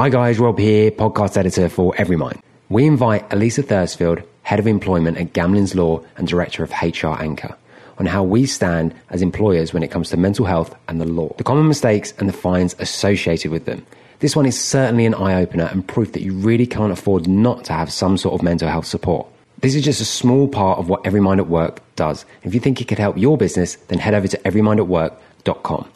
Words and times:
Hi 0.00 0.08
guys, 0.08 0.38
Rob 0.38 0.58
here, 0.58 0.90
podcast 0.90 1.36
editor 1.36 1.68
for 1.68 1.92
Everymind. 1.96 2.40
We 2.70 2.86
invite 2.86 3.30
Elissa 3.30 3.62
Thursfield, 3.62 4.22
Head 4.44 4.58
of 4.58 4.66
Employment 4.66 5.18
at 5.18 5.34
Gamlins 5.34 5.74
Law 5.74 6.02
and 6.16 6.26
Director 6.26 6.64
of 6.64 6.70
HR 6.70 7.20
Anchor, 7.20 7.54
on 7.98 8.06
how 8.06 8.22
we 8.22 8.46
stand 8.46 8.94
as 9.10 9.20
employers 9.20 9.74
when 9.74 9.82
it 9.82 9.90
comes 9.90 10.08
to 10.08 10.16
mental 10.16 10.46
health 10.46 10.74
and 10.88 11.02
the 11.02 11.04
law, 11.04 11.34
the 11.36 11.44
common 11.44 11.68
mistakes 11.68 12.14
and 12.16 12.30
the 12.30 12.32
fines 12.32 12.74
associated 12.78 13.50
with 13.50 13.66
them. 13.66 13.84
This 14.20 14.34
one 14.34 14.46
is 14.46 14.58
certainly 14.58 15.04
an 15.04 15.12
eye 15.12 15.34
opener 15.34 15.68
and 15.70 15.86
proof 15.86 16.12
that 16.12 16.22
you 16.22 16.32
really 16.32 16.66
can't 16.66 16.92
afford 16.92 17.28
not 17.28 17.64
to 17.64 17.74
have 17.74 17.92
some 17.92 18.16
sort 18.16 18.34
of 18.34 18.42
mental 18.42 18.70
health 18.70 18.86
support. 18.86 19.26
This 19.58 19.74
is 19.74 19.84
just 19.84 20.00
a 20.00 20.06
small 20.06 20.48
part 20.48 20.78
of 20.78 20.88
what 20.88 21.04
Everymind 21.04 21.40
at 21.40 21.48
Work 21.48 21.82
does. 21.96 22.24
If 22.42 22.54
you 22.54 22.60
think 22.60 22.80
it 22.80 22.88
could 22.88 22.98
help 22.98 23.18
your 23.18 23.36
business, 23.36 23.76
then 23.88 23.98
head 23.98 24.14
over 24.14 24.28
to 24.28 24.38
everymindatwork.com. 24.38 25.90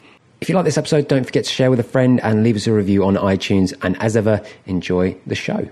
If 0.44 0.50
you 0.50 0.56
like 0.56 0.66
this 0.66 0.76
episode, 0.76 1.08
don't 1.08 1.24
forget 1.24 1.44
to 1.44 1.50
share 1.50 1.70
with 1.70 1.80
a 1.80 1.84
friend 1.84 2.20
and 2.22 2.42
leave 2.42 2.54
us 2.54 2.66
a 2.66 2.72
review 2.74 3.02
on 3.06 3.14
iTunes. 3.14 3.72
And 3.80 3.96
as 4.02 4.14
ever, 4.14 4.42
enjoy 4.66 5.16
the 5.26 5.34
show. 5.34 5.66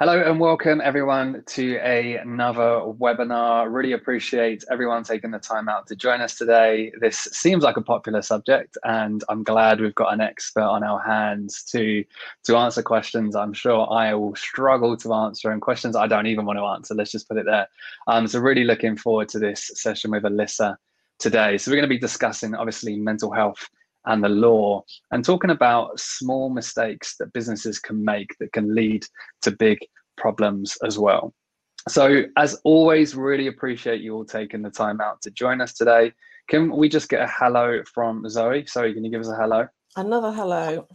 Hello 0.00 0.20
and 0.20 0.40
welcome 0.40 0.80
everyone 0.82 1.44
to 1.46 1.76
a, 1.76 2.16
another 2.16 2.80
webinar. 2.98 3.72
Really 3.72 3.92
appreciate 3.92 4.64
everyone 4.68 5.04
taking 5.04 5.30
the 5.30 5.38
time 5.38 5.68
out 5.68 5.86
to 5.86 5.94
join 5.94 6.20
us 6.20 6.34
today. 6.34 6.90
This 6.98 7.28
seems 7.30 7.62
like 7.62 7.76
a 7.76 7.82
popular 7.82 8.20
subject 8.20 8.76
and 8.82 9.22
I'm 9.28 9.44
glad 9.44 9.80
we've 9.80 9.94
got 9.94 10.12
an 10.12 10.20
expert 10.20 10.60
on 10.60 10.82
our 10.82 11.00
hands 11.00 11.62
to, 11.70 12.04
to 12.46 12.56
answer 12.56 12.82
questions 12.82 13.36
I'm 13.36 13.52
sure 13.52 13.88
I 13.92 14.12
will 14.14 14.34
struggle 14.34 14.96
to 14.96 15.14
answer 15.14 15.52
and 15.52 15.62
questions 15.62 15.94
I 15.94 16.08
don't 16.08 16.26
even 16.26 16.46
want 16.46 16.58
to 16.58 16.64
answer. 16.64 16.96
Let's 16.96 17.12
just 17.12 17.28
put 17.28 17.36
it 17.36 17.46
there. 17.46 17.68
Um, 18.08 18.26
so 18.26 18.40
really 18.40 18.64
looking 18.64 18.96
forward 18.96 19.28
to 19.28 19.38
this 19.38 19.70
session 19.74 20.10
with 20.10 20.24
Elissa 20.24 20.76
today. 21.20 21.58
So 21.58 21.70
we're 21.70 21.76
going 21.76 21.88
to 21.88 21.94
be 21.94 22.00
discussing 22.00 22.56
obviously 22.56 22.96
mental 22.96 23.30
health 23.30 23.68
and 24.06 24.22
the 24.22 24.28
law 24.28 24.82
and 25.10 25.24
talking 25.24 25.50
about 25.50 25.98
small 25.98 26.48
mistakes 26.48 27.16
that 27.18 27.32
businesses 27.32 27.78
can 27.78 28.04
make 28.04 28.36
that 28.40 28.52
can 28.52 28.74
lead 28.74 29.04
to 29.42 29.50
big 29.50 29.78
problems 30.16 30.76
as 30.84 30.98
well. 30.98 31.34
So, 31.88 32.24
as 32.36 32.60
always, 32.64 33.14
really 33.14 33.46
appreciate 33.46 34.00
you 34.00 34.14
all 34.14 34.24
taking 34.24 34.62
the 34.62 34.70
time 34.70 35.00
out 35.00 35.22
to 35.22 35.30
join 35.30 35.60
us 35.60 35.72
today. 35.72 36.12
Can 36.48 36.70
we 36.76 36.88
just 36.88 37.08
get 37.08 37.20
a 37.20 37.28
hello 37.28 37.82
from 37.92 38.28
Zoe? 38.28 38.66
Zoe, 38.66 38.92
can 38.92 39.04
you 39.04 39.10
give 39.10 39.20
us 39.20 39.28
a 39.28 39.36
hello? 39.36 39.66
Another 39.96 40.32
hello. 40.32 40.86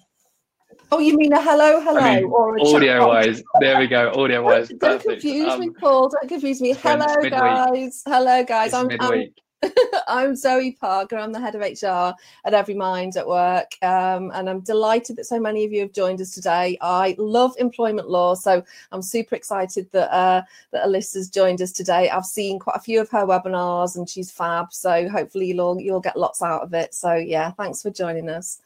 Oh, 0.91 0.99
you 0.99 1.17
mean 1.17 1.31
a 1.31 1.41
hello, 1.41 1.79
hello, 1.79 1.99
I 1.99 2.15
mean, 2.15 2.25
or 2.25 2.59
audio 2.59 3.07
wise? 3.07 3.41
There 3.61 3.79
we 3.79 3.87
go. 3.87 4.11
Audio 4.13 4.43
wise. 4.43 4.67
Don't, 4.67 4.79
don't 4.79 5.03
confuse 5.03 5.53
um, 5.53 5.59
me, 5.61 5.69
Paul. 5.69 6.09
Don't 6.09 6.27
confuse 6.27 6.61
me. 6.61 6.73
Hello, 6.73 7.29
guys. 7.29 8.03
Hello, 8.05 8.43
guys. 8.43 8.73
I'm, 8.73 8.89
I'm, 8.99 9.27
I'm 10.07 10.35
Zoe 10.35 10.71
Parker. 10.73 11.17
I'm 11.17 11.31
the 11.31 11.39
head 11.39 11.55
of 11.55 11.61
HR 11.61 12.15
at 12.45 12.53
Every 12.53 12.73
Mind 12.73 13.17
at 13.17 13.27
work. 13.27 13.75
Um, 13.81 14.31
and 14.33 14.49
I'm 14.49 14.61
delighted 14.61 15.15
that 15.17 15.25
so 15.25 15.39
many 15.39 15.65
of 15.65 15.71
you 15.71 15.81
have 15.81 15.93
joined 15.93 16.21
us 16.21 16.31
today. 16.31 16.77
I 16.81 17.15
love 17.17 17.53
employment 17.59 18.09
law, 18.09 18.35
so 18.35 18.63
I'm 18.91 19.01
super 19.01 19.35
excited 19.35 19.91
that 19.91 20.13
uh, 20.13 20.41
that 20.71 20.83
Elissa's 20.83 21.29
joined 21.29 21.61
us 21.61 21.71
today. 21.71 22.09
I've 22.09 22.25
seen 22.25 22.59
quite 22.59 22.75
a 22.75 22.81
few 22.81 23.01
of 23.01 23.09
her 23.11 23.25
webinars 23.25 23.95
and 23.95 24.09
she's 24.09 24.31
fab. 24.31 24.73
So 24.73 25.07
hopefully 25.09 25.47
you'll 25.47 25.79
you'll 25.79 26.01
get 26.01 26.17
lots 26.17 26.41
out 26.41 26.63
of 26.63 26.73
it. 26.73 26.93
So 26.93 27.13
yeah, 27.13 27.51
thanks 27.51 27.81
for 27.81 27.91
joining 27.91 28.29
us. 28.29 28.59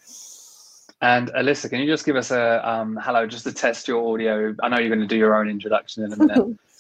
And 1.02 1.30
Elissa, 1.36 1.70
can 1.70 1.82
you 1.82 1.88
just 1.88 2.06
give 2.06 2.16
us 2.16 2.32
a 2.32 2.68
um, 2.68 2.98
hello, 3.02 3.28
just 3.28 3.44
to 3.44 3.54
test 3.54 3.88
your 3.88 4.14
audio? 4.14 4.56
I 4.64 4.70
know 4.70 4.80
you're 4.80 4.90
going 4.90 5.02
to 5.02 5.08
do 5.08 5.18
your 5.18 5.36
own 5.36 5.50
introduction 5.50 6.04
in 6.04 6.14
a 6.14 6.18
minute. 6.18 6.60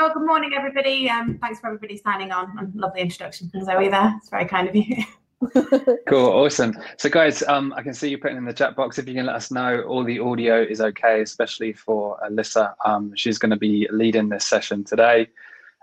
Oh, 0.00 0.12
good 0.12 0.26
morning, 0.26 0.50
everybody. 0.56 1.08
Um, 1.08 1.38
thanks 1.40 1.60
for 1.60 1.68
everybody 1.68 1.96
signing 1.96 2.32
on. 2.32 2.58
And 2.58 2.74
lovely 2.74 3.00
introduction 3.00 3.48
from 3.48 3.64
Zoe 3.64 3.88
there. 3.88 4.12
It's 4.16 4.28
very 4.28 4.44
kind 4.44 4.68
of 4.68 4.74
you. 4.74 5.04
cool, 6.08 6.30
awesome. 6.30 6.76
So, 6.96 7.08
guys, 7.08 7.44
um, 7.44 7.72
I 7.76 7.82
can 7.82 7.94
see 7.94 8.08
you 8.08 8.18
putting 8.18 8.36
in 8.36 8.44
the 8.44 8.52
chat 8.52 8.74
box. 8.74 8.98
If 8.98 9.06
you 9.06 9.14
can 9.14 9.26
let 9.26 9.36
us 9.36 9.52
know 9.52 9.82
all 9.82 10.02
the 10.02 10.18
audio 10.18 10.60
is 10.60 10.80
okay, 10.80 11.22
especially 11.22 11.72
for 11.72 12.18
Elissa. 12.26 12.74
Um, 12.84 13.12
she's 13.14 13.38
going 13.38 13.50
to 13.50 13.56
be 13.56 13.86
leading 13.92 14.28
this 14.28 14.46
session 14.46 14.82
today. 14.82 15.28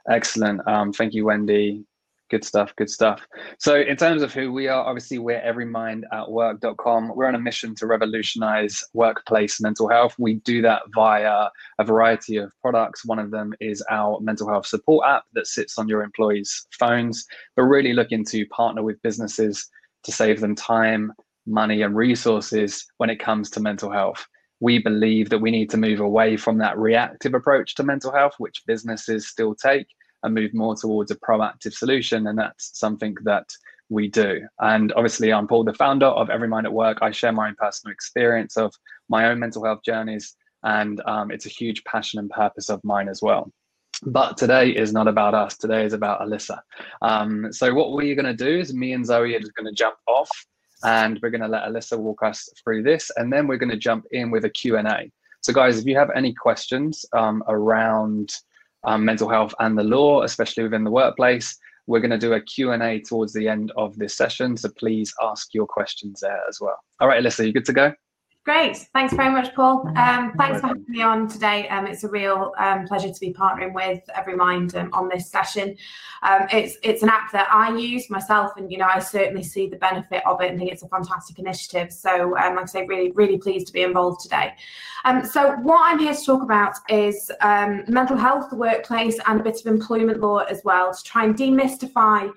Excellent. 0.09 0.67
Um, 0.67 0.91
thank 0.91 1.13
you, 1.13 1.23
Wendy. 1.23 1.85
Good 2.31 2.45
stuff. 2.45 2.73
Good 2.77 2.89
stuff. 2.89 3.27
So, 3.59 3.75
in 3.75 3.97
terms 3.97 4.21
of 4.21 4.33
who 4.33 4.53
we 4.53 4.69
are, 4.69 4.85
obviously, 4.85 5.19
we're 5.19 5.41
everymindatwork.com. 5.41 7.11
We're 7.13 7.27
on 7.27 7.35
a 7.35 7.39
mission 7.39 7.75
to 7.75 7.85
revolutionize 7.85 8.81
workplace 8.93 9.59
mental 9.59 9.89
health. 9.89 10.15
We 10.17 10.35
do 10.35 10.61
that 10.61 10.83
via 10.95 11.49
a 11.77 11.83
variety 11.83 12.37
of 12.37 12.49
products. 12.61 13.05
One 13.05 13.19
of 13.19 13.31
them 13.31 13.53
is 13.59 13.83
our 13.91 14.17
mental 14.21 14.47
health 14.47 14.65
support 14.65 15.05
app 15.05 15.25
that 15.33 15.45
sits 15.45 15.77
on 15.77 15.89
your 15.89 16.03
employees' 16.03 16.67
phones. 16.79 17.25
We're 17.57 17.67
really 17.67 17.91
looking 17.91 18.23
to 18.27 18.45
partner 18.45 18.81
with 18.81 19.01
businesses 19.01 19.67
to 20.03 20.13
save 20.13 20.39
them 20.39 20.55
time, 20.55 21.11
money, 21.45 21.81
and 21.81 21.97
resources 21.97 22.85
when 22.95 23.09
it 23.09 23.19
comes 23.19 23.49
to 23.49 23.59
mental 23.59 23.91
health. 23.91 24.25
We 24.61 24.79
believe 24.79 25.29
that 25.31 25.39
we 25.39 25.51
need 25.51 25.69
to 25.71 25.77
move 25.77 25.99
away 25.99 26.37
from 26.37 26.59
that 26.59 26.77
reactive 26.77 27.33
approach 27.33 27.75
to 27.75 27.83
mental 27.83 28.13
health, 28.13 28.35
which 28.37 28.63
businesses 28.65 29.27
still 29.27 29.53
take 29.53 29.87
and 30.23 30.33
move 30.33 30.53
more 30.53 30.75
towards 30.75 31.11
a 31.11 31.15
proactive 31.15 31.73
solution. 31.73 32.27
And 32.27 32.37
that's 32.37 32.77
something 32.77 33.15
that 33.23 33.47
we 33.89 34.07
do. 34.07 34.47
And 34.59 34.93
obviously, 34.93 35.33
I'm 35.33 35.47
Paul, 35.47 35.65
the 35.65 35.73
founder 35.73 36.07
of 36.07 36.29
Every 36.29 36.47
Mind 36.47 36.65
at 36.65 36.73
Work. 36.73 36.99
I 37.01 37.11
share 37.11 37.33
my 37.33 37.49
own 37.49 37.55
personal 37.55 37.91
experience 37.91 38.57
of 38.57 38.73
my 39.09 39.25
own 39.25 39.39
mental 39.39 39.65
health 39.65 39.81
journeys, 39.85 40.35
and 40.63 41.01
um, 41.05 41.29
it's 41.29 41.45
a 41.45 41.49
huge 41.49 41.83
passion 41.83 42.19
and 42.19 42.29
purpose 42.29 42.69
of 42.69 42.81
mine 42.83 43.09
as 43.09 43.21
well. 43.21 43.51
But 44.03 44.37
today 44.37 44.69
is 44.69 44.93
not 44.93 45.07
about 45.07 45.33
us. 45.33 45.57
Today 45.57 45.85
is 45.85 45.93
about 45.93 46.21
Elissa. 46.21 46.63
Um, 47.01 47.51
so 47.51 47.73
what 47.73 47.91
we're 47.91 48.15
going 48.15 48.25
to 48.25 48.45
do 48.45 48.59
is 48.59 48.73
me 48.73 48.93
and 48.93 49.05
Zoe 49.05 49.35
are 49.35 49.39
just 49.39 49.53
going 49.55 49.67
to 49.67 49.73
jump 49.73 49.95
off, 50.07 50.29
and 50.83 51.19
we're 51.21 51.29
going 51.29 51.41
to 51.41 51.47
let 51.47 51.67
Elissa 51.67 51.97
walk 51.97 52.23
us 52.23 52.49
through 52.63 52.83
this, 52.83 53.11
and 53.17 53.31
then 53.31 53.45
we're 53.45 53.57
going 53.57 53.69
to 53.69 53.77
jump 53.77 54.05
in 54.11 54.31
with 54.31 54.45
a 54.45 54.49
Q 54.49 54.77
and 54.77 54.87
A. 54.87 55.11
So 55.41 55.51
guys, 55.51 55.77
if 55.77 55.85
you 55.85 55.97
have 55.97 56.11
any 56.15 56.33
questions 56.33 57.03
um, 57.13 57.43
around 57.47 58.31
um, 58.83 59.05
mental 59.05 59.29
health 59.29 59.53
and 59.59 59.77
the 59.77 59.83
law, 59.83 60.23
especially 60.23 60.63
within 60.63 60.83
the 60.83 60.91
workplace. 60.91 61.57
We're 61.87 61.99
going 61.99 62.11
to 62.11 62.17
do 62.17 62.33
a 62.33 62.41
Q&A 62.41 63.01
towards 63.01 63.33
the 63.33 63.47
end 63.47 63.71
of 63.75 63.97
this 63.97 64.15
session, 64.15 64.55
so 64.55 64.69
please 64.77 65.13
ask 65.21 65.53
your 65.53 65.65
questions 65.65 66.19
there 66.21 66.41
as 66.47 66.59
well. 66.61 66.77
All 66.99 67.07
right, 67.07 67.19
Elissa, 67.19 67.45
you 67.45 67.53
good 67.53 67.65
to 67.65 67.73
go? 67.73 67.93
Great. 68.43 68.75
Thanks 68.91 69.13
very 69.13 69.29
much, 69.29 69.53
Paul. 69.53 69.87
Um, 69.95 70.33
thanks 70.35 70.61
for 70.61 70.67
having 70.67 70.85
me 70.87 71.03
on 71.03 71.27
today. 71.27 71.67
Um, 71.69 71.85
it's 71.85 72.03
a 72.03 72.09
real 72.09 72.53
um, 72.57 72.87
pleasure 72.87 73.13
to 73.13 73.19
be 73.19 73.31
partnering 73.31 73.71
with 73.71 74.01
Everymind 74.15 74.73
um, 74.73 74.89
on 74.93 75.09
this 75.09 75.29
session. 75.29 75.77
Um, 76.23 76.47
it's 76.51 76.75
it's 76.81 77.03
an 77.03 77.09
app 77.09 77.31
that 77.33 77.47
I 77.51 77.77
use 77.77 78.09
myself, 78.09 78.53
and 78.57 78.71
you 78.71 78.79
know 78.79 78.87
I 78.91 78.97
certainly 78.97 79.43
see 79.43 79.67
the 79.67 79.75
benefit 79.75 80.25
of 80.25 80.41
it 80.41 80.49
and 80.49 80.57
think 80.57 80.71
it's 80.71 80.81
a 80.81 80.87
fantastic 80.87 81.37
initiative. 81.37 81.93
So, 81.93 82.35
um, 82.35 82.55
like 82.55 82.63
I 82.63 82.65
say, 82.65 82.85
really 82.87 83.11
really 83.11 83.37
pleased 83.37 83.67
to 83.67 83.73
be 83.73 83.83
involved 83.83 84.21
today. 84.21 84.55
so, 85.31 85.57
what 85.57 85.81
I'm 85.83 85.99
here 85.99 86.15
to 86.15 86.25
talk 86.25 86.41
about 86.41 86.73
is 86.89 87.29
mental 87.41 88.17
health, 88.17 88.49
the 88.49 88.55
workplace, 88.55 89.19
and 89.27 89.39
a 89.39 89.43
bit 89.43 89.59
of 89.59 89.67
employment 89.67 90.19
law 90.19 90.39
as 90.39 90.63
well 90.65 90.91
to 90.91 91.03
try 91.03 91.25
and 91.25 91.35
demystify 91.35 92.31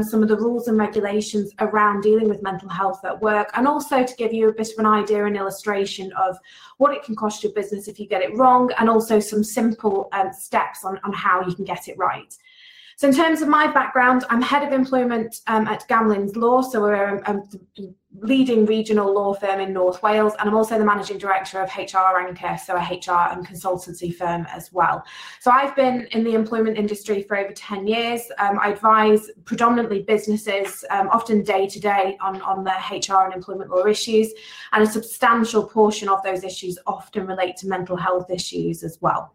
some 0.00 0.22
of 0.22 0.30
the 0.30 0.36
rules 0.36 0.68
and 0.68 0.78
regulations 0.78 1.52
around 1.58 2.00
dealing 2.00 2.30
with 2.30 2.42
mental 2.42 2.70
health 2.70 3.04
at 3.04 3.20
work, 3.20 3.50
and 3.52 3.68
also 3.68 4.02
to 4.02 4.16
give 4.16 4.32
you 4.32 4.48
a 4.48 4.52
bit 4.54 4.72
of 4.72 4.78
an 4.78 4.86
idea 4.86 5.26
and 5.26 5.41
illustration 5.42 6.12
of 6.14 6.38
what 6.78 6.94
it 6.96 7.02
can 7.02 7.14
cost 7.14 7.42
your 7.42 7.52
business 7.52 7.88
if 7.88 7.98
you 8.00 8.06
get 8.06 8.22
it 8.22 8.32
wrong, 8.36 8.70
and 8.78 8.88
also 8.88 9.20
some 9.20 9.44
simple 9.44 10.08
um, 10.12 10.32
steps 10.32 10.84
on, 10.84 10.98
on 11.04 11.12
how 11.12 11.36
you 11.46 11.54
can 11.54 11.64
get 11.64 11.88
it 11.88 11.96
right. 11.98 12.32
So, 13.02 13.08
in 13.08 13.14
terms 13.14 13.42
of 13.42 13.48
my 13.48 13.66
background, 13.66 14.24
I'm 14.30 14.40
head 14.40 14.62
of 14.62 14.72
employment 14.72 15.40
um, 15.48 15.66
at 15.66 15.88
Gamlins 15.88 16.36
Law, 16.36 16.62
so 16.62 16.82
we're 16.82 17.18
a, 17.18 17.32
a, 17.32 17.42
leading 18.20 18.64
regional 18.64 19.12
law 19.12 19.34
firm 19.34 19.58
in 19.58 19.72
North 19.72 20.00
Wales, 20.04 20.34
and 20.38 20.48
I'm 20.48 20.54
also 20.54 20.78
the 20.78 20.84
managing 20.84 21.18
director 21.18 21.60
of 21.60 21.68
HR 21.76 22.20
Anchor, 22.20 22.56
so 22.64 22.76
a 22.76 22.78
HR 22.78 23.32
and 23.32 23.44
consultancy 23.44 24.14
firm 24.14 24.46
as 24.52 24.72
well. 24.72 25.02
So, 25.40 25.50
I've 25.50 25.74
been 25.74 26.06
in 26.12 26.22
the 26.22 26.34
employment 26.34 26.78
industry 26.78 27.24
for 27.24 27.36
over 27.36 27.52
10 27.52 27.88
years. 27.88 28.22
Um, 28.38 28.60
I 28.60 28.68
advise 28.68 29.28
predominantly 29.46 30.02
businesses, 30.02 30.84
um, 30.90 31.08
often 31.08 31.42
day 31.42 31.66
to 31.66 31.80
day, 31.80 32.16
on, 32.20 32.40
on 32.42 32.62
their 32.62 32.78
HR 32.88 33.24
and 33.24 33.34
employment 33.34 33.68
law 33.70 33.84
issues, 33.84 34.32
and 34.70 34.84
a 34.84 34.86
substantial 34.86 35.68
portion 35.68 36.08
of 36.08 36.22
those 36.22 36.44
issues 36.44 36.78
often 36.86 37.26
relate 37.26 37.56
to 37.56 37.66
mental 37.66 37.96
health 37.96 38.30
issues 38.30 38.84
as 38.84 38.98
well. 39.00 39.34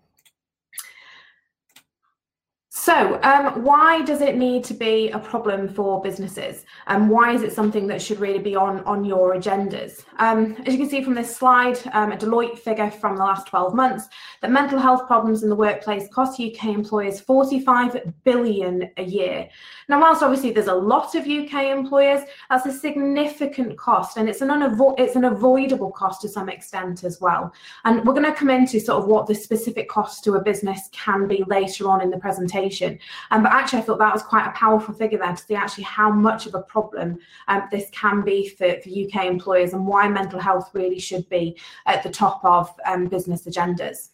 So, 2.88 3.20
um, 3.22 3.66
why 3.66 4.02
does 4.04 4.22
it 4.22 4.38
need 4.38 4.64
to 4.64 4.74
be 4.74 5.10
a 5.10 5.20
problem 5.20 5.68
for 5.68 6.02
businesses? 6.02 6.64
And 6.86 7.04
um, 7.04 7.10
why 7.10 7.34
is 7.34 7.42
it 7.42 7.52
something 7.52 7.86
that 7.88 8.02
should 8.02 8.18
really 8.22 8.40
be 8.40 8.56
on, 8.56 8.82
on 8.86 9.04
your 9.04 9.36
agendas? 9.36 10.06
Um, 10.20 10.56
as 10.66 10.74
you 10.74 10.80
can 10.80 10.90
see 10.90 11.04
from 11.04 11.14
this 11.14 11.36
slide, 11.36 11.78
um, 11.92 12.14
a 12.14 12.16
Deloitte 12.16 12.58
figure 12.58 12.90
from 12.90 13.18
the 13.18 13.26
last 13.26 13.48
12 13.48 13.74
months, 13.76 14.08
that 14.42 14.52
mental 14.52 14.80
health 14.80 15.06
problems 15.06 15.44
in 15.44 15.50
the 15.50 15.56
workplace 15.56 16.08
cost 16.14 16.40
UK 16.40 16.68
employers 16.68 17.20
45 17.20 18.14
billion 18.24 18.90
a 18.96 19.04
year. 19.04 19.50
Now, 19.90 20.00
whilst 20.00 20.24
obviously 20.24 20.52
there's 20.52 20.68
a 20.68 20.74
lot 20.74 21.14
of 21.14 21.28
UK 21.28 21.66
employers, 21.66 22.22
that's 22.50 22.68
a 22.68 22.72
significant 22.72 23.78
cost, 23.78 24.16
and 24.16 24.30
it's 24.30 24.40
an 24.40 24.48
unavo- 24.48 24.98
it's 24.98 25.18
an 25.18 25.26
avoidable 25.26 25.92
cost 25.92 26.22
to 26.22 26.30
some 26.30 26.48
extent 26.48 27.04
as 27.04 27.20
well. 27.20 27.52
And 27.84 28.06
we're 28.06 28.14
going 28.14 28.32
to 28.32 28.34
come 28.34 28.50
into 28.50 28.80
sort 28.80 29.04
of 29.04 29.10
what 29.10 29.28
the 29.28 29.36
specific 29.36 29.90
cost 29.90 30.24
to 30.24 30.36
a 30.36 30.42
business 30.42 30.88
can 30.94 31.28
be 31.28 31.44
later 31.48 31.90
on 31.90 32.02
in 32.02 32.12
the 32.12 32.18
presentation 32.18 32.77
definition. 32.78 33.00
Um, 33.32 33.44
but 33.44 33.52
actually, 33.52 33.80
I 33.80 33.82
thought 33.84 34.00
that 34.00 34.14
was 34.14 34.24
quite 34.24 34.48
a 34.48 34.52
powerful 34.52 34.94
figure 34.94 35.18
there 35.18 35.36
to 35.36 35.38
see 35.38 35.56
actually 35.56 35.86
how 35.86 36.12
much 36.12 36.46
of 36.46 36.56
a 36.56 36.62
problem 36.62 37.18
um, 37.48 37.64
this 37.72 37.90
can 37.92 38.22
be 38.22 38.50
for, 38.50 38.80
for, 38.82 38.90
UK 38.90 39.26
employers 39.26 39.74
and 39.74 39.86
why 39.86 40.08
mental 40.08 40.40
health 40.40 40.72
really 40.74 41.00
should 41.00 41.28
be 41.30 41.58
at 41.86 42.04
the 42.04 42.10
top 42.10 42.44
of 42.44 42.74
um, 42.86 43.06
business 43.08 43.44
agendas. 43.46 44.10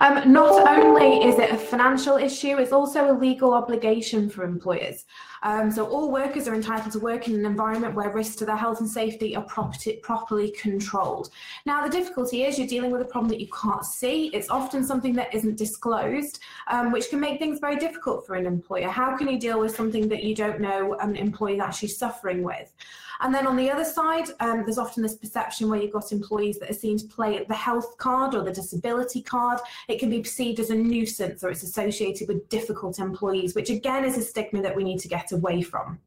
Um, 0.00 0.32
not 0.32 0.66
only 0.66 1.24
is 1.24 1.38
it 1.38 1.50
a 1.50 1.56
financial 1.56 2.16
issue, 2.16 2.58
it's 2.58 2.72
also 2.72 3.10
a 3.10 3.14
legal 3.18 3.54
obligation 3.54 4.28
for 4.28 4.44
employers. 4.44 5.04
Um, 5.42 5.70
so 5.70 5.86
all 5.86 6.10
workers 6.10 6.48
are 6.48 6.54
entitled 6.54 6.92
to 6.92 6.98
work 6.98 7.28
in 7.28 7.34
an 7.34 7.46
environment 7.46 7.94
where 7.94 8.10
risks 8.10 8.36
to 8.36 8.46
their 8.46 8.56
health 8.56 8.80
and 8.80 8.88
safety 8.88 9.36
are 9.36 9.42
property, 9.44 9.98
properly 10.02 10.50
controlled. 10.50 11.30
Now, 11.64 11.84
the 11.84 11.90
difficulty 11.90 12.44
is 12.44 12.58
you're 12.58 12.66
dealing 12.66 12.90
with 12.90 13.02
a 13.02 13.06
problem 13.06 13.28
that 13.30 13.40
you 13.40 13.48
can't 13.48 13.84
see. 13.84 14.28
It's 14.28 14.50
often 14.50 14.84
something 14.84 15.14
that 15.14 15.34
isn't 15.34 15.56
disclosed, 15.56 16.40
um, 16.68 16.92
which 16.92 17.10
can 17.10 17.20
make 17.20 17.38
things 17.38 17.58
very 17.60 17.76
difficult 17.76 18.26
for 18.26 18.34
an 18.34 18.46
employer. 18.46 18.88
How 18.88 19.16
can 19.16 19.28
you 19.28 19.38
deal 19.38 19.60
with 19.60 19.74
something 19.74 20.08
that 20.08 20.22
you 20.22 20.34
don't 20.34 20.60
know 20.60 20.94
an 20.94 21.16
employee 21.16 21.54
is 21.54 21.60
actually 21.60 21.88
suffering 21.88 22.42
with? 22.42 22.72
And 23.20 23.34
then 23.34 23.46
on 23.46 23.56
the 23.56 23.70
other 23.70 23.84
side, 23.84 24.28
um, 24.40 24.64
there's 24.64 24.78
often 24.78 25.02
this 25.02 25.16
perception 25.16 25.68
where 25.68 25.80
you've 25.80 25.92
got 25.92 26.12
employees 26.12 26.58
that 26.58 26.70
are 26.70 26.74
seen 26.74 26.98
to 26.98 27.06
play 27.06 27.36
at 27.38 27.48
the 27.48 27.54
health 27.54 27.96
card 27.98 28.34
or 28.34 28.42
the 28.42 28.52
disability 28.52 29.22
card. 29.22 29.60
It 29.88 29.98
can 29.98 30.10
be 30.10 30.20
perceived 30.20 30.60
as 30.60 30.70
a 30.70 30.74
nuisance 30.74 31.42
or 31.42 31.50
it's 31.50 31.62
associated 31.62 32.28
with 32.28 32.48
difficult 32.48 32.98
employees, 32.98 33.54
which 33.54 33.70
again 33.70 34.04
is 34.04 34.18
a 34.18 34.22
stigma 34.22 34.62
that 34.62 34.76
we 34.76 34.84
need 34.84 34.98
to 35.00 35.08
get 35.08 35.25
away 35.32 35.62
from. 35.62 36.00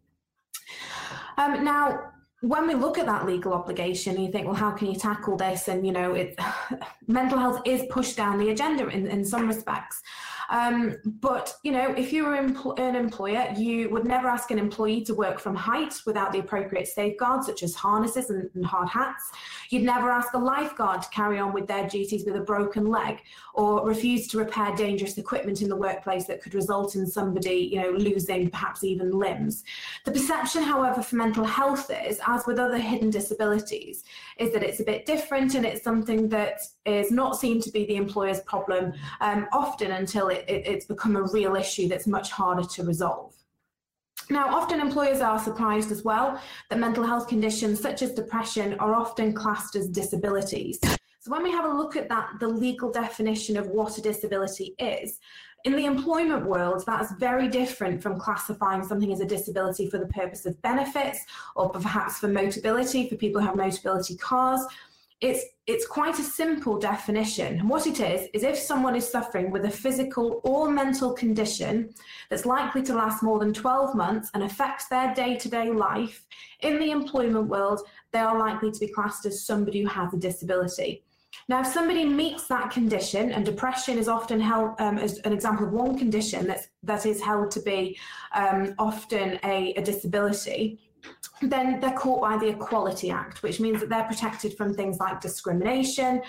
Um, 1.37 1.63
now, 1.63 2.11
when 2.41 2.67
we 2.67 2.73
look 2.73 2.97
at 2.97 3.05
that 3.05 3.25
legal 3.25 3.53
obligation, 3.53 4.19
you 4.19 4.31
think, 4.31 4.45
well, 4.45 4.55
how 4.55 4.71
can 4.71 4.87
you 4.87 4.95
tackle 4.95 5.35
this? 5.35 5.67
And 5.67 5.85
you 5.85 5.91
know, 5.91 6.13
it, 6.13 6.39
mental 7.07 7.37
health 7.37 7.61
is 7.65 7.83
pushed 7.89 8.17
down 8.17 8.37
the 8.37 8.49
agenda 8.49 8.87
in, 8.87 9.07
in 9.07 9.25
some 9.25 9.47
respects. 9.47 10.01
Um, 10.49 10.97
but 11.05 11.55
you 11.63 11.71
know, 11.71 11.91
if 11.91 12.11
you 12.11 12.25
were 12.25 12.35
an 12.35 12.95
employer, 12.95 13.53
you 13.55 13.89
would 13.89 14.05
never 14.05 14.27
ask 14.27 14.51
an 14.51 14.59
employee 14.59 15.01
to 15.05 15.13
work 15.13 15.39
from 15.39 15.55
height 15.55 15.93
without 16.05 16.31
the 16.31 16.39
appropriate 16.39 16.87
safeguards, 16.87 17.45
such 17.45 17.63
as 17.63 17.75
harnesses 17.75 18.29
and, 18.29 18.49
and 18.55 18.65
hard 18.65 18.89
hats. 18.89 19.31
You'd 19.69 19.83
never 19.83 20.09
ask 20.09 20.33
a 20.33 20.37
lifeguard 20.37 21.03
to 21.03 21.09
carry 21.09 21.39
on 21.39 21.53
with 21.53 21.67
their 21.67 21.87
duties 21.87 22.25
with 22.25 22.35
a 22.35 22.41
broken 22.41 22.87
leg, 22.87 23.21
or 23.53 23.85
refuse 23.85 24.27
to 24.29 24.37
repair 24.37 24.75
dangerous 24.75 25.17
equipment 25.17 25.61
in 25.61 25.69
the 25.69 25.75
workplace 25.75 26.25
that 26.25 26.41
could 26.41 26.55
result 26.55 26.95
in 26.95 27.05
somebody, 27.05 27.69
you 27.71 27.81
know, 27.81 27.91
losing 27.91 28.49
perhaps 28.49 28.83
even 28.83 29.11
limbs. 29.11 29.63
The 30.05 30.11
perception, 30.11 30.63
however, 30.63 31.03
for 31.03 31.15
mental 31.15 31.43
health 31.45 31.91
is, 32.05 32.19
as 32.25 32.45
with 32.47 32.57
other 32.57 32.77
hidden 32.77 33.09
disabilities, 33.09 34.03
is 34.37 34.51
that 34.53 34.63
it's 34.63 34.79
a 34.79 34.83
bit 34.83 35.05
different 35.05 35.55
and 35.55 35.65
it's 35.65 35.83
something 35.83 36.29
that 36.29 36.61
is 36.85 37.11
not 37.11 37.37
seen 37.37 37.61
to 37.61 37.71
be 37.71 37.85
the 37.85 37.95
employer's 37.95 38.39
problem 38.41 38.93
um, 39.21 39.47
often 39.51 39.91
until 39.91 40.29
it, 40.29 40.38
it, 40.47 40.67
it's 40.67 40.85
become 40.85 41.15
a 41.15 41.23
real 41.23 41.55
issue 41.55 41.87
that's 41.87 42.07
much 42.07 42.31
harder 42.31 42.63
to 42.63 42.83
resolve. 42.83 43.33
Now, 44.29 44.55
often 44.55 44.79
employers 44.79 45.21
are 45.21 45.39
surprised 45.39 45.91
as 45.91 46.03
well 46.03 46.39
that 46.69 46.77
mental 46.77 47.03
health 47.03 47.27
conditions 47.27 47.79
such 47.81 48.01
as 48.03 48.11
depression 48.13 48.75
are 48.79 48.93
often 48.93 49.33
classed 49.33 49.75
as 49.75 49.87
disabilities. 49.87 50.79
So 51.21 51.31
when 51.31 51.43
we 51.43 51.51
have 51.51 51.65
a 51.65 51.73
look 51.73 51.95
at 51.95 52.09
that, 52.09 52.33
the 52.39 52.47
legal 52.47 52.91
definition 52.91 53.57
of 53.57 53.67
what 53.67 53.97
a 53.97 54.01
disability 54.01 54.75
is, 54.77 55.19
in 55.65 55.75
the 55.75 55.85
employment 55.85 56.45
world, 56.45 56.83
that's 56.85 57.11
very 57.13 57.49
different 57.49 58.01
from 58.01 58.19
classifying 58.19 58.83
something 58.83 59.11
as 59.11 59.19
a 59.19 59.25
disability 59.25 59.89
for 59.89 59.97
the 59.97 60.07
purpose 60.07 60.45
of 60.45 60.61
benefits 60.61 61.25
or 61.55 61.69
perhaps 61.69 62.19
for 62.19 62.29
motability 62.29 63.09
for 63.09 63.15
people 63.15 63.41
who 63.41 63.47
have 63.47 63.57
motability 63.57 64.17
cars 64.17 64.61
it's 65.21 65.43
it's 65.67 65.85
quite 65.85 66.17
a 66.17 66.23
simple 66.23 66.79
definition. 66.79 67.59
And 67.59 67.69
what 67.69 67.85
it 67.85 67.99
is 67.99 68.27
is 68.33 68.43
if 68.43 68.57
someone 68.57 68.95
is 68.95 69.07
suffering 69.07 69.51
with 69.51 69.65
a 69.65 69.69
physical 69.69 70.41
or 70.43 70.71
mental 70.71 71.13
condition 71.13 71.93
that's 72.29 72.45
likely 72.45 72.81
to 72.83 72.95
last 72.95 73.21
more 73.21 73.37
than 73.37 73.53
12 73.53 73.93
months 73.93 74.31
and 74.33 74.41
affects 74.41 74.87
their 74.87 75.13
day-to-day 75.13 75.69
life 75.69 76.25
in 76.61 76.79
the 76.79 76.89
employment 76.89 77.47
world, 77.47 77.81
they 78.11 78.19
are 78.19 78.39
likely 78.39 78.71
to 78.71 78.79
be 78.79 78.87
classed 78.87 79.27
as 79.27 79.45
somebody 79.45 79.81
who 79.81 79.87
has 79.89 80.11
a 80.11 80.17
disability. 80.17 81.03
Now, 81.47 81.61
if 81.61 81.67
somebody 81.67 82.05
meets 82.05 82.47
that 82.47 82.71
condition, 82.71 83.31
and 83.31 83.45
depression 83.45 83.97
is 83.97 84.07
often 84.07 84.39
held 84.39 84.79
um, 84.79 84.97
as 84.97 85.19
an 85.19 85.33
example 85.33 85.67
of 85.67 85.73
one 85.73 85.97
condition 85.97 86.47
that's, 86.47 86.67
that 86.83 87.05
is 87.05 87.21
held 87.21 87.51
to 87.51 87.61
be 87.61 87.97
um, 88.33 88.73
often 88.79 89.39
a, 89.43 89.73
a 89.75 89.81
disability, 89.81 90.79
then 91.41 91.79
they're 91.79 91.97
caught 91.97 92.21
by 92.21 92.37
the 92.37 92.49
Equality 92.49 93.11
Act, 93.11 93.43
which 93.43 93.59
means 93.59 93.79
that 93.79 93.89
they're 93.89 94.03
protected 94.03 94.55
from 94.57 94.73
things 94.73 94.99
like 94.99 95.21
discrimination 95.21 96.21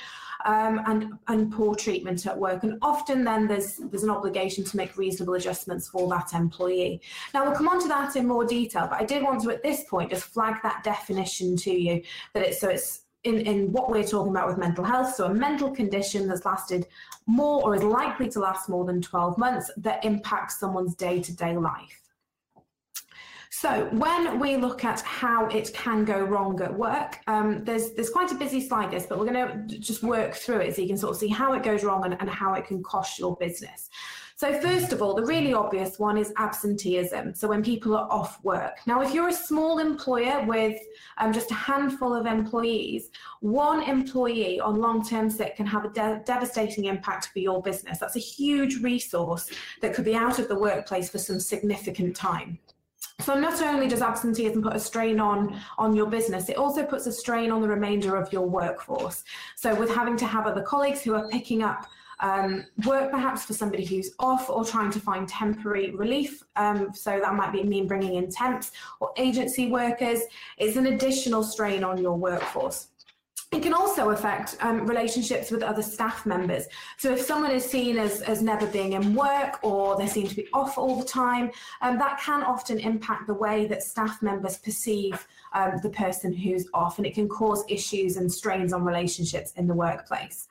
um, 0.44 0.81
and, 0.87 1.12
and 1.28 1.52
poor 1.52 1.75
treatment 1.75 2.26
at 2.26 2.38
work. 2.38 2.62
And 2.62 2.78
often 2.82 3.25
then 3.25 3.46
there's, 3.46 3.76
there's 3.76 4.05
an 4.05 4.11
obligation 4.11 4.64
to 4.64 4.76
make 4.76 4.96
reasonable 4.96 5.34
adjustments 5.34 5.88
for 5.88 6.08
that 6.11 6.32
employee. 6.32 7.00
Now 7.34 7.44
we'll 7.44 7.56
come 7.56 7.69
on 7.69 7.81
to 7.82 7.88
that 7.88 8.17
in 8.17 8.26
more 8.26 8.44
detail, 8.44 8.87
but 8.88 9.00
I 9.00 9.05
did 9.05 9.22
want 9.22 9.43
to 9.43 9.50
at 9.50 9.62
this 9.62 9.84
point 9.88 10.11
just 10.11 10.25
flag 10.25 10.56
that 10.62 10.84
definition 10.84 11.56
to 11.58 11.70
you, 11.70 12.02
that 12.34 12.44
it's 12.46 12.61
so 12.61 12.69
it's 12.69 13.02
in, 13.25 13.40
in 13.40 13.73
what 13.73 13.90
we're 13.90 14.05
talking 14.05 14.31
about 14.31 14.49
with 14.49 14.56
mental 14.56 14.82
health, 14.84 15.14
so 15.14 15.26
a 15.26 15.34
mental 15.34 15.70
condition 15.70 16.26
that's 16.26 16.46
lasted 16.46 16.87
more 17.26 17.62
or 17.62 17.75
is 17.75 17.82
likely 17.82 18.28
to 18.31 18.40
last 18.40 18.69
more 18.69 18.87
than 18.87 19.02
12 19.02 19.37
months 19.37 19.70
that 19.76 20.02
impacts 20.05 20.58
someone's 20.58 20.94
day-to-day 20.94 21.52
-day 21.52 21.62
life. 21.62 22.00
So 23.52 23.88
when 23.93 24.38
we 24.38 24.56
look 24.56 24.85
at 24.85 25.00
how 25.00 25.47
it 25.49 25.73
can 25.75 26.05
go 26.05 26.20
wrong 26.20 26.62
at 26.62 26.73
work, 26.73 27.19
um, 27.26 27.64
there's 27.64 27.93
there's 27.93 28.08
quite 28.08 28.31
a 28.31 28.37
busy 28.37 28.61
slide 28.61 28.93
this, 28.93 29.06
but 29.06 29.19
we're 29.19 29.31
going 29.31 29.69
to 29.69 29.79
just 29.79 30.05
work 30.05 30.35
through 30.35 30.61
it 30.61 30.76
so 30.76 30.82
you 30.82 30.88
can 30.88 30.97
sort 30.97 31.12
of 31.12 31.19
see 31.19 31.29
how 31.29 31.52
it 31.55 31.64
goes 31.64 31.82
wrong 31.82 32.05
and, 32.05 32.17
and 32.20 32.31
how 32.31 32.55
it 32.55 32.64
can 32.64 32.81
cost 32.82 33.19
your 33.19 33.37
business. 33.37 33.91
So 34.37 34.58
first 34.61 34.93
of 34.93 35.02
all, 35.02 35.14
the 35.14 35.26
really 35.26 35.52
obvious 35.52 35.99
one 35.99 36.17
is 36.17 36.32
absenteeism. 36.38 37.35
So 37.35 37.49
when 37.49 37.62
people 37.62 37.94
are 37.94 38.11
off 38.11 38.43
work. 38.44 38.79
Now, 38.87 39.02
if 39.02 39.12
you're 39.12 39.29
a 39.29 39.35
small 39.35 39.81
employer 39.81 40.47
with 40.47 40.79
um, 41.19 41.32
just 41.32 41.50
a 41.50 41.55
handful 41.55 42.14
of 42.14 42.25
employees, 42.25 43.11
one 43.41 43.82
employee 43.82 44.58
on 44.61 44.81
long-term 44.81 45.29
sick 45.29 45.56
can 45.56 45.67
have 45.67 45.85
a 45.85 45.91
de 45.91 46.23
devastating 46.25 46.85
impact 46.85 47.31
for 47.32 47.41
your 47.41 47.61
business. 47.61 47.99
That's 47.99 48.17
a 48.17 48.20
huge 48.20 48.81
resource 48.81 49.50
that 49.82 49.93
could 49.93 50.06
be 50.06 50.14
out 50.14 50.38
of 50.38 50.49
the 50.49 50.58
workplace 50.58 51.11
for 51.11 51.19
some 51.19 51.41
significant 51.41 52.17
time. 52.17 52.58
So 53.22 53.38
not 53.38 53.61
only 53.62 53.88
does 53.88 54.02
absenteeism 54.02 54.62
put 54.62 54.75
a 54.75 54.81
strain 54.81 55.20
on 55.20 55.61
on 55.78 55.94
your 55.94 56.06
business, 56.06 56.49
it 56.49 56.56
also 56.56 56.84
puts 56.84 57.06
a 57.06 57.12
strain 57.12 57.50
on 57.50 57.61
the 57.61 57.69
remainder 57.69 58.17
of 58.17 58.32
your 58.32 58.46
workforce. 58.49 59.25
So 59.56 59.75
with 59.75 59.90
having 59.90 60.17
to 60.19 60.26
have 60.26 60.46
other 60.46 60.62
colleagues 60.62 61.02
who 61.02 61.14
are 61.14 61.28
picking 61.28 61.62
up 61.62 61.87
um, 62.20 62.67
work 62.84 63.11
perhaps 63.11 63.44
for 63.44 63.55
somebody 63.55 63.84
who's 63.84 64.12
off 64.19 64.50
or 64.50 64.64
trying 64.64 64.90
to 64.90 65.00
find 65.00 65.26
temporary 65.26 65.90
relief. 65.90 66.43
Um, 66.56 66.93
so 66.94 67.19
that 67.19 67.34
might 67.34 67.52
be 67.52 67.62
mean 67.62 67.87
bringing 67.87 68.14
in 68.17 68.31
temps 68.31 68.72
or 69.00 69.12
agency 69.17 69.70
workers. 69.70 70.20
It's 70.58 70.76
an 70.76 70.87
additional 70.87 71.43
strain 71.43 71.82
on 71.82 71.99
your 71.99 72.16
workforce. 72.16 72.88
It 73.52 73.64
can 73.64 73.75
also 73.75 74.11
affect 74.11 74.56
um, 74.61 74.87
relationships 74.87 75.50
with 75.50 75.64
other 75.64 75.82
staff 75.82 76.25
members. 76.25 76.66
So 76.99 77.12
if 77.12 77.21
someone 77.21 77.50
is 77.50 77.64
seen 77.64 77.99
as, 77.99 78.23
as 78.23 78.42
never 78.42 78.64
being 78.69 78.92
in 78.92 79.12
work 79.12 79.59
or 79.64 79.97
they 79.99 80.07
seem 80.07 80.28
to 80.28 80.37
be 80.37 80.47
off 80.52 80.78
all 80.78 81.00
the 81.00 81.04
time, 81.04 81.50
um, 81.83 81.99
that 81.99 82.21
can 82.21 82.45
often 82.45 82.78
impact 82.78 83.26
the 83.26 83.35
way 83.35 83.66
that 83.66 83.83
staff 83.83 84.23
members 84.23 84.59
perceive 84.59 85.26
um, 85.52 85.80
the 85.83 85.90
person 85.90 86.33
who's 86.33 86.69
off 86.75 86.99
and 86.99 87.07
it 87.09 87.14
can 87.14 87.28
cause 87.28 87.64
issues 87.69 88.19
and 88.19 88.33
strains 88.33 88.73
on 88.73 88.85
relationships 88.85 89.52
in 89.57 89.66
the 89.66 89.75
workplace. 89.75 90.47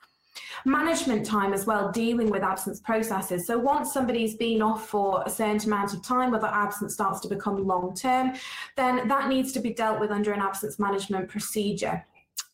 Management 0.66 1.24
time 1.24 1.54
as 1.54 1.64
well, 1.64 1.90
dealing 1.90 2.28
with 2.28 2.42
absence 2.42 2.80
processes. 2.80 3.46
So 3.46 3.58
once 3.58 3.94
somebody's 3.94 4.34
been 4.34 4.60
off 4.60 4.88
for 4.88 5.22
a 5.24 5.30
certain 5.30 5.66
amount 5.66 5.94
of 5.94 6.02
time, 6.02 6.32
whether 6.32 6.48
absence 6.48 6.92
starts 6.92 7.20
to 7.20 7.28
become 7.28 7.66
long 7.66 7.94
term, 7.94 8.34
then 8.76 9.08
that 9.08 9.30
needs 9.30 9.52
to 9.52 9.60
be 9.60 9.72
dealt 9.72 10.00
with 10.00 10.10
under 10.10 10.32
an 10.32 10.40
absence 10.40 10.78
management 10.78 11.30
procedure. 11.30 12.04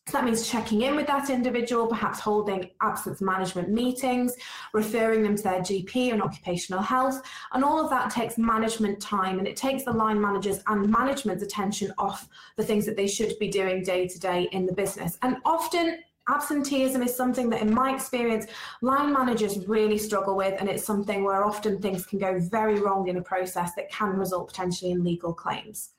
So 0.07 0.13
that 0.13 0.23
means 0.23 0.49
checking 0.49 0.83
in 0.83 0.95
with 0.95 1.05
that 1.07 1.29
individual, 1.29 1.85
perhaps 1.85 2.21
holding 2.21 2.69
absence 2.81 3.19
management 3.19 3.67
meetings, 3.67 4.37
referring 4.71 5.21
them 5.21 5.35
to 5.35 5.43
their 5.43 5.59
GP 5.59 6.13
and 6.13 6.23
occupational 6.23 6.81
health. 6.81 7.21
And 7.51 7.61
all 7.61 7.83
of 7.83 7.89
that 7.89 8.09
takes 8.09 8.37
management 8.37 9.01
time 9.01 9.37
and 9.37 9.45
it 9.45 9.57
takes 9.57 9.83
the 9.83 9.91
line 9.91 10.21
managers 10.21 10.61
and 10.67 10.89
management's 10.89 11.43
attention 11.43 11.91
off 11.97 12.29
the 12.55 12.63
things 12.63 12.85
that 12.85 12.95
they 12.95 13.07
should 13.07 13.37
be 13.37 13.49
doing 13.49 13.83
day 13.83 14.07
to 14.07 14.17
day 14.17 14.47
in 14.53 14.65
the 14.65 14.71
business. 14.71 15.17
And 15.23 15.37
often 15.43 15.99
absenteeism 16.29 17.03
is 17.03 17.13
something 17.13 17.49
that 17.49 17.61
in 17.61 17.73
my 17.73 17.93
experience 17.93 18.45
line 18.81 19.11
managers 19.11 19.67
really 19.67 19.97
struggle 19.97 20.37
with 20.37 20.59
and 20.59 20.69
it's 20.69 20.85
something 20.85 21.23
where 21.23 21.43
often 21.43 21.81
things 21.81 22.05
can 22.05 22.19
go 22.19 22.37
very 22.39 22.79
wrong 22.79 23.07
in 23.07 23.15
a 23.15 23.21
process 23.21 23.73
that 23.75 23.89
can 23.89 24.09
result 24.17 24.49
potentially 24.49 24.91
in 24.91 25.05
legal 25.05 25.33
claims 25.33 25.91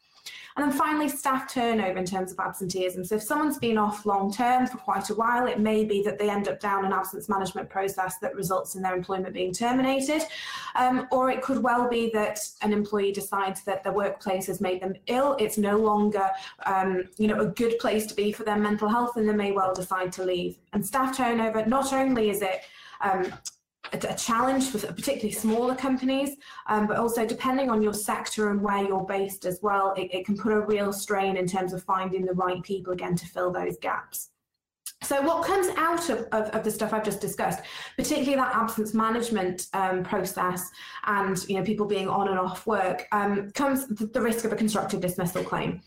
and 0.58 0.72
then 0.72 0.76
finally, 0.76 1.08
staff 1.08 1.48
turnover 1.48 1.98
in 1.98 2.04
terms 2.04 2.32
of 2.32 2.40
absenteeism. 2.40 3.04
So 3.04 3.14
if 3.14 3.22
someone's 3.22 3.58
been 3.58 3.78
off 3.78 4.04
long 4.04 4.32
term 4.32 4.66
for 4.66 4.78
quite 4.78 5.08
a 5.08 5.14
while, 5.14 5.46
it 5.46 5.60
may 5.60 5.84
be 5.84 6.02
that 6.02 6.18
they 6.18 6.28
end 6.28 6.48
up 6.48 6.58
down 6.58 6.84
an 6.84 6.92
absence 6.92 7.28
management 7.28 7.70
process 7.70 8.18
that 8.18 8.34
results 8.34 8.74
in 8.74 8.82
their 8.82 8.96
employment 8.96 9.34
being 9.34 9.52
terminated. 9.52 10.22
Um, 10.74 11.06
or 11.12 11.30
it 11.30 11.42
could 11.42 11.62
well 11.62 11.88
be 11.88 12.10
that 12.12 12.40
an 12.62 12.72
employee 12.72 13.12
decides 13.12 13.62
that 13.66 13.84
the 13.84 13.92
workplace 13.92 14.48
has 14.48 14.60
made 14.60 14.82
them 14.82 14.94
ill. 15.06 15.36
It's 15.38 15.58
no 15.58 15.78
longer, 15.78 16.28
um, 16.66 17.04
you 17.18 17.28
know, 17.28 17.38
a 17.38 17.46
good 17.46 17.78
place 17.78 18.06
to 18.06 18.14
be 18.16 18.32
for 18.32 18.42
their 18.42 18.58
mental 18.58 18.88
health, 18.88 19.16
and 19.16 19.28
they 19.28 19.34
may 19.34 19.52
well 19.52 19.72
decide 19.72 20.10
to 20.14 20.24
leave. 20.24 20.58
And 20.72 20.84
staff 20.84 21.16
turnover, 21.16 21.64
not 21.66 21.92
only 21.92 22.30
is 22.30 22.42
it 22.42 22.62
um, 23.00 23.32
a, 23.92 24.14
challenge 24.14 24.70
for 24.70 24.78
particularly 24.78 25.32
smaller 25.32 25.74
companies, 25.74 26.36
um, 26.66 26.86
but 26.86 26.96
also 26.96 27.26
depending 27.26 27.70
on 27.70 27.82
your 27.82 27.94
sector 27.94 28.50
and 28.50 28.60
where 28.60 28.82
you're 28.84 29.04
based 29.04 29.44
as 29.44 29.60
well, 29.62 29.94
it, 29.96 30.12
it 30.12 30.26
can 30.26 30.36
put 30.36 30.52
a 30.52 30.60
real 30.60 30.92
strain 30.92 31.36
in 31.36 31.46
terms 31.46 31.72
of 31.72 31.82
finding 31.84 32.24
the 32.24 32.32
right 32.34 32.62
people 32.62 32.92
again 32.92 33.16
to 33.16 33.26
fill 33.26 33.52
those 33.52 33.76
gaps. 33.78 34.30
So 35.02 35.22
what 35.22 35.46
comes 35.46 35.68
out 35.76 36.08
of, 36.10 36.26
of, 36.32 36.48
of, 36.50 36.64
the 36.64 36.72
stuff 36.72 36.92
I've 36.92 37.04
just 37.04 37.20
discussed, 37.20 37.60
particularly 37.96 38.34
that 38.34 38.54
absence 38.54 38.94
management 38.94 39.68
um, 39.72 40.02
process 40.02 40.68
and 41.06 41.38
you 41.48 41.56
know 41.56 41.62
people 41.62 41.86
being 41.86 42.08
on 42.08 42.28
and 42.28 42.38
off 42.38 42.66
work, 42.66 43.06
um, 43.12 43.50
comes 43.52 43.86
the 43.86 44.20
risk 44.20 44.44
of 44.44 44.52
a 44.52 44.56
constructive 44.56 45.00
dismissal 45.00 45.44
claim. 45.44 45.82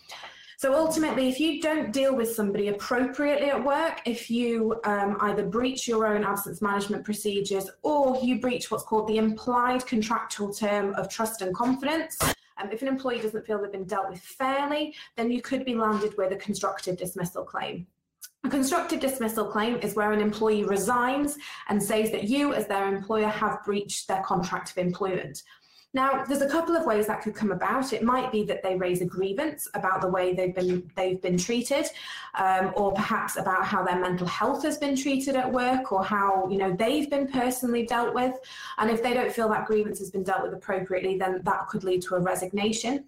So 0.62 0.76
ultimately, 0.76 1.28
if 1.28 1.40
you 1.40 1.60
don't 1.60 1.92
deal 1.92 2.16
with 2.16 2.36
somebody 2.36 2.68
appropriately 2.68 3.50
at 3.50 3.66
work, 3.66 4.00
if 4.06 4.30
you 4.30 4.80
um, 4.84 5.18
either 5.22 5.44
breach 5.44 5.88
your 5.88 6.06
own 6.06 6.24
absence 6.24 6.62
management 6.62 7.04
procedures 7.04 7.68
or 7.82 8.20
you 8.22 8.40
breach 8.40 8.70
what's 8.70 8.84
called 8.84 9.08
the 9.08 9.18
implied 9.18 9.84
contractual 9.88 10.54
term 10.54 10.94
of 10.94 11.10
trust 11.10 11.42
and 11.42 11.56
confidence, 11.56 12.16
um, 12.22 12.70
if 12.72 12.84
an 12.84 12.88
employee 12.88 13.20
doesn't 13.20 13.44
feel 13.44 13.60
they've 13.60 13.72
been 13.72 13.86
dealt 13.86 14.12
with 14.12 14.20
fairly, 14.20 14.94
then 15.18 15.32
you 15.32 15.42
could 15.42 15.66
be 15.66 15.74
landed 15.74 16.16
with 16.16 16.32
a 16.32 16.36
constructive 16.36 16.96
dismissal 16.96 17.44
claim. 17.44 17.88
A 18.44 18.50
constructive 18.50 19.00
dismissal 19.00 19.46
claim 19.46 19.78
is 19.78 19.96
where 19.96 20.12
an 20.12 20.22
employee 20.22 20.64
resigns 20.64 21.40
and 21.70 21.82
says 21.82 22.12
that 22.12 22.26
you, 22.26 22.54
as 22.54 22.68
their 22.68 22.88
employer, 22.88 23.30
have 23.30 23.64
breached 23.66 24.08
their 24.08 24.22
contract 24.22 24.70
of 24.70 24.78
employment. 24.78 25.42
Now, 25.94 26.24
there's 26.24 26.42
a 26.42 26.48
couple 26.48 26.76
of 26.76 26.86
ways 26.86 27.08
that 27.08 27.22
could 27.22 27.36
come 27.36 27.52
about. 27.52 27.92
It 27.92 28.02
might 28.02 28.32
be 28.32 28.44
that 28.46 28.64
they 28.64 28.78
raise 28.78 29.02
a 29.02 29.06
grievance 29.06 29.68
about 29.74 30.00
the 30.00 30.08
way 30.08 30.34
they've 30.34 30.56
been 30.56 30.90
they've 30.96 31.22
been 31.22 31.38
treated, 31.38 31.86
um, 32.36 32.72
or 32.78 32.94
perhaps 32.94 33.36
about 33.36 33.66
how 33.66 33.84
their 33.84 34.00
mental 34.00 34.28
health 34.28 34.64
has 34.64 34.78
been 34.78 34.96
treated 34.96 35.36
at 35.36 35.52
work, 35.52 35.92
or 35.92 36.02
how 36.02 36.48
you 36.50 36.58
know 36.58 36.72
they've 36.72 37.10
been 37.10 37.28
personally 37.28 37.86
dealt 37.86 38.14
with. 38.14 38.34
And 38.78 38.90
if 38.90 39.04
they 39.04 39.14
don't 39.14 39.34
feel 39.34 39.50
that 39.50 39.66
grievance 39.66 40.00
has 40.00 40.12
been 40.12 40.24
dealt 40.24 40.44
with 40.44 40.54
appropriately, 40.54 41.18
then 41.18 41.42
that 41.44 41.68
could 41.68 41.84
lead 41.84 42.02
to 42.04 42.16
a 42.16 42.20
resignation. 42.20 43.04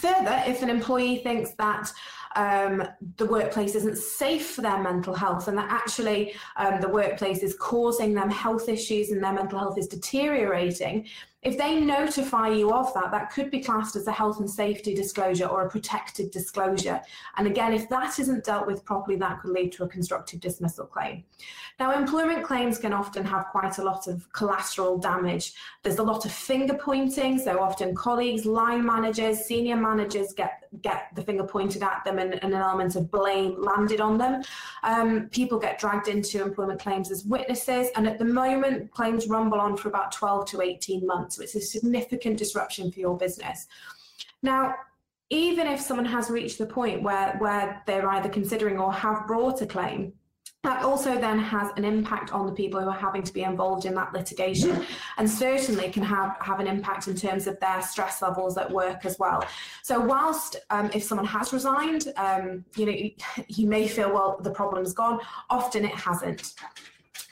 Further, 0.00 0.42
if 0.46 0.62
an 0.62 0.70
employee 0.70 1.18
thinks 1.18 1.52
that 1.52 1.92
um, 2.36 2.86
the 3.16 3.26
workplace 3.26 3.74
isn't 3.74 3.96
safe 3.96 4.50
for 4.50 4.60
their 4.60 4.78
mental 4.78 5.14
health 5.14 5.48
and 5.48 5.56
that 5.56 5.70
actually 5.70 6.34
um, 6.56 6.80
the 6.80 6.88
workplace 6.88 7.42
is 7.42 7.56
causing 7.58 8.12
them 8.12 8.30
health 8.30 8.68
issues 8.68 9.10
and 9.10 9.24
their 9.24 9.32
mental 9.32 9.58
health 9.58 9.78
is 9.78 9.88
deteriorating, 9.88 11.06
if 11.46 11.56
they 11.56 11.78
notify 11.78 12.48
you 12.48 12.72
of 12.72 12.92
that, 12.94 13.12
that 13.12 13.30
could 13.30 13.52
be 13.52 13.62
classed 13.62 13.94
as 13.94 14.08
a 14.08 14.12
health 14.12 14.40
and 14.40 14.50
safety 14.50 14.92
disclosure 14.94 15.46
or 15.46 15.64
a 15.64 15.70
protected 15.70 16.32
disclosure. 16.32 17.00
And 17.36 17.46
again, 17.46 17.72
if 17.72 17.88
that 17.88 18.18
isn't 18.18 18.42
dealt 18.42 18.66
with 18.66 18.84
properly, 18.84 19.16
that 19.18 19.40
could 19.40 19.52
lead 19.52 19.70
to 19.74 19.84
a 19.84 19.88
constructive 19.88 20.40
dismissal 20.40 20.86
claim. 20.86 21.22
Now, 21.78 21.96
employment 21.96 22.42
claims 22.42 22.78
can 22.78 22.92
often 22.92 23.24
have 23.24 23.46
quite 23.52 23.78
a 23.78 23.84
lot 23.84 24.08
of 24.08 24.26
collateral 24.32 24.98
damage. 24.98 25.52
There's 25.84 25.98
a 25.98 26.02
lot 26.02 26.24
of 26.24 26.32
finger 26.32 26.74
pointing, 26.74 27.38
so 27.38 27.60
often 27.60 27.94
colleagues, 27.94 28.44
line 28.44 28.84
managers, 28.84 29.44
senior 29.44 29.76
managers 29.76 30.32
get, 30.32 30.64
get 30.82 31.08
the 31.14 31.22
finger 31.22 31.44
pointed 31.44 31.82
at 31.82 32.02
them 32.04 32.18
and, 32.18 32.34
and 32.42 32.52
an 32.54 32.60
element 32.60 32.96
of 32.96 33.10
blame 33.10 33.60
landed 33.60 34.00
on 34.00 34.18
them. 34.18 34.42
Um, 34.82 35.28
people 35.30 35.58
get 35.58 35.78
dragged 35.78 36.08
into 36.08 36.42
employment 36.42 36.80
claims 36.80 37.10
as 37.10 37.24
witnesses, 37.24 37.88
and 37.96 38.06
at 38.06 38.18
the 38.18 38.24
moment, 38.24 38.90
claims 38.90 39.28
rumble 39.28 39.60
on 39.60 39.76
for 39.76 39.88
about 39.88 40.12
12 40.12 40.46
to 40.50 40.62
18 40.62 41.06
months. 41.06 41.36
So 41.36 41.42
it's 41.42 41.54
a 41.54 41.60
significant 41.60 42.38
disruption 42.38 42.90
for 42.90 43.00
your 43.00 43.16
business. 43.16 43.66
Now, 44.42 44.74
even 45.30 45.66
if 45.66 45.80
someone 45.80 46.06
has 46.06 46.30
reached 46.30 46.58
the 46.58 46.66
point 46.66 47.02
where, 47.02 47.36
where 47.38 47.82
they're 47.86 48.08
either 48.10 48.28
considering 48.28 48.78
or 48.78 48.92
have 48.92 49.26
brought 49.26 49.60
a 49.60 49.66
claim, 49.66 50.12
that 50.66 50.82
also 50.82 51.16
then 51.16 51.38
has 51.38 51.70
an 51.76 51.84
impact 51.84 52.32
on 52.32 52.44
the 52.44 52.52
people 52.52 52.80
who 52.80 52.88
are 52.88 52.92
having 53.08 53.22
to 53.22 53.32
be 53.32 53.44
involved 53.44 53.86
in 53.86 53.94
that 53.94 54.12
litigation 54.12 54.84
and 55.16 55.30
certainly 55.30 55.88
can 55.90 56.02
have, 56.02 56.36
have 56.40 56.58
an 56.58 56.66
impact 56.66 57.06
in 57.06 57.14
terms 57.14 57.46
of 57.46 57.58
their 57.60 57.80
stress 57.80 58.20
levels 58.20 58.58
at 58.58 58.68
work 58.68 59.04
as 59.04 59.16
well. 59.16 59.44
So 59.84 60.00
whilst 60.00 60.56
um, 60.70 60.90
if 60.92 61.04
someone 61.04 61.26
has 61.26 61.52
resigned, 61.52 62.12
um, 62.16 62.64
you 62.76 62.86
know, 62.86 62.96
you 63.46 63.68
may 63.68 63.86
feel, 63.86 64.12
well, 64.12 64.40
the 64.42 64.50
problem's 64.50 64.92
gone, 64.92 65.20
often 65.50 65.84
it 65.84 65.94
hasn't. 65.94 66.54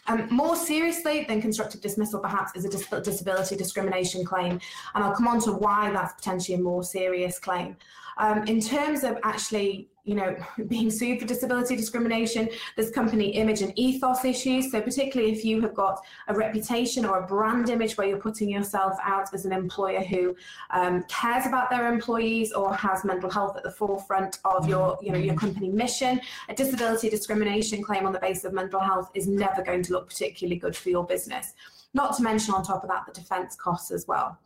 Um, 0.06 0.28
more 0.30 0.54
seriously 0.54 1.24
than 1.26 1.40
constructive 1.40 1.80
dismissal, 1.80 2.20
perhaps, 2.20 2.54
is 2.54 2.64
a 2.64 2.68
dis- 2.68 2.86
disability 3.02 3.56
discrimination 3.56 4.24
claim. 4.24 4.60
And 4.94 5.02
I'll 5.02 5.14
come 5.14 5.26
on 5.26 5.40
to 5.40 5.52
why 5.52 5.90
that's 5.90 6.12
potentially 6.14 6.56
a 6.56 6.60
more 6.60 6.84
serious 6.84 7.40
claim. 7.40 7.76
Um, 8.18 8.46
in 8.46 8.60
terms 8.60 9.02
of 9.02 9.18
actually, 9.24 9.88
you 10.04 10.14
know, 10.14 10.36
being 10.68 10.90
sued 10.90 11.20
for 11.20 11.26
disability 11.26 11.76
discrimination, 11.76 12.48
there's 12.76 12.90
company 12.90 13.30
image 13.30 13.62
and 13.62 13.72
ethos 13.76 14.24
issues. 14.24 14.70
So 14.70 14.80
particularly 14.80 15.32
if 15.32 15.44
you 15.44 15.60
have 15.62 15.74
got 15.74 16.00
a 16.28 16.34
reputation 16.34 17.04
or 17.04 17.18
a 17.18 17.26
brand 17.26 17.70
image 17.70 17.96
where 17.96 18.06
you're 18.06 18.18
putting 18.18 18.50
yourself 18.50 18.96
out 19.02 19.32
as 19.32 19.44
an 19.44 19.52
employer 19.52 20.02
who 20.02 20.36
um, 20.70 21.04
cares 21.08 21.46
about 21.46 21.70
their 21.70 21.92
employees 21.92 22.52
or 22.52 22.74
has 22.74 23.04
mental 23.04 23.30
health 23.30 23.56
at 23.56 23.62
the 23.62 23.70
forefront 23.70 24.38
of 24.44 24.68
your, 24.68 24.98
you 25.02 25.10
know, 25.10 25.18
your 25.18 25.34
company 25.34 25.68
mission, 25.68 26.20
a 26.48 26.54
disability 26.54 27.08
discrimination 27.08 27.82
claim 27.82 28.06
on 28.06 28.12
the 28.12 28.18
basis 28.18 28.44
of 28.44 28.52
mental 28.52 28.80
health 28.80 29.10
is 29.14 29.26
never 29.26 29.62
going 29.62 29.82
to 29.82 29.92
look 29.92 30.08
particularly 30.08 30.58
good 30.58 30.76
for 30.76 30.90
your 30.90 31.04
business. 31.04 31.54
Not 31.94 32.16
to 32.16 32.22
mention 32.22 32.54
on 32.54 32.64
top 32.64 32.82
of 32.82 32.90
that 32.90 33.06
the 33.06 33.12
defence 33.12 33.56
costs 33.56 33.90
as 33.90 34.06
well. 34.06 34.38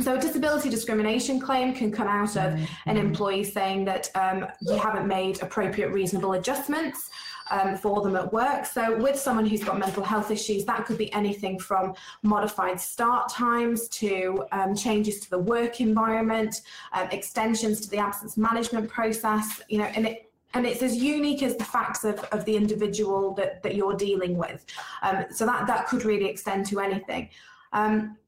So 0.00 0.16
a 0.16 0.20
disability 0.20 0.70
discrimination 0.70 1.38
claim 1.38 1.74
can 1.74 1.92
come 1.92 2.08
out 2.08 2.36
of 2.36 2.58
an 2.86 2.96
employee 2.96 3.44
saying 3.44 3.84
that 3.84 4.10
um, 4.14 4.46
you 4.62 4.76
haven't 4.76 5.06
made 5.06 5.42
appropriate 5.42 5.90
reasonable 5.90 6.32
adjustments 6.32 7.10
um, 7.50 7.76
for 7.76 8.02
them 8.02 8.16
at 8.16 8.32
work. 8.32 8.64
So 8.64 8.96
with 8.96 9.18
someone 9.18 9.46
who's 9.46 9.62
got 9.62 9.78
mental 9.78 10.02
health 10.02 10.30
issues, 10.30 10.64
that 10.64 10.86
could 10.86 10.98
be 10.98 11.12
anything 11.12 11.58
from 11.58 11.94
modified 12.22 12.80
start 12.80 13.28
times 13.30 13.88
to 13.88 14.44
um, 14.52 14.74
changes 14.74 15.20
to 15.20 15.30
the 15.30 15.38
work 15.38 15.80
environment, 15.80 16.62
um, 16.92 17.08
extensions 17.10 17.80
to 17.82 17.90
the 17.90 17.98
absence 17.98 18.36
management 18.36 18.88
process, 18.88 19.60
you 19.68 19.78
know, 19.78 19.84
and 19.84 20.06
it, 20.06 20.30
and 20.54 20.66
it's 20.66 20.82
as 20.82 20.96
unique 20.96 21.42
as 21.42 21.56
the 21.56 21.64
facts 21.64 22.04
of, 22.04 22.18
of 22.24 22.44
the 22.44 22.56
individual 22.56 23.34
that, 23.34 23.62
that 23.62 23.74
you're 23.74 23.96
dealing 23.96 24.36
with. 24.36 24.64
Um, 25.02 25.24
so 25.30 25.46
that, 25.46 25.66
that 25.66 25.86
could 25.86 26.04
really 26.04 26.26
extend 26.26 26.66
to 26.66 26.80
anything. 26.80 27.30
Um, 27.72 28.18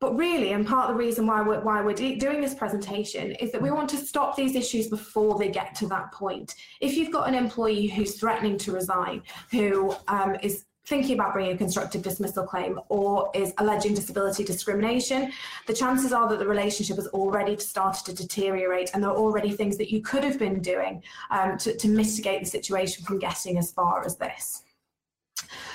but 0.00 0.16
really, 0.16 0.52
and 0.52 0.66
part 0.66 0.88
of 0.88 0.96
the 0.96 1.02
reason 1.02 1.26
why 1.26 1.42
we're, 1.42 1.60
why 1.60 1.80
we're 1.80 1.94
doing 1.94 2.40
this 2.40 2.54
presentation 2.54 3.32
is 3.32 3.50
that 3.52 3.60
we 3.60 3.70
want 3.70 3.90
to 3.90 3.96
stop 3.96 4.36
these 4.36 4.54
issues 4.54 4.88
before 4.88 5.38
they 5.38 5.48
get 5.48 5.74
to 5.76 5.88
that 5.88 6.12
point. 6.12 6.54
If 6.80 6.96
you've 6.96 7.12
got 7.12 7.28
an 7.28 7.34
employee 7.34 7.88
who's 7.88 8.14
threatening 8.14 8.58
to 8.58 8.72
resign, 8.72 9.22
who 9.50 9.94
um, 10.06 10.36
is 10.40 10.66
thinking 10.86 11.14
about 11.14 11.34
bringing 11.34 11.52
a 11.52 11.58
constructive 11.58 12.02
dismissal 12.02 12.46
claim 12.46 12.80
or 12.88 13.30
is 13.34 13.52
alleging 13.58 13.92
disability 13.92 14.44
discrimination, 14.44 15.32
the 15.66 15.74
chances 15.74 16.12
are 16.12 16.28
that 16.28 16.38
the 16.38 16.46
relationship 16.46 16.96
has 16.96 17.08
already 17.08 17.58
started 17.58 18.04
to 18.06 18.14
deteriorate 18.14 18.90
and 18.94 19.02
there 19.02 19.10
are 19.10 19.16
already 19.16 19.50
things 19.50 19.76
that 19.76 19.90
you 19.90 20.00
could 20.00 20.24
have 20.24 20.38
been 20.38 20.60
doing 20.60 21.02
um, 21.30 21.58
to, 21.58 21.76
to 21.76 21.88
mitigate 21.88 22.40
the 22.40 22.48
situation 22.48 23.04
from 23.04 23.18
getting 23.18 23.58
as 23.58 23.72
far 23.72 24.04
as 24.04 24.16
this. 24.16 24.62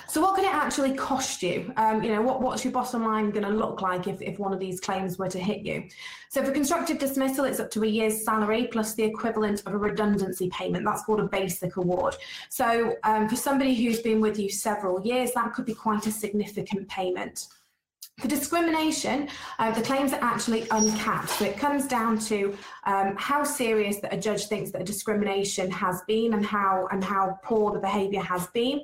So 0.08 0.22
what 0.22 0.36
could 0.36 0.44
it 0.44 0.54
actually 0.54 0.94
cost 0.94 1.42
you? 1.42 1.74
Um, 1.78 2.04
you 2.04 2.14
know, 2.14 2.22
what, 2.22 2.42
what's 2.42 2.64
your 2.64 2.72
bottom 2.72 3.04
line 3.04 3.32
going 3.32 3.46
to 3.46 3.50
look 3.50 3.82
like 3.82 4.08
if, 4.08 4.22
if 4.22 4.38
one 4.38 4.54
of 4.54 4.60
these 4.60 4.80
claims 4.80 5.18
were 5.18 5.30
to 5.30 5.40
hit 5.40 5.62
you? 5.66 5.88
So 6.30 6.44
for 6.44 6.52
constructive 6.52 7.00
dismissal, 7.00 7.46
it's 7.46 7.60
up 7.60 7.72
to 7.72 7.84
a 7.84 7.88
year's 7.88 8.24
salary 8.24 8.68
plus 8.72 8.94
the 8.94 9.04
equivalent 9.04 9.64
of 9.66 9.74
a 9.74 9.78
redundancy 9.78 10.50
payment. 10.50 10.86
That's 10.86 11.04
called 11.04 11.20
a 11.20 11.28
basic 11.28 11.78
award. 11.78 12.16
So 12.50 12.96
um, 13.04 13.28
for 13.28 13.36
somebody 13.36 13.74
who's 13.74 14.02
been 14.02 14.22
with 14.22 14.38
you 14.38 14.50
several 14.50 15.04
years, 15.06 15.32
that 15.34 15.54
could 15.54 15.66
be 15.66 15.74
quite 15.74 16.06
a 16.06 16.12
significant 16.12 16.88
payment. 16.90 17.48
For 18.20 18.28
discrimination, 18.30 19.28
uh, 19.60 19.72
the 19.72 19.82
claims 19.82 20.14
are 20.14 20.24
actually 20.24 20.68
uncapped. 20.72 21.30
So 21.30 21.46
it 21.46 21.58
comes 21.58 21.88
down 21.88 22.20
to 22.20 22.56
um, 22.86 23.16
how 23.18 23.44
serious 23.44 23.98
that 23.98 24.14
a 24.14 24.18
judge 24.18 24.46
thinks 24.46 24.72
that 24.72 24.82
a 24.82 24.86
discrimination 24.86 25.70
has 25.72 26.04
been 26.08 26.34
and 26.34 26.46
how 26.46 26.88
and 26.92 27.04
how 27.04 27.40
poor 27.44 27.74
the 27.74 27.80
behaviour 27.80 28.22
has 28.22 28.48
been, 28.48 28.82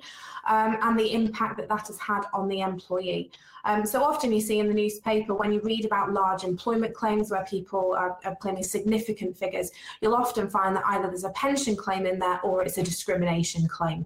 um, 0.48 0.78
and 0.82 1.00
the 1.00 1.14
impact 1.14 1.58
that 1.58 1.70
that 1.70 1.88
has 1.88 1.98
had 2.00 2.24
on 2.34 2.50
the 2.50 2.60
employee. 2.62 3.32
Um, 3.66 3.86
so 3.86 4.04
often 4.04 4.34
you 4.34 4.42
see 4.42 4.60
in 4.60 4.68
the 4.68 4.74
newspaper 4.74 5.36
when 5.36 5.54
you 5.54 5.62
read 5.62 5.86
about 5.86 6.12
large 6.12 6.44
employment 6.44 6.94
claims 6.94 7.32
where 7.32 7.46
people 7.46 7.94
are, 7.94 8.18
are 8.26 8.36
claiming 8.38 8.64
significant 8.64 9.38
figures, 9.38 9.72
you'll 10.02 10.16
often 10.16 10.50
find 10.50 10.76
that 10.76 10.84
either 10.88 11.08
there's 11.08 11.24
a 11.24 11.30
pension 11.30 11.78
claim 11.78 12.06
in 12.06 12.20
there 12.20 12.42
or 12.42 12.64
it's 12.64 12.78
a 12.78 12.84
discrimination 12.84 13.68
claim. 13.68 14.06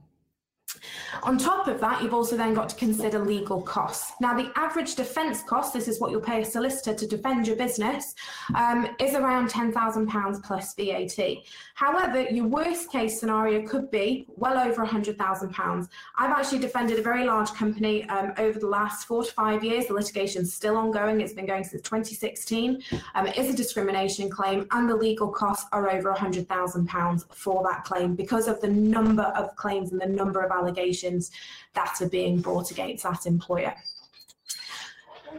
On 1.24 1.38
top 1.38 1.68
of 1.68 1.80
that, 1.80 2.02
you've 2.02 2.14
also 2.14 2.36
then 2.36 2.54
got 2.54 2.70
to 2.70 2.76
consider 2.76 3.20
legal 3.20 3.62
costs. 3.62 4.14
Now, 4.20 4.36
the 4.36 4.52
average 4.56 4.96
defence 4.96 5.44
cost, 5.44 5.74
this 5.74 5.88
is 5.88 6.00
what 6.00 6.12
you'll 6.12 6.22
pay 6.22 6.42
a 6.42 6.46
solicitor 6.46 6.94
to 6.94 7.08
defend 7.08 7.48
your 7.48 7.56
business, 7.56 8.16
um, 8.56 8.88
is 9.00 9.14
around 9.14 9.50
£10,000 9.50 10.44
plus 10.44 10.74
VAT. 10.76 11.38
However, 11.76 12.22
your 12.30 12.48
worst 12.48 12.92
case 12.92 13.20
scenario 13.20 13.66
could 13.68 13.90
be 13.90 14.26
well 14.36 14.58
over 14.58 14.86
£100,000. 14.86 15.88
I've 16.18 16.32
actually 16.32 16.60
defended 16.60 17.00
a 17.00 17.02
very 17.02 17.26
large 17.26 17.52
company 17.54 18.08
um, 18.10 18.34
over 18.38 18.60
the 18.60 18.68
last 18.68 19.06
four 19.06 19.24
to 19.24 19.32
five 19.32 19.64
years. 19.64 19.88
The 19.88 19.94
litigation 19.94 20.44
is 20.44 20.54
still 20.54 20.78
ongoing, 20.78 21.22
it's 21.22 21.34
been 21.34 21.46
going 21.46 21.64
since 21.64 21.82
2016. 21.84 22.84
Um, 23.16 23.28
it 23.28 23.38
is 23.38 23.54
a 23.54 23.56
discrimination 23.56 24.30
claim, 24.30 24.68
and 24.72 24.90
the 24.90 24.96
legal 24.96 25.30
costs 25.30 25.68
are 25.72 25.90
over 25.90 26.14
£100,000 26.14 27.34
for 27.34 27.64
that 27.64 27.84
claim 27.84 28.16
because 28.16 28.48
of 28.48 28.60
the 28.62 28.68
number 28.68 29.24
of 29.24 29.56
claims 29.56 29.92
and 29.92 30.02
the 30.02 30.06
number 30.06 30.42
of 30.42 30.52
allegations 30.52 30.63
that 30.72 32.02
are 32.02 32.10
being 32.10 32.42
brought 32.42 32.72
against 32.72 33.04
that 33.04 33.26
employer. 33.26 33.74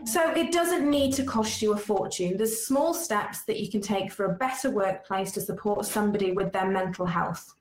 So 0.05 0.31
it 0.33 0.53
doesn't 0.53 0.89
need 0.89 1.13
to 1.15 1.25
cost 1.25 1.63
you 1.63 1.73
a 1.73 1.77
fortune. 1.77 2.37
There's 2.37 2.67
small 2.67 2.93
steps 2.93 3.43
that 3.45 3.61
you 3.61 3.71
can 3.71 3.81
take 3.81 4.13
for 4.13 4.27
a 4.27 4.35
better 4.35 4.71
workplace 4.71 5.33
to 5.33 5.41
support 5.41 5.87
somebody 5.87 6.33
with 6.33 6.53
their 6.53 6.69
mental 6.69 7.07
health. 7.07 7.55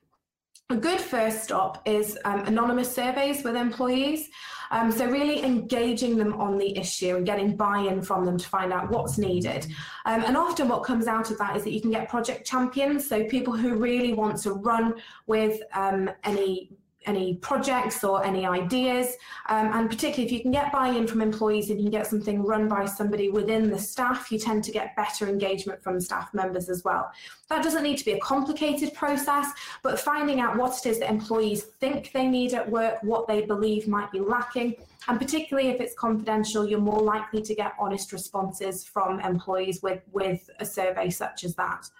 A 0.70 0.76
good 0.76 1.00
first 1.00 1.44
stop 1.44 1.82
is 1.86 2.18
um, 2.24 2.40
anonymous 2.46 2.92
surveys 2.92 3.44
with 3.44 3.54
employees. 3.54 4.30
Um, 4.70 4.90
so, 4.90 5.06
really 5.06 5.44
engaging 5.44 6.16
them 6.16 6.32
on 6.40 6.56
the 6.56 6.76
issue 6.78 7.16
and 7.16 7.26
getting 7.26 7.54
buy 7.54 7.80
in 7.80 8.00
from 8.00 8.24
them 8.24 8.38
to 8.38 8.48
find 8.48 8.72
out 8.72 8.90
what's 8.90 9.18
needed. 9.18 9.66
Um, 10.06 10.24
and 10.24 10.38
often, 10.38 10.68
what 10.68 10.82
comes 10.82 11.06
out 11.06 11.30
of 11.30 11.36
that 11.36 11.54
is 11.54 11.64
that 11.64 11.72
you 11.72 11.82
can 11.82 11.90
get 11.90 12.08
project 12.08 12.46
champions, 12.46 13.06
so 13.06 13.24
people 13.24 13.54
who 13.54 13.74
really 13.74 14.14
want 14.14 14.40
to 14.42 14.52
run 14.52 14.94
with 15.26 15.60
um, 15.74 16.10
any 16.24 16.70
any 17.06 17.36
projects 17.36 18.02
or 18.04 18.24
any 18.24 18.46
ideas. 18.46 19.16
Um, 19.48 19.70
and 19.72 19.90
particularly 19.90 20.24
if 20.24 20.32
you 20.32 20.40
can 20.40 20.50
get 20.50 20.72
buy-in 20.72 21.06
from 21.06 21.20
employees 21.20 21.70
and 21.70 21.78
you 21.78 21.84
can 21.84 21.92
get 21.92 22.06
something 22.06 22.42
run 22.42 22.68
by 22.68 22.86
somebody 22.86 23.28
within 23.28 23.70
the 23.70 23.78
staff, 23.78 24.30
you 24.32 24.38
tend 24.38 24.64
to 24.64 24.72
get 24.72 24.96
better 24.96 25.28
engagement 25.28 25.82
from 25.82 26.00
staff 26.00 26.32
members 26.34 26.68
as 26.68 26.84
well. 26.84 27.10
That 27.48 27.62
doesn't 27.62 27.82
need 27.82 27.98
to 27.98 28.04
be 28.04 28.12
a 28.12 28.20
complicated 28.20 28.94
process, 28.94 29.46
but 29.82 30.00
finding 30.00 30.40
out 30.40 30.56
what 30.56 30.78
it 30.78 30.88
is 30.88 30.98
that 31.00 31.10
employees 31.10 31.64
think 31.80 32.12
they 32.12 32.26
need 32.26 32.54
at 32.54 32.68
work, 32.70 33.02
what 33.02 33.28
they 33.28 33.42
believe 33.42 33.86
might 33.86 34.10
be 34.10 34.20
lacking, 34.20 34.76
and 35.08 35.20
particularly 35.20 35.68
if 35.68 35.80
it's 35.80 35.94
confidential, 35.94 36.66
you're 36.66 36.80
more 36.80 37.02
likely 37.02 37.42
to 37.42 37.54
get 37.54 37.72
honest 37.78 38.12
responses 38.12 38.84
from 38.84 39.20
employees 39.20 39.82
with, 39.82 40.00
with 40.12 40.48
a 40.60 40.64
survey 40.64 41.10
such 41.10 41.44
as 41.44 41.54
that. 41.56 41.90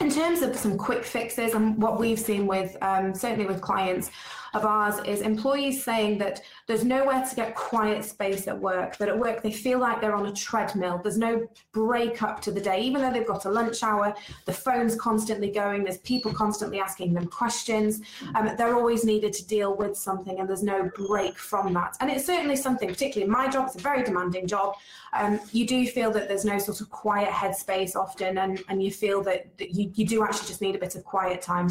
In 0.00 0.10
terms 0.10 0.42
of 0.42 0.54
some 0.56 0.76
quick 0.76 1.04
fixes 1.04 1.54
and 1.54 1.80
what 1.80 1.98
we've 1.98 2.18
seen 2.18 2.46
with 2.46 2.76
um, 2.82 3.14
certainly 3.14 3.46
with 3.46 3.62
clients 3.62 4.10
of 4.56 4.64
ours 4.64 4.98
is 5.04 5.20
employees 5.20 5.84
saying 5.84 6.18
that 6.18 6.42
there's 6.66 6.84
nowhere 6.84 7.24
to 7.24 7.36
get 7.36 7.54
quiet 7.54 8.04
space 8.04 8.48
at 8.48 8.58
work, 8.58 8.96
that 8.96 9.08
at 9.08 9.18
work 9.18 9.42
they 9.42 9.52
feel 9.52 9.78
like 9.78 10.00
they're 10.00 10.14
on 10.14 10.26
a 10.26 10.32
treadmill. 10.32 10.98
There's 11.02 11.18
no 11.18 11.46
break 11.72 12.22
up 12.22 12.40
to 12.42 12.50
the 12.50 12.60
day, 12.60 12.80
even 12.80 13.02
though 13.02 13.12
they've 13.12 13.26
got 13.26 13.44
a 13.44 13.50
lunch 13.50 13.82
hour, 13.82 14.14
the 14.46 14.52
phone's 14.52 14.96
constantly 14.96 15.50
going, 15.50 15.84
there's 15.84 15.98
people 15.98 16.32
constantly 16.32 16.80
asking 16.80 17.14
them 17.14 17.26
questions. 17.26 18.00
Um, 18.34 18.56
they're 18.56 18.74
always 18.74 19.04
needed 19.04 19.32
to 19.34 19.46
deal 19.46 19.76
with 19.76 19.96
something 19.96 20.40
and 20.40 20.48
there's 20.48 20.62
no 20.62 20.90
break 20.96 21.38
from 21.38 21.72
that. 21.74 21.96
And 22.00 22.10
it's 22.10 22.26
certainly 22.26 22.56
something, 22.56 22.88
particularly 22.88 23.30
my 23.30 23.48
job, 23.48 23.66
it's 23.66 23.76
a 23.76 23.80
very 23.80 24.02
demanding 24.02 24.46
job. 24.46 24.74
Um, 25.12 25.40
you 25.52 25.66
do 25.66 25.86
feel 25.86 26.10
that 26.12 26.28
there's 26.28 26.44
no 26.44 26.58
sort 26.58 26.80
of 26.80 26.90
quiet 26.90 27.30
headspace 27.30 27.96
often 27.96 28.38
and, 28.38 28.62
and 28.68 28.82
you 28.82 28.90
feel 28.90 29.22
that, 29.24 29.56
that 29.58 29.74
you, 29.74 29.90
you 29.94 30.06
do 30.06 30.24
actually 30.24 30.48
just 30.48 30.60
need 30.60 30.74
a 30.74 30.78
bit 30.78 30.94
of 30.94 31.04
quiet 31.04 31.42
time. 31.42 31.68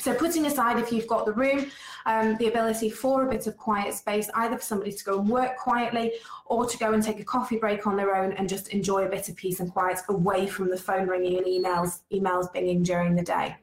So 0.00 0.14
putting 0.14 0.46
aside 0.46 0.78
if 0.78 0.90
you've 0.90 1.06
got 1.06 1.26
the 1.26 1.32
room, 1.32 1.70
um, 2.06 2.36
the 2.36 2.48
ability 2.48 2.88
for 2.88 3.26
a 3.26 3.30
bit 3.30 3.46
of 3.46 3.56
quiet 3.56 3.94
space, 3.94 4.30
either 4.34 4.56
for 4.56 4.64
somebody 4.64 4.92
to 4.92 5.04
go 5.04 5.20
and 5.20 5.28
work 5.28 5.58
quietly 5.58 6.12
or 6.46 6.66
to 6.66 6.78
go 6.78 6.94
and 6.94 7.02
take 7.02 7.20
a 7.20 7.24
coffee 7.24 7.58
break 7.58 7.86
on 7.86 7.96
their 7.96 8.16
own 8.16 8.32
and 8.32 8.48
just 8.48 8.68
enjoy 8.68 9.04
a 9.04 9.08
bit 9.08 9.28
of 9.28 9.36
peace 9.36 9.60
and 9.60 9.70
quiet 9.70 10.00
away 10.08 10.46
from 10.46 10.70
the 10.70 10.76
phone 10.76 11.06
ringing 11.06 11.36
and 11.36 11.46
emails, 11.46 12.00
emails 12.12 12.52
binging 12.54 12.82
during 12.82 13.14
the 13.14 13.22
day. 13.22 13.54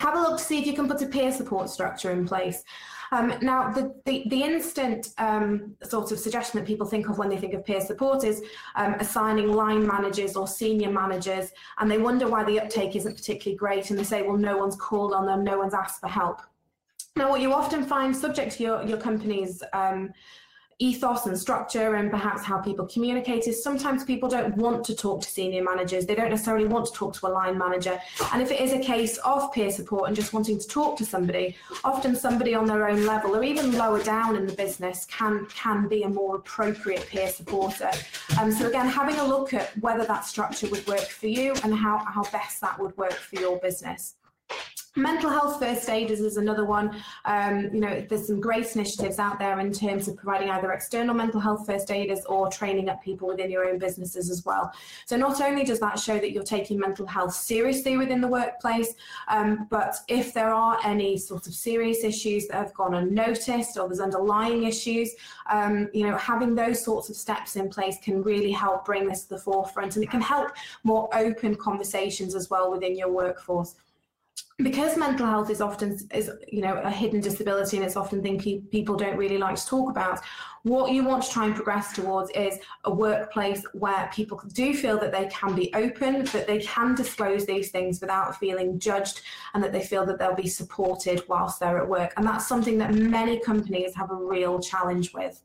Have 0.00 0.16
a 0.16 0.20
look 0.20 0.38
to 0.38 0.44
see 0.44 0.58
if 0.58 0.66
you 0.66 0.74
can 0.74 0.86
put 0.86 1.00
a 1.00 1.06
peer 1.06 1.32
support 1.32 1.70
structure 1.70 2.10
in 2.10 2.26
place. 2.26 2.62
Um, 3.14 3.32
now, 3.42 3.70
the, 3.70 3.94
the, 4.06 4.24
the 4.26 4.42
instant 4.42 5.10
um, 5.18 5.76
sort 5.84 6.10
of 6.10 6.18
suggestion 6.18 6.58
that 6.58 6.66
people 6.66 6.84
think 6.84 7.08
of 7.08 7.16
when 7.16 7.28
they 7.28 7.36
think 7.36 7.54
of 7.54 7.64
peer 7.64 7.80
support 7.80 8.24
is 8.24 8.42
um, 8.74 8.94
assigning 8.94 9.52
line 9.52 9.86
managers 9.86 10.34
or 10.34 10.48
senior 10.48 10.90
managers, 10.90 11.52
and 11.78 11.88
they 11.88 11.98
wonder 11.98 12.26
why 12.26 12.42
the 12.42 12.58
uptake 12.58 12.96
isn't 12.96 13.14
particularly 13.14 13.56
great, 13.56 13.90
and 13.90 13.98
they 13.98 14.02
say, 14.02 14.22
well, 14.22 14.36
no 14.36 14.56
one's 14.56 14.74
called 14.74 15.12
on 15.12 15.26
them, 15.26 15.44
no 15.44 15.56
one's 15.58 15.74
asked 15.74 16.00
for 16.00 16.08
help. 16.08 16.40
Now, 17.14 17.30
what 17.30 17.40
you 17.40 17.52
often 17.52 17.84
find, 17.84 18.16
subject 18.16 18.56
to 18.56 18.64
your, 18.64 18.82
your 18.82 18.98
company's 18.98 19.62
um, 19.72 20.12
ethos 20.78 21.26
and 21.26 21.38
structure 21.38 21.94
and 21.94 22.10
perhaps 22.10 22.42
how 22.42 22.58
people 22.58 22.86
communicate 22.86 23.46
is 23.46 23.62
sometimes 23.62 24.04
people 24.04 24.28
don't 24.28 24.56
want 24.56 24.84
to 24.84 24.94
talk 24.94 25.22
to 25.22 25.28
senior 25.28 25.62
managers. 25.62 26.06
They 26.06 26.14
don't 26.14 26.30
necessarily 26.30 26.66
want 26.66 26.86
to 26.86 26.92
talk 26.92 27.14
to 27.14 27.26
a 27.26 27.28
line 27.28 27.56
manager. 27.58 28.00
And 28.32 28.42
if 28.42 28.50
it 28.50 28.60
is 28.60 28.72
a 28.72 28.78
case 28.78 29.18
of 29.18 29.52
peer 29.52 29.70
support 29.70 30.08
and 30.08 30.16
just 30.16 30.32
wanting 30.32 30.58
to 30.58 30.66
talk 30.66 30.96
to 30.98 31.04
somebody, 31.04 31.56
often 31.84 32.16
somebody 32.16 32.54
on 32.54 32.66
their 32.66 32.88
own 32.88 33.06
level 33.06 33.36
or 33.36 33.44
even 33.44 33.72
lower 33.72 34.02
down 34.02 34.36
in 34.36 34.46
the 34.46 34.52
business 34.52 35.06
can 35.06 35.46
can 35.46 35.88
be 35.88 36.02
a 36.02 36.08
more 36.08 36.36
appropriate 36.36 37.06
peer 37.06 37.28
supporter. 37.28 37.90
Um, 38.38 38.52
so 38.52 38.68
again, 38.68 38.88
having 38.88 39.16
a 39.16 39.24
look 39.24 39.54
at 39.54 39.76
whether 39.78 40.04
that 40.04 40.24
structure 40.24 40.68
would 40.68 40.86
work 40.86 41.08
for 41.08 41.28
you 41.28 41.54
and 41.62 41.74
how, 41.74 41.98
how 41.98 42.22
best 42.24 42.60
that 42.60 42.78
would 42.78 42.96
work 42.96 43.12
for 43.12 43.36
your 43.36 43.58
business. 43.58 44.14
Mental 44.96 45.28
health 45.28 45.58
first 45.58 45.88
aiders 45.88 46.20
is 46.20 46.36
another 46.36 46.64
one. 46.64 47.02
Um, 47.24 47.68
you 47.72 47.80
know, 47.80 48.06
there's 48.08 48.28
some 48.28 48.40
great 48.40 48.76
initiatives 48.76 49.18
out 49.18 49.40
there 49.40 49.58
in 49.58 49.72
terms 49.72 50.06
of 50.06 50.16
providing 50.16 50.50
either 50.50 50.70
external 50.70 51.16
mental 51.16 51.40
health 51.40 51.66
first 51.66 51.90
aiders 51.90 52.24
or 52.26 52.48
training 52.48 52.88
up 52.88 53.02
people 53.02 53.26
within 53.26 53.50
your 53.50 53.68
own 53.68 53.80
businesses 53.80 54.30
as 54.30 54.44
well. 54.44 54.72
So 55.06 55.16
not 55.16 55.40
only 55.40 55.64
does 55.64 55.80
that 55.80 55.98
show 55.98 56.20
that 56.20 56.30
you're 56.30 56.44
taking 56.44 56.78
mental 56.78 57.08
health 57.08 57.34
seriously 57.34 57.96
within 57.96 58.20
the 58.20 58.28
workplace, 58.28 58.94
um, 59.26 59.66
but 59.68 59.96
if 60.06 60.32
there 60.32 60.54
are 60.54 60.78
any 60.84 61.18
sort 61.18 61.48
of 61.48 61.54
serious 61.54 62.04
issues 62.04 62.46
that 62.46 62.56
have 62.58 62.74
gone 62.74 62.94
unnoticed 62.94 63.76
or 63.76 63.88
there's 63.88 63.98
underlying 63.98 64.62
issues, 64.62 65.10
um, 65.50 65.88
you 65.92 66.06
know, 66.06 66.16
having 66.16 66.54
those 66.54 66.84
sorts 66.84 67.10
of 67.10 67.16
steps 67.16 67.56
in 67.56 67.68
place 67.68 67.96
can 68.00 68.22
really 68.22 68.52
help 68.52 68.84
bring 68.84 69.08
this 69.08 69.24
to 69.24 69.30
the 69.30 69.38
forefront 69.40 69.96
and 69.96 70.04
it 70.04 70.10
can 70.10 70.20
help 70.20 70.52
more 70.84 71.08
open 71.12 71.56
conversations 71.56 72.36
as 72.36 72.48
well 72.48 72.70
within 72.70 72.96
your 72.96 73.10
workforce 73.10 73.74
because 74.58 74.96
mental 74.96 75.26
health 75.26 75.50
is 75.50 75.60
often 75.60 75.98
is 76.12 76.30
you 76.46 76.62
know 76.62 76.80
a 76.82 76.90
hidden 76.90 77.20
disability 77.20 77.76
and 77.76 77.84
it's 77.84 77.96
often 77.96 78.22
thing 78.22 78.38
pe- 78.38 78.60
people 78.60 78.96
don't 78.96 79.16
really 79.16 79.38
like 79.38 79.56
to 79.56 79.66
talk 79.66 79.90
about 79.90 80.20
what 80.62 80.92
you 80.92 81.04
want 81.04 81.22
to 81.22 81.30
try 81.30 81.44
and 81.44 81.54
progress 81.54 81.92
towards 81.92 82.30
is 82.30 82.58
a 82.84 82.94
workplace 82.94 83.62
where 83.74 84.08
people 84.14 84.40
do 84.52 84.72
feel 84.72 84.98
that 84.98 85.12
they 85.12 85.26
can 85.26 85.54
be 85.54 85.70
open 85.74 86.24
that 86.26 86.46
they 86.46 86.58
can 86.60 86.94
disclose 86.94 87.44
these 87.44 87.70
things 87.70 88.00
without 88.00 88.38
feeling 88.38 88.78
judged 88.78 89.20
and 89.52 89.62
that 89.62 89.72
they 89.72 89.82
feel 89.82 90.06
that 90.06 90.18
they'll 90.18 90.34
be 90.34 90.48
supported 90.48 91.22
whilst 91.28 91.60
they're 91.60 91.78
at 91.78 91.86
work. 91.86 92.14
And 92.16 92.26
that's 92.26 92.46
something 92.46 92.78
that 92.78 92.94
many 92.94 93.40
companies 93.40 93.94
have 93.94 94.10
a 94.10 94.14
real 94.14 94.58
challenge 94.58 95.12
with 95.12 95.42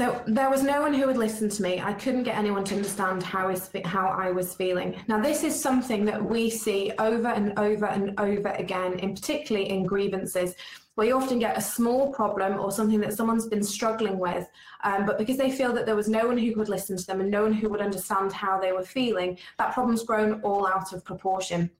so 0.00 0.18
there 0.26 0.48
was 0.48 0.62
no 0.62 0.80
one 0.80 0.94
who 0.94 1.06
would 1.08 1.18
listen 1.18 1.50
to 1.50 1.62
me. 1.62 1.78
I 1.78 1.92
couldn't 1.92 2.22
get 2.22 2.38
anyone 2.38 2.64
to 2.64 2.74
understand 2.74 3.22
how, 3.22 3.50
is, 3.50 3.68
how 3.84 4.06
I 4.06 4.30
was 4.30 4.54
feeling. 4.54 4.98
Now, 5.08 5.20
this 5.20 5.44
is 5.44 5.60
something 5.60 6.06
that 6.06 6.24
we 6.24 6.48
see 6.48 6.90
over 6.98 7.28
and 7.28 7.52
over 7.58 7.84
and 7.84 8.18
over 8.18 8.48
again, 8.52 8.98
in 9.00 9.14
particularly 9.14 9.68
in 9.68 9.84
grievances, 9.84 10.54
where 10.94 11.06
you 11.06 11.14
often 11.14 11.38
get 11.38 11.58
a 11.58 11.60
small 11.60 12.14
problem 12.14 12.58
or 12.58 12.72
something 12.72 12.98
that 13.00 13.12
someone's 13.12 13.46
been 13.46 13.62
struggling 13.62 14.18
with, 14.18 14.48
um, 14.84 15.04
but 15.04 15.18
because 15.18 15.36
they 15.36 15.50
feel 15.50 15.74
that 15.74 15.84
there 15.84 15.96
was 15.96 16.08
no 16.08 16.26
one 16.26 16.38
who 16.38 16.54
could 16.54 16.70
listen 16.70 16.96
to 16.96 17.06
them 17.06 17.20
and 17.20 17.30
no 17.30 17.42
one 17.42 17.52
who 17.52 17.68
would 17.68 17.82
understand 17.82 18.32
how 18.32 18.58
they 18.58 18.72
were 18.72 18.82
feeling, 18.82 19.36
that 19.58 19.74
problem's 19.74 20.02
grown 20.02 20.40
all 20.40 20.66
out 20.66 20.94
of 20.94 21.04
proportion. 21.04 21.70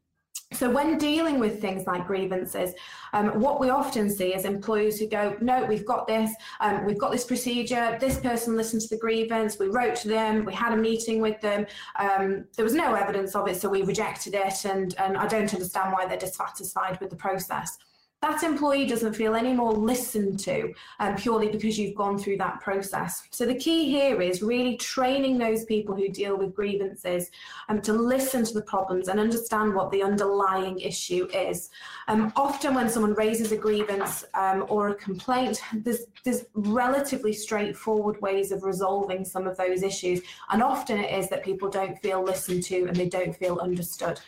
So, 0.52 0.68
when 0.68 0.98
dealing 0.98 1.38
with 1.38 1.60
things 1.60 1.86
like 1.86 2.08
grievances, 2.08 2.74
um, 3.12 3.40
what 3.40 3.60
we 3.60 3.70
often 3.70 4.10
see 4.10 4.34
is 4.34 4.44
employers 4.44 4.98
who 4.98 5.06
go, 5.06 5.36
No, 5.40 5.64
we've 5.64 5.86
got 5.86 6.08
this, 6.08 6.32
um, 6.60 6.84
we've 6.84 6.98
got 6.98 7.12
this 7.12 7.24
procedure, 7.24 7.96
this 8.00 8.18
person 8.18 8.56
listened 8.56 8.82
to 8.82 8.88
the 8.88 8.98
grievance, 8.98 9.60
we 9.60 9.68
wrote 9.68 9.94
to 9.96 10.08
them, 10.08 10.44
we 10.44 10.52
had 10.52 10.72
a 10.72 10.76
meeting 10.76 11.20
with 11.20 11.40
them, 11.40 11.66
um, 12.00 12.46
there 12.56 12.64
was 12.64 12.74
no 12.74 12.94
evidence 12.94 13.36
of 13.36 13.46
it, 13.46 13.60
so 13.60 13.68
we 13.68 13.82
rejected 13.82 14.34
it, 14.34 14.64
and, 14.64 14.96
and 14.98 15.16
I 15.16 15.28
don't 15.28 15.52
understand 15.54 15.92
why 15.92 16.06
they're 16.06 16.18
dissatisfied 16.18 16.98
with 17.00 17.10
the 17.10 17.16
process 17.16 17.78
that 18.22 18.42
employee 18.42 18.87
doesn't 18.87 19.14
feel 19.14 19.35
any 19.35 19.54
more 19.54 19.72
listened 19.72 20.38
to 20.40 20.74
um, 20.98 21.16
purely 21.16 21.48
because 21.48 21.78
you've 21.78 21.94
gone 21.94 22.18
through 22.18 22.37
that 22.37 22.61
process. 22.61 23.22
So 23.30 23.46
the 23.46 23.54
key 23.54 23.90
here 23.90 24.20
is 24.20 24.42
really 24.42 24.76
training 24.76 25.38
those 25.38 25.64
people 25.64 25.94
who 25.96 26.11
deal 26.11 26.37
with 26.37 26.54
grievances 26.54 27.30
um, 27.70 27.80
to 27.80 27.94
listen 27.94 28.44
to 28.44 28.52
the 28.52 28.62
problems 28.62 29.09
and 29.09 29.18
understand 29.18 29.74
what 29.74 29.90
the 29.90 30.02
underlying 30.02 30.78
issue 30.80 31.28
is. 31.33 31.70
Um, 32.09 32.30
often 32.37 32.74
when 32.74 32.90
someone 32.90 33.14
raises 33.14 33.52
a 33.52 33.56
grievance 33.56 34.24
um, 34.35 34.66
or 34.68 34.90
a 34.90 34.94
complaint, 34.96 35.62
there's, 35.72 36.04
there's 36.24 36.44
relatively 36.52 37.33
straightforward 37.33 38.20
ways 38.20 38.52
of 38.52 38.64
resolving 38.64 39.24
some 39.24 39.46
of 39.46 39.56
those 39.56 39.83
issues. 39.83 40.20
And 40.50 40.62
often 40.62 40.98
it 40.98 41.18
is 41.18 41.30
that 41.30 41.42
people 41.42 41.70
don't 41.70 41.98
feel 42.02 42.22
listened 42.22 42.64
to 42.64 42.85
and 42.85 42.94
they 42.94 43.09
don't 43.09 43.35
feel 43.35 43.59
understood. 43.61 44.20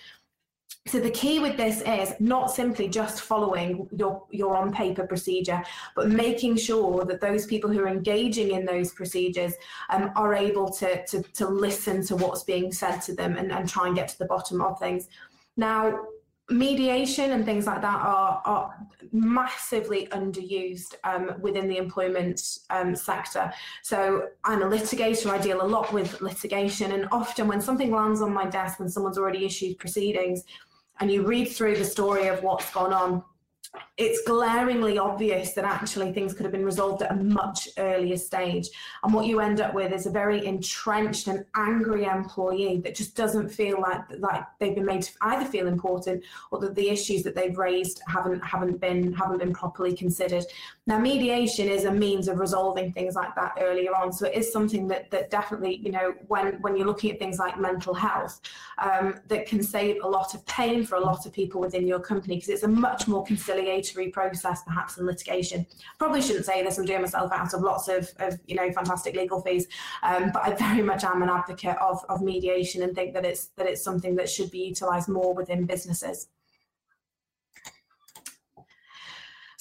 So 0.86 0.98
the 0.98 1.10
key 1.10 1.38
with 1.38 1.56
this 1.56 1.80
is 1.82 2.12
not 2.18 2.50
simply 2.50 2.88
just 2.88 3.22
following 3.22 3.88
your, 3.96 4.24
your 4.30 4.56
on 4.56 4.72
paper 4.72 5.06
procedure, 5.06 5.62
but 5.94 6.08
making 6.08 6.56
sure 6.56 7.04
that 7.04 7.20
those 7.20 7.46
people 7.46 7.70
who 7.70 7.80
are 7.80 7.88
engaging 7.88 8.50
in 8.50 8.66
those 8.66 8.92
procedures 8.92 9.54
um, 9.90 10.10
are 10.16 10.34
able 10.34 10.68
to, 10.70 11.06
to, 11.06 11.22
to 11.34 11.48
listen 11.48 12.04
to 12.06 12.16
what's 12.16 12.42
being 12.42 12.72
said 12.72 12.98
to 13.02 13.14
them 13.14 13.36
and, 13.36 13.52
and 13.52 13.68
try 13.68 13.86
and 13.86 13.94
get 13.94 14.08
to 14.08 14.18
the 14.18 14.24
bottom 14.24 14.60
of 14.60 14.76
things. 14.80 15.06
Now, 15.56 16.00
mediation 16.50 17.30
and 17.30 17.44
things 17.44 17.66
like 17.66 17.80
that 17.80 18.00
are, 18.04 18.42
are 18.44 18.74
massively 19.12 20.08
underused 20.08 20.94
um, 21.04 21.32
within 21.40 21.68
the 21.68 21.76
employment 21.76 22.58
um, 22.70 22.96
sector. 22.96 23.52
So 23.82 24.28
I'm 24.44 24.62
a 24.62 24.66
litigator, 24.66 25.30
I 25.30 25.38
deal 25.38 25.62
a 25.62 25.66
lot 25.66 25.92
with 25.92 26.20
litigation, 26.20 26.90
and 26.90 27.08
often 27.12 27.46
when 27.46 27.60
something 27.60 27.92
lands 27.92 28.20
on 28.20 28.34
my 28.34 28.46
desk 28.46 28.80
when 28.80 28.88
someone's 28.88 29.16
already 29.16 29.46
issued 29.46 29.78
proceedings, 29.78 30.42
and 31.02 31.10
you 31.10 31.26
read 31.26 31.46
through 31.46 31.76
the 31.76 31.84
story 31.84 32.28
of 32.28 32.44
what's 32.44 32.72
gone 32.72 32.92
on, 32.92 33.24
it's 33.96 34.22
glaringly 34.26 34.98
obvious 34.98 35.52
that 35.52 35.64
actually 35.64 36.12
things 36.12 36.35
could 36.35 36.44
have 36.44 36.52
been 36.52 36.64
resolved 36.64 37.02
at 37.02 37.12
a 37.12 37.14
much 37.14 37.68
earlier 37.78 38.16
stage. 38.16 38.68
And 39.02 39.14
what 39.14 39.26
you 39.26 39.40
end 39.40 39.61
up 39.61 39.74
with 39.74 39.92
is 39.92 40.06
a 40.06 40.11
very 40.11 40.44
entrenched 40.44 41.28
and 41.28 41.44
angry 41.54 42.04
employee 42.04 42.80
that 42.85 42.94
just 42.94 43.14
doesn't 43.14 43.48
feel 43.48 43.80
like 43.80 44.00
like 44.18 44.44
they've 44.58 44.74
been 44.74 44.85
made 44.85 45.02
to 45.02 45.12
either 45.22 45.44
feel 45.44 45.68
important 45.68 46.24
or 46.50 46.58
that 46.61 46.74
the 46.74 46.88
issues 46.88 47.22
that 47.22 47.35
they've 47.35 47.56
raised 47.56 48.00
haven't 48.08 48.40
haven't 48.40 48.80
been 48.80 49.12
haven't 49.12 49.38
been 49.38 49.52
properly 49.52 49.94
considered. 49.94 50.44
Now, 50.87 50.98
mediation 50.98 51.68
is 51.68 51.85
a 51.85 51.92
means 51.92 52.28
of 52.28 52.40
resolving 52.40 52.92
things 52.92 53.14
like 53.14 53.35
that 53.37 53.52
earlier 53.61 53.94
on. 53.94 54.12
So 54.12 54.26
it 54.26 54.35
is 54.35 54.52
something 54.52 54.88
that 54.88 55.11
that 55.11 55.30
definitely, 55.30 55.76
you 55.76 55.92
know, 55.92 56.14
when 56.28 56.61
when 56.62 56.76
you're 56.76 56.87
looking 56.87 57.11
at 57.12 57.18
things 57.18 57.38
like 57.38 57.58
mental 57.58 57.94
health, 57.94 58.40
um, 58.78 59.20
that 59.28 59.46
can 59.46 59.62
save 59.62 60.02
a 60.02 60.08
lot 60.08 60.35
of 60.35 60.44
pain 60.46 60.85
for 60.85 60.96
a 60.96 61.00
lot 61.00 61.24
of 61.24 61.32
people 61.32 61.61
within 61.61 61.87
your 61.87 62.00
company 62.00 62.37
because 62.37 62.48
it's 62.48 62.64
a 62.64 62.68
much 62.68 63.06
more 63.06 63.22
conciliatory 63.24 63.62
process 64.12 64.62
perhaps 64.64 64.94
than 64.94 65.07
litigation. 65.07 65.66
Probably 65.98 66.22
shouldn't 66.22 66.46
say 66.46 66.62
this, 66.62 66.79
I'm 66.79 66.85
doing 66.85 67.03
myself 67.03 67.33
out 67.33 67.55
of 67.55 67.62
lots 67.62 67.88
of, 67.88 68.09
of 68.18 68.38
you 68.46 68.55
know 68.55 68.70
fantastic 68.72 69.14
legal 69.14 69.40
fees, 69.40 69.66
um, 70.03 70.31
but 70.33 70.42
I 70.42 70.55
very 70.55 70.83
much 70.83 71.05
am 71.05 71.22
an 71.22 71.29
advocate 71.29 71.77
of, 71.81 72.05
of 72.09 72.22
mediation 72.22 72.83
and 72.83 72.94
think 72.94 73.14
that 73.14 73.25
it's 73.25 73.46
that 73.57 73.66
it's 73.66 73.83
something 73.83 74.16
that 74.16 74.29
should 74.29 74.51
be 74.51 74.61
utilised 74.61 75.09
more 75.09 75.35
within 75.35 75.66
businesses. 75.66 76.29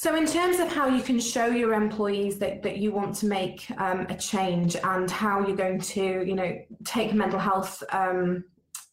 So, 0.01 0.15
in 0.15 0.25
terms 0.25 0.59
of 0.59 0.67
how 0.67 0.87
you 0.87 1.03
can 1.03 1.19
show 1.19 1.45
your 1.45 1.75
employees 1.75 2.39
that, 2.39 2.63
that 2.63 2.77
you 2.77 2.91
want 2.91 3.13
to 3.17 3.27
make 3.27 3.69
um, 3.77 4.07
a 4.09 4.15
change 4.15 4.75
and 4.75 5.11
how 5.11 5.45
you're 5.45 5.55
going 5.55 5.79
to, 5.79 6.25
you 6.25 6.33
know, 6.33 6.59
take 6.83 7.13
mental 7.13 7.37
health 7.37 7.83
um, 7.91 8.43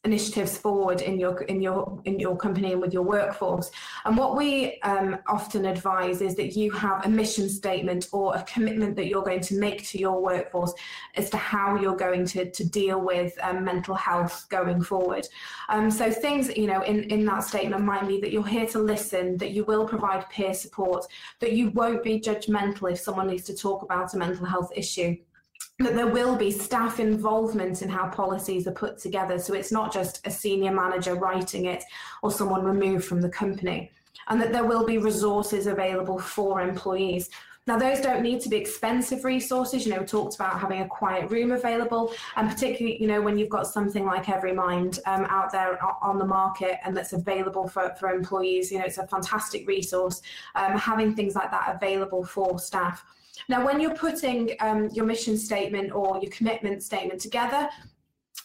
initiatives 0.04 0.56
forward 0.56 1.00
in 1.00 1.18
your 1.18 1.42
in 1.42 1.60
your 1.60 2.00
in 2.04 2.20
your 2.20 2.36
company 2.36 2.72
and 2.72 2.80
with 2.80 2.92
your 2.92 3.02
workforce. 3.02 3.70
And 4.04 4.16
what 4.16 4.36
we 4.36 4.80
um, 4.82 5.18
often 5.26 5.66
advise 5.66 6.20
is 6.20 6.36
that 6.36 6.56
you 6.56 6.70
have 6.70 7.04
a 7.04 7.08
mission 7.08 7.48
statement 7.48 8.08
or 8.12 8.36
a 8.36 8.42
commitment 8.44 8.94
that 8.96 9.08
you're 9.08 9.24
going 9.24 9.40
to 9.40 9.58
make 9.58 9.86
to 9.88 9.98
your 9.98 10.22
workforce 10.22 10.72
as 11.16 11.30
to 11.30 11.36
how 11.36 11.76
you're 11.80 11.96
going 11.96 12.24
to 12.26 12.50
to 12.50 12.64
deal 12.64 13.00
with 13.00 13.36
um, 13.42 13.64
mental 13.64 13.96
health 13.96 14.46
going 14.48 14.80
forward. 14.82 15.26
Um, 15.68 15.90
so 15.90 16.10
things 16.12 16.56
you 16.56 16.68
know 16.68 16.82
in 16.82 17.04
in 17.10 17.24
that 17.26 17.42
statement 17.42 17.84
might 17.84 18.06
be 18.06 18.20
that 18.20 18.30
you're 18.30 18.46
here 18.46 18.66
to 18.66 18.78
listen, 18.78 19.36
that 19.38 19.50
you 19.50 19.64
will 19.64 19.86
provide 19.86 20.28
peer 20.30 20.54
support, 20.54 21.06
that 21.40 21.52
you 21.52 21.70
won't 21.70 22.04
be 22.04 22.20
judgmental 22.20 22.92
if 22.92 23.00
someone 23.00 23.26
needs 23.26 23.44
to 23.44 23.54
talk 23.54 23.82
about 23.82 24.14
a 24.14 24.16
mental 24.16 24.46
health 24.46 24.70
issue 24.76 25.16
that 25.78 25.94
there 25.94 26.08
will 26.08 26.34
be 26.34 26.50
staff 26.50 26.98
involvement 26.98 27.82
in 27.82 27.88
how 27.88 28.08
policies 28.08 28.66
are 28.66 28.72
put 28.72 28.98
together. 28.98 29.38
So 29.38 29.54
it's 29.54 29.70
not 29.70 29.92
just 29.92 30.26
a 30.26 30.30
senior 30.30 30.72
manager 30.72 31.14
writing 31.14 31.66
it 31.66 31.84
or 32.22 32.32
someone 32.32 32.64
removed 32.64 33.04
from 33.04 33.20
the 33.20 33.28
company. 33.28 33.92
And 34.26 34.40
that 34.42 34.52
there 34.52 34.64
will 34.64 34.84
be 34.84 34.98
resources 34.98 35.68
available 35.68 36.18
for 36.18 36.60
employees. 36.60 37.30
Now, 37.68 37.78
those 37.78 38.00
don't 38.00 38.22
need 38.22 38.40
to 38.40 38.48
be 38.48 38.56
expensive 38.56 39.24
resources. 39.24 39.86
You 39.86 39.92
know, 39.92 40.00
we 40.00 40.06
talked 40.06 40.34
about 40.34 40.58
having 40.58 40.80
a 40.80 40.88
quiet 40.88 41.30
room 41.30 41.52
available, 41.52 42.12
and 42.36 42.48
particularly, 42.48 43.00
you 43.00 43.06
know, 43.06 43.20
when 43.20 43.36
you've 43.36 43.50
got 43.50 43.66
something 43.66 44.06
like 44.06 44.24
Everymind 44.24 44.98
um, 45.06 45.26
out 45.26 45.52
there 45.52 45.78
on 46.02 46.18
the 46.18 46.24
market 46.24 46.78
and 46.84 46.96
that's 46.96 47.12
available 47.12 47.68
for, 47.68 47.94
for 48.00 48.08
employees, 48.08 48.72
you 48.72 48.78
know, 48.78 48.86
it's 48.86 48.96
a 48.96 49.06
fantastic 49.06 49.68
resource. 49.68 50.22
Um, 50.54 50.78
having 50.78 51.14
things 51.14 51.34
like 51.34 51.50
that 51.50 51.76
available 51.76 52.24
for 52.24 52.58
staff. 52.58 53.04
Now, 53.48 53.64
when 53.64 53.80
you're 53.80 53.94
putting 53.94 54.52
um, 54.60 54.88
your 54.92 55.04
mission 55.04 55.36
statement 55.36 55.92
or 55.92 56.18
your 56.20 56.30
commitment 56.30 56.82
statement 56.82 57.20
together, 57.20 57.68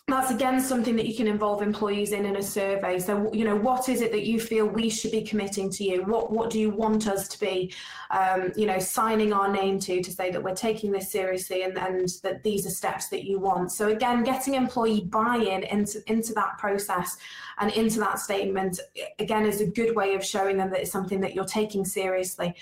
that's 0.10 0.32
again 0.32 0.60
something 0.60 0.98
that 0.98 1.08
you 1.08 1.16
can 1.16 1.28
involve 1.28 1.62
employees 1.62 2.12
in 2.12 2.26
in 2.26 2.36
a 2.36 2.44
survey. 2.44 3.00
So 3.00 3.32
you 3.34 3.46
know 3.46 3.56
what 3.56 3.88
is 3.88 4.02
it 4.02 4.12
that 4.12 4.26
you 4.26 4.38
feel 4.38 4.66
we 4.66 4.90
should 4.90 5.12
be 5.12 5.22
committing 5.22 5.70
to 5.72 5.84
you? 5.84 6.04
What 6.04 6.30
what 6.30 6.50
do 6.50 6.60
you 6.60 6.72
want 6.72 7.08
us 7.08 7.30
to 7.30 7.40
be 7.40 7.74
um, 8.12 8.52
you 8.58 8.66
know 8.66 8.80
signing 8.80 9.32
our 9.32 9.50
name 9.50 9.80
to 9.80 10.04
to 10.04 10.12
say 10.12 10.30
that 10.30 10.44
we're 10.44 10.56
taking 10.56 10.92
this 10.92 11.10
seriously 11.10 11.64
and, 11.64 11.78
and 11.78 12.10
that 12.22 12.44
these 12.44 12.66
are 12.66 12.70
steps 12.70 13.08
that 13.10 13.24
you 13.24 13.40
want? 13.40 13.72
So 13.72 13.88
again 13.90 14.24
getting 14.24 14.56
employee 14.56 15.02
buy-in 15.06 15.64
into 15.64 16.04
into 16.12 16.34
that 16.34 16.58
process 16.58 17.18
and 17.60 17.72
into 17.72 18.00
that 18.02 18.20
statement 18.20 18.82
again 19.20 19.46
is 19.46 19.62
a 19.62 19.68
good 19.68 19.96
way 19.96 20.16
of 20.16 20.26
showing 20.26 20.58
them 20.58 20.70
that 20.72 20.82
it's 20.82 20.92
something 20.92 21.22
that 21.22 21.34
you're 21.34 21.46
taking 21.46 21.86
seriously 21.86 22.54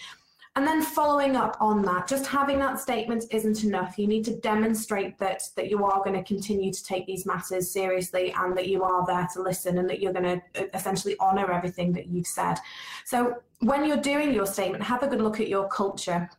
and 0.58 0.68
then 0.68 0.82
following 0.82 1.38
up 1.38 1.56
on 1.62 1.82
that, 1.84 2.10
just 2.10 2.28
having 2.28 2.60
that 2.60 2.78
statement 2.78 3.24
isn't 3.32 3.64
enough. 3.64 3.98
You 3.98 4.06
need 4.08 4.26
to 4.26 4.36
demonstrate 4.36 5.18
that 5.20 5.44
that 5.56 5.70
you 5.70 5.86
are 5.86 6.04
going 6.04 6.16
to 6.16 6.24
continue 6.24 6.74
to 6.74 6.84
take 6.84 7.06
these 7.08 7.26
matters 7.26 7.72
seriously 7.72 8.34
and 8.38 8.58
that 8.58 8.68
you 8.68 8.84
are 8.84 9.06
there 9.06 9.30
to 9.34 9.42
listen 9.42 9.78
and 9.78 9.90
that 9.90 10.02
you're 10.02 10.12
going 10.12 10.42
to 10.42 10.62
uh, 10.62 10.68
essentially 10.74 11.18
honour 11.22 11.50
everything 11.54 11.94
that 11.94 12.08
you've 12.08 12.28
said. 12.28 12.58
So 13.06 13.38
when 13.60 13.86
you're 13.86 13.96
doing 13.96 14.34
your 14.34 14.46
statement, 14.46 14.84
have 14.84 15.04
a 15.04 15.08
good 15.08 15.22
look 15.22 15.40
at 15.40 15.48
your 15.48 15.70
culture. 15.70 16.30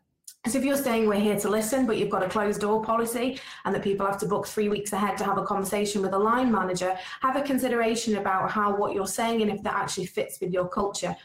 So 0.47 0.59
if 0.59 0.65
you're 0.65 0.77
saying 0.77 1.09
we're 1.09 1.21
here 1.21 1.39
to 1.39 1.49
listen, 1.49 1.87
but 1.87 1.97
you've 1.97 2.11
got 2.11 2.23
a 2.23 2.29
closed 2.29 2.61
door 2.61 2.83
policy 2.83 3.41
and 3.65 3.75
that 3.75 3.83
people 3.83 4.05
have 4.05 4.19
to 4.19 4.27
book 4.27 4.47
three 4.47 4.69
weeks 4.69 4.93
ahead 4.93 5.17
to 5.19 5.25
have 5.25 5.39
a 5.39 5.45
conversation 5.45 6.03
with 6.03 6.13
a 6.13 6.19
line 6.19 6.53
manager, 6.53 6.99
have 7.23 7.37
a 7.37 7.43
consideration 7.43 8.17
about 8.17 8.51
how 8.51 8.77
what 8.77 8.93
you're 8.93 9.07
saying 9.07 9.41
and 9.41 9.51
if 9.51 9.63
that 9.63 9.75
actually 9.75 10.07
fits 10.07 10.39
with 10.41 10.53
your 10.53 10.69
culture. 10.69 11.17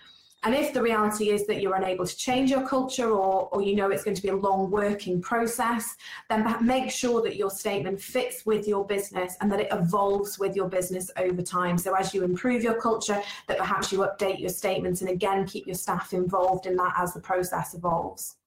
And 0.48 0.56
if 0.56 0.72
the 0.72 0.82
reality 0.82 1.32
is 1.32 1.46
that 1.48 1.62
you're 1.62 1.76
unable 1.76 2.08
to 2.08 2.16
change 2.16 2.50
your 2.50 2.66
culture 2.66 3.10
or, 3.10 3.50
or 3.52 3.62
you 3.62 3.76
know 3.76 3.90
it's 3.90 4.06
going 4.06 4.16
to 4.16 4.22
be 4.22 4.30
a 4.30 4.36
long 4.36 4.72
working 4.72 5.22
process, 5.22 5.98
then 6.30 6.66
make 6.66 6.90
sure 6.90 7.22
that 7.24 7.36
your 7.36 7.50
statement 7.50 8.00
fits 8.00 8.46
with 8.46 8.66
your 8.66 8.86
business 8.86 9.36
and 9.42 9.52
that 9.52 9.60
it 9.60 9.68
evolves 9.74 10.40
with 10.40 10.56
your 10.56 10.70
business 10.70 11.12
over 11.18 11.42
time. 11.42 11.78
So 11.78 11.94
as 11.96 12.14
you 12.14 12.24
improve 12.24 12.64
your 12.64 12.80
culture, 12.80 13.22
that 13.48 13.58
perhaps 13.58 13.92
you 13.92 14.00
update 14.00 14.40
your 14.40 14.48
statements 14.48 15.02
and 15.02 15.10
again 15.10 15.46
keep 15.46 15.68
your 15.68 15.76
staff 15.76 16.14
involved 16.14 16.66
in 16.66 16.78
that 16.78 16.94
as 16.96 17.14
the 17.14 17.20
process 17.20 17.74
evolves. 17.74 18.38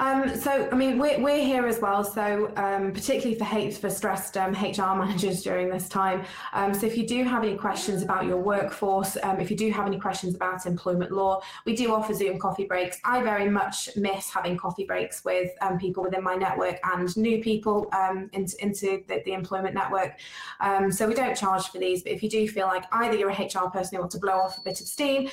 Um, 0.00 0.34
so, 0.34 0.66
I 0.72 0.74
mean, 0.74 0.98
we're, 0.98 1.20
we're 1.20 1.44
here 1.44 1.66
as 1.66 1.78
well. 1.78 2.02
So, 2.02 2.50
um, 2.56 2.90
particularly 2.90 3.34
for 3.34 3.44
hate 3.44 3.74
for 3.74 3.90
stressed 3.90 4.38
um, 4.38 4.52
HR 4.52 4.96
managers 4.96 5.42
during 5.42 5.68
this 5.68 5.90
time. 5.90 6.24
Um, 6.54 6.72
so, 6.72 6.86
if 6.86 6.96
you 6.96 7.06
do 7.06 7.22
have 7.24 7.44
any 7.44 7.54
questions 7.54 8.02
about 8.02 8.24
your 8.24 8.38
workforce, 8.38 9.18
um, 9.22 9.40
if 9.40 9.50
you 9.50 9.56
do 9.58 9.70
have 9.70 9.86
any 9.86 10.00
questions 10.00 10.34
about 10.34 10.64
employment 10.64 11.12
law, 11.12 11.42
we 11.66 11.76
do 11.76 11.92
offer 11.92 12.14
Zoom 12.14 12.38
coffee 12.38 12.64
breaks. 12.64 12.98
I 13.04 13.22
very 13.22 13.50
much 13.50 13.90
miss 13.94 14.30
having 14.30 14.56
coffee 14.56 14.84
breaks 14.84 15.22
with 15.22 15.50
um, 15.60 15.78
people 15.78 16.02
within 16.02 16.24
my 16.24 16.34
network 16.34 16.80
and 16.82 17.14
new 17.18 17.42
people 17.42 17.92
into, 18.32 18.56
into 18.64 19.02
the, 19.06 19.22
the, 19.26 19.34
employment 19.34 19.74
network. 19.74 20.18
so, 20.90 21.06
we 21.06 21.14
don't 21.14 21.36
charge 21.36 21.68
for 21.68 21.78
these, 21.78 22.02
but 22.02 22.12
if 22.12 22.22
you 22.22 22.30
do 22.30 22.48
feel 22.48 22.66
like 22.66 22.84
either 22.92 23.16
you're 23.16 23.30
a 23.30 23.34
HR 23.34 23.68
person 23.68 23.96
who 23.96 24.00
wants 24.00 24.14
to 24.14 24.20
blow 24.20 24.38
off 24.38 24.56
a 24.56 24.62
bit 24.62 24.80
of 24.80 24.86
steam 24.86 25.28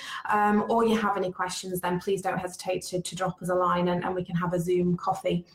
or 0.69 0.85
you 0.85 0.97
have 0.97 1.15
any 1.15 1.31
questions, 1.31 1.79
then 1.79 2.01
please 2.01 2.21
don't 2.21 2.37
hesitate 2.37 2.81
to, 2.83 3.01
to 3.01 3.15
drop 3.15 3.41
us 3.41 3.47
a 3.47 3.55
line 3.55 3.87
and, 3.87 4.03
and 4.03 4.13
we 4.13 4.25
can 4.25 4.35
have 4.35 4.53
a 4.53 4.56
a 4.57 4.59
Zoom 4.59 4.97
coffee. 4.97 5.45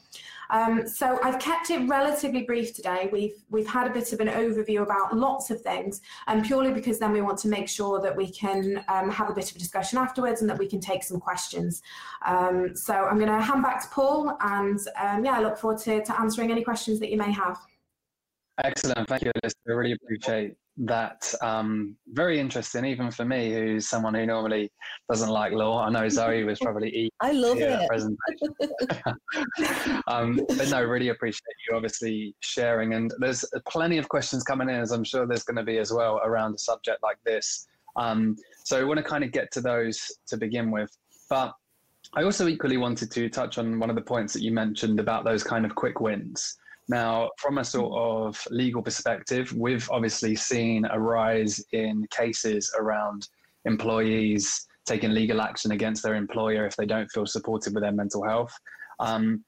Um, 0.51 0.87
so 0.87 1.19
I've 1.23 1.39
kept 1.39 1.71
it 1.71 1.89
relatively 1.89 2.43
brief 2.43 2.75
today. 2.75 3.09
We've 3.11 3.37
we've 3.49 3.67
had 3.67 3.87
a 3.87 3.91
bit 3.91 4.13
of 4.13 4.21
an 4.21 4.29
overview 4.29 4.83
about 4.83 5.17
lots 5.17 5.51
of 5.51 5.61
things, 5.63 6.03
and 6.27 6.45
purely 6.45 6.73
because 6.73 6.99
then 6.99 7.13
we 7.13 7.23
want 7.23 7.39
to 7.39 7.49
make 7.49 7.69
sure 7.69 8.01
that 8.03 8.15
we 8.15 8.31
can 8.31 8.85
um, 8.89 9.11
have 9.11 9.31
a 9.31 9.33
bit 9.33 9.51
of 9.51 9.57
a 9.57 9.59
discussion 9.59 9.99
afterwards 9.99 10.43
and 10.43 10.51
that 10.51 10.59
we 10.59 10.69
can 10.69 10.81
take 10.81 11.03
some 11.03 11.19
questions. 11.19 11.83
Um, 12.27 12.77
so 12.77 12.95
I'm 12.95 13.19
going 13.19 13.33
to 13.33 13.41
hand 13.41 13.63
back 13.63 13.83
to 13.83 13.89
Paul, 13.89 14.37
and 14.41 14.79
um, 15.01 15.25
yeah, 15.25 15.33
I 15.33 15.41
look 15.41 15.57
forward 15.57 15.81
to, 15.81 16.05
to 16.05 16.21
answering 16.21 16.51
any 16.51 16.63
questions 16.63 17.01
that 17.01 17.11
you 17.11 17.17
may 17.17 17.33
have. 17.33 17.59
Excellent, 18.63 19.09
thank 19.09 19.25
you, 19.25 19.33
Elissa. 19.43 19.57
I 19.67 19.73
really 19.73 19.93
appreciate 19.93 20.57
that 20.79 21.33
um, 21.43 21.97
very 22.09 22.41
interesting, 22.41 22.85
even 22.85 23.11
for 23.11 23.25
me, 23.25 23.53
who's 23.53 23.89
someone 23.89 24.15
who 24.15 24.25
normally 24.25 24.71
doesn't 25.11 25.29
like 25.29 25.53
law. 25.53 25.85
I 25.85 25.91
know 25.91 26.09
Zoe 26.09 26.45
was 26.45 26.59
probably 26.63 27.11
I 27.21 27.33
love 27.33 27.59
it. 27.61 27.89
presentation. 27.89 28.55
um, 30.07 30.41
but 30.49 30.71
no, 30.71 30.83
really 30.83 31.09
appreciate 31.09 31.43
you 31.69 31.77
obviously 31.77 32.35
sharing. 32.41 32.95
And 32.95 33.13
there's 33.19 33.45
plenty 33.69 33.99
of 33.99 34.09
questions 34.09 34.43
coming 34.45 34.69
in, 34.69 34.77
as 34.77 34.93
I'm 34.93 35.05
sure 35.05 35.27
there's 35.27 35.45
going 35.45 35.57
to 35.57 35.63
be 35.63 35.79
as 35.79 35.93
well 35.93 36.21
around 36.25 36.55
a 36.55 36.59
subject 36.59 37.03
like 37.03 37.19
this. 37.25 37.67
Um, 37.97 38.37
so 38.65 38.81
I 38.81 38.85
want 38.85 38.99
to 38.99 39.05
kind 39.05 39.25
of 39.25 39.33
get 39.33 39.53
to 39.53 39.61
those 39.61 40.01
to 40.29 40.37
begin 40.39 40.71
with. 40.71 40.91
But 41.29 41.53
I 42.15 42.25
also 42.25 42.49
equally 42.49 42.79
wanted 42.79 43.11
to 43.13 43.29
touch 43.29 43.59
on 43.59 43.79
one 43.79 43.91
of 43.91 43.97
the 43.97 44.03
points 44.03 44.33
that 44.33 44.43
you 44.43 44.53
mentioned 44.53 45.01
about 45.01 45.25
those 45.25 45.43
kind 45.43 45.67
of 45.67 45.75
quick 45.75 46.01
wins. 46.01 46.57
Now, 46.89 47.31
from 47.39 47.59
a 47.59 47.65
sort 47.65 47.93
of 47.95 48.45
legal 48.51 48.83
perspective, 48.83 49.53
we've 49.53 49.89
obviously 49.91 50.35
seen 50.35 50.87
a 50.91 50.99
rise 50.99 51.65
in 51.73 52.07
cases 52.11 52.73
around 52.79 53.29
employees 53.65 54.67
taking 54.85 55.13
legal 55.13 55.41
action 55.41 55.73
against 55.73 56.03
their 56.03 56.15
employer 56.15 56.67
if 56.67 56.77
they 56.77 56.87
don't 56.87 57.11
feel 57.13 57.27
supported 57.27 57.75
with 57.75 57.83
their 57.83 57.93
mental 57.93 58.25
health. 58.25 58.53
Um, 58.99 59.45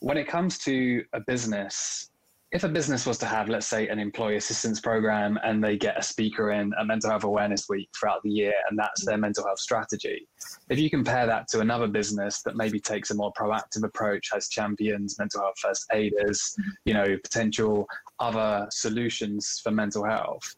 when 0.00 0.16
it 0.16 0.28
comes 0.28 0.58
to 0.58 1.04
a 1.12 1.20
business, 1.20 2.10
if 2.50 2.64
a 2.64 2.68
business 2.68 3.04
was 3.04 3.18
to 3.18 3.26
have, 3.26 3.50
let's 3.50 3.66
say, 3.66 3.88
an 3.88 3.98
employee 3.98 4.36
assistance 4.36 4.80
program 4.80 5.38
and 5.44 5.62
they 5.62 5.76
get 5.76 5.98
a 5.98 6.02
speaker 6.02 6.52
in 6.52 6.72
a 6.78 6.84
mental 6.84 7.10
health 7.10 7.24
awareness 7.24 7.68
week 7.68 7.90
throughout 7.98 8.22
the 8.22 8.30
year, 8.30 8.54
and 8.68 8.78
that's 8.78 9.04
their 9.04 9.18
mental 9.18 9.44
health 9.44 9.58
strategy, 9.58 10.26
if 10.70 10.78
you 10.78 10.88
compare 10.88 11.26
that 11.26 11.46
to 11.48 11.60
another 11.60 11.86
business 11.86 12.40
that 12.42 12.56
maybe 12.56 12.80
takes 12.80 13.10
a 13.10 13.14
more 13.14 13.32
proactive 13.34 13.84
approach, 13.84 14.30
has 14.32 14.48
champions, 14.48 15.18
mental 15.18 15.42
health 15.42 15.58
first 15.58 15.86
aiders, 15.92 16.56
mm-hmm. 16.58 16.70
you 16.86 16.94
know, 16.94 17.18
potential 17.22 17.86
other 18.18 18.66
solutions 18.70 19.60
for 19.62 19.70
mental 19.70 20.04
health, 20.04 20.56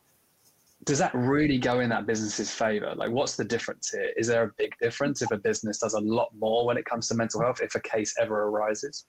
does 0.84 0.98
that 0.98 1.14
really 1.14 1.58
go 1.58 1.80
in 1.80 1.90
that 1.90 2.06
business's 2.06 2.50
favor? 2.50 2.94
Like, 2.96 3.10
what's 3.10 3.36
the 3.36 3.44
difference 3.44 3.90
here? 3.90 4.12
Is 4.16 4.28
there 4.28 4.44
a 4.44 4.50
big 4.56 4.72
difference 4.80 5.22
if 5.22 5.30
a 5.30 5.36
business 5.36 5.78
does 5.78 5.94
a 5.94 6.00
lot 6.00 6.30
more 6.38 6.64
when 6.64 6.78
it 6.78 6.84
comes 6.84 7.08
to 7.08 7.14
mental 7.14 7.40
health 7.42 7.60
if 7.60 7.74
a 7.74 7.80
case 7.80 8.14
ever 8.18 8.44
arises? 8.44 9.06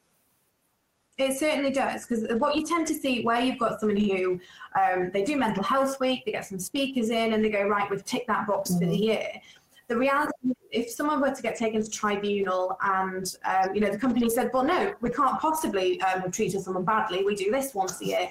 It 1.21 1.37
certainly 1.37 1.71
does 1.71 2.05
because 2.05 2.25
what 2.39 2.55
you 2.55 2.65
tend 2.65 2.87
to 2.87 2.93
see 2.93 3.23
where 3.23 3.41
you've 3.41 3.59
got 3.59 3.79
someone 3.79 3.97
who 3.97 4.39
um, 4.79 5.11
they 5.13 5.23
do 5.23 5.37
mental 5.37 5.63
health 5.63 5.99
week, 5.99 6.25
they 6.25 6.31
get 6.31 6.45
some 6.45 6.59
speakers 6.59 7.09
in, 7.09 7.33
and 7.33 7.43
they 7.43 7.49
go 7.49 7.63
right, 7.67 7.89
we've 7.89 8.05
ticked 8.05 8.27
that 8.27 8.47
box 8.47 8.71
mm-hmm. 8.71 8.79
for 8.79 8.85
the 8.85 8.93
mm-hmm. 8.93 9.03
year. 9.03 9.27
The 9.87 9.97
reality, 9.97 10.31
is 10.45 10.55
if 10.71 10.89
someone 10.89 11.19
were 11.19 11.31
to 11.31 11.41
get 11.41 11.57
taken 11.57 11.83
to 11.83 11.89
tribunal 11.89 12.77
and 12.81 13.35
um, 13.43 13.75
you 13.75 13.81
know 13.81 13.91
the 13.91 13.97
company 13.97 14.29
said, 14.29 14.49
well, 14.53 14.63
no, 14.63 14.93
we 15.01 15.09
can't 15.09 15.39
possibly 15.39 16.01
um, 16.01 16.21
have 16.21 16.31
treated 16.31 16.61
someone 16.61 16.85
badly. 16.85 17.25
We 17.25 17.35
do 17.35 17.51
this 17.51 17.73
once 17.73 18.01
a 18.01 18.05
year. 18.05 18.29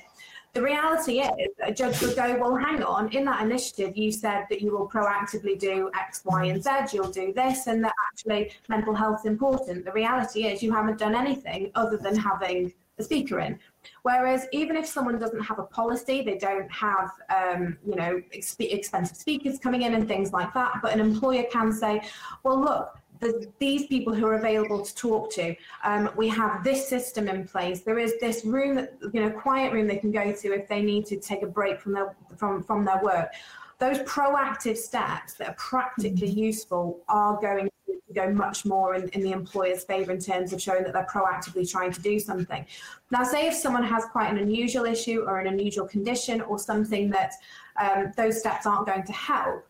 The 0.53 0.63
reality 0.63 1.21
is, 1.21 1.51
a 1.63 1.73
judge 1.73 2.01
would 2.03 2.17
go, 2.17 2.37
well, 2.41 2.57
hang 2.57 2.83
on, 2.83 3.09
in 3.13 3.25
that 3.27 3.43
initiative, 3.43 3.97
you 3.97 4.11
said 4.11 4.47
that 4.51 4.61
you 4.61 4.77
will 4.77 4.89
proactively 4.89 5.57
do 5.57 5.91
X, 5.97 6.23
Y, 6.25 6.47
and 6.47 6.63
Z, 6.63 6.71
you'll 6.93 7.11
do 7.11 7.33
this, 7.33 7.69
and 7.69 7.85
that 7.85 7.93
actually 8.13 8.51
mental 8.69 8.93
health 8.93 9.21
is 9.21 9.27
important. 9.27 9.85
The 9.85 9.93
reality 9.93 10.47
is, 10.47 10.61
you 10.61 10.73
haven't 10.73 10.99
done 10.99 11.15
anything 11.15 11.71
other 11.77 11.97
than 11.97 12.17
having 12.17 12.73
a 12.99 13.03
speaker 13.05 13.39
in. 13.39 13.61
Whereas, 14.03 14.47
even 14.53 14.77
if 14.77 14.87
someone 14.87 15.19
doesn't 15.19 15.41
have 15.41 15.59
a 15.59 15.65
policy, 15.65 16.23
they 16.23 16.37
don't 16.37 16.71
have, 16.71 17.11
um, 17.31 17.79
you 17.87 17.95
know, 17.95 18.21
exp- 18.35 18.73
expensive 18.73 19.17
speakers 19.17 19.59
coming 19.59 19.83
in 19.83 19.95
and 19.95 20.09
things 20.09 20.33
like 20.33 20.53
that, 20.55 20.81
but 20.83 20.93
an 20.93 21.01
employer 21.01 21.45
can 21.51 21.73
say, 21.73 22.03
well, 22.43 22.61
look, 22.61 23.00
there's 23.21 23.47
these 23.59 23.87
people 23.87 24.15
who 24.15 24.27
are 24.27 24.35
available 24.35 24.85
to 24.85 24.95
talk 24.95 25.31
to. 25.33 25.55
Um, 25.85 26.11
we 26.17 26.29
have 26.29 26.65
this 26.65 26.89
system 26.89 27.29
in 27.29 27.47
place. 27.47 27.83
There 27.83 27.99
is 27.99 28.15
this 28.19 28.45
room, 28.45 28.87
you 29.13 29.21
know, 29.21 29.31
quiet 29.31 29.73
room 29.73 29.87
they 29.87 29.97
can 29.99 30.11
go 30.11 30.33
to 30.33 30.55
if 30.55 30.69
they 30.69 30.83
need 30.83 31.07
to 31.07 31.17
take 31.17 31.43
a 31.43 31.47
break 31.47 31.81
from 31.81 31.93
their 31.93 32.17
from 32.37 32.63
from 32.63 32.85
their 32.85 33.01
work. 33.03 33.31
Those 33.79 33.99
proactive 34.01 34.77
steps 34.77 35.35
that 35.35 35.49
are 35.49 35.55
practically 35.55 36.29
mm-hmm. 36.29 36.39
useful 36.39 37.01
are 37.09 37.41
going 37.41 37.71
to 37.87 38.15
go 38.15 38.31
much 38.31 38.65
more 38.65 38.95
in, 38.95 39.09
in 39.11 39.23
the 39.23 39.33
employer's 39.33 39.85
favour 39.85 40.13
in 40.13 40.21
terms 40.21 40.53
of 40.53 40.61
showing 40.61 40.83
that 40.83 40.93
they're 40.93 41.07
proactively 41.11 41.71
trying 41.71 41.93
to 41.93 42.01
do 42.01 42.19
something. 42.19 42.67
Now, 43.11 43.23
say 43.23 43.47
if 43.47 43.55
someone 43.55 43.85
has 43.85 44.05
quite 44.07 44.31
an 44.31 44.39
unusual 44.39 44.85
issue 44.85 45.25
or 45.27 45.39
an 45.39 45.47
unusual 45.47 45.87
condition 45.87 46.41
or 46.43 46.59
something 46.59 47.09
that 47.11 47.33
um, 47.81 48.13
those 48.17 48.39
steps 48.41 48.67
aren't 48.67 48.87
going 48.87 49.05
to 49.05 49.13
help, 49.13 49.65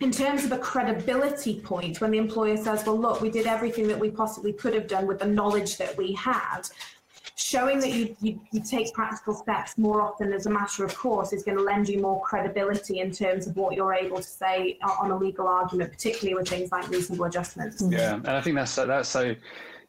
in 0.00 0.10
terms 0.10 0.44
of 0.44 0.52
a 0.52 0.58
credibility 0.58 1.60
point, 1.60 2.00
when 2.00 2.10
the 2.10 2.18
employer 2.18 2.56
says, 2.56 2.84
well, 2.84 2.98
look, 2.98 3.20
we 3.20 3.30
did 3.30 3.46
everything 3.46 3.86
that 3.88 3.98
we 3.98 4.10
possibly 4.10 4.52
could 4.52 4.74
have 4.74 4.88
done 4.88 5.06
with 5.06 5.20
the 5.20 5.26
knowledge 5.26 5.76
that 5.78 5.96
we 5.96 6.12
had, 6.12 6.62
showing 7.36 7.78
that 7.80 7.92
you, 7.92 8.16
you, 8.20 8.40
you, 8.52 8.62
take 8.62 8.92
practical 8.92 9.34
steps 9.34 9.76
more 9.76 10.00
often 10.00 10.32
as 10.32 10.46
a 10.46 10.50
matter 10.50 10.84
of 10.84 10.94
course 10.96 11.32
is 11.32 11.42
going 11.42 11.56
to 11.56 11.62
lend 11.62 11.88
you 11.88 12.00
more 12.00 12.20
credibility 12.22 13.00
in 13.00 13.10
terms 13.10 13.46
of 13.46 13.56
what 13.56 13.74
you're 13.74 13.94
able 13.94 14.18
to 14.18 14.22
say 14.22 14.78
on 15.00 15.10
a 15.10 15.16
legal 15.16 15.48
argument, 15.48 15.90
particularly 15.90 16.34
with 16.34 16.48
things 16.48 16.70
like 16.70 16.88
reasonable 16.88 17.24
adjustments. 17.24 17.82
Yeah, 17.88 18.14
and 18.14 18.28
I 18.28 18.40
think 18.40 18.56
that's 18.56 18.74
that's 18.74 19.08
so 19.08 19.34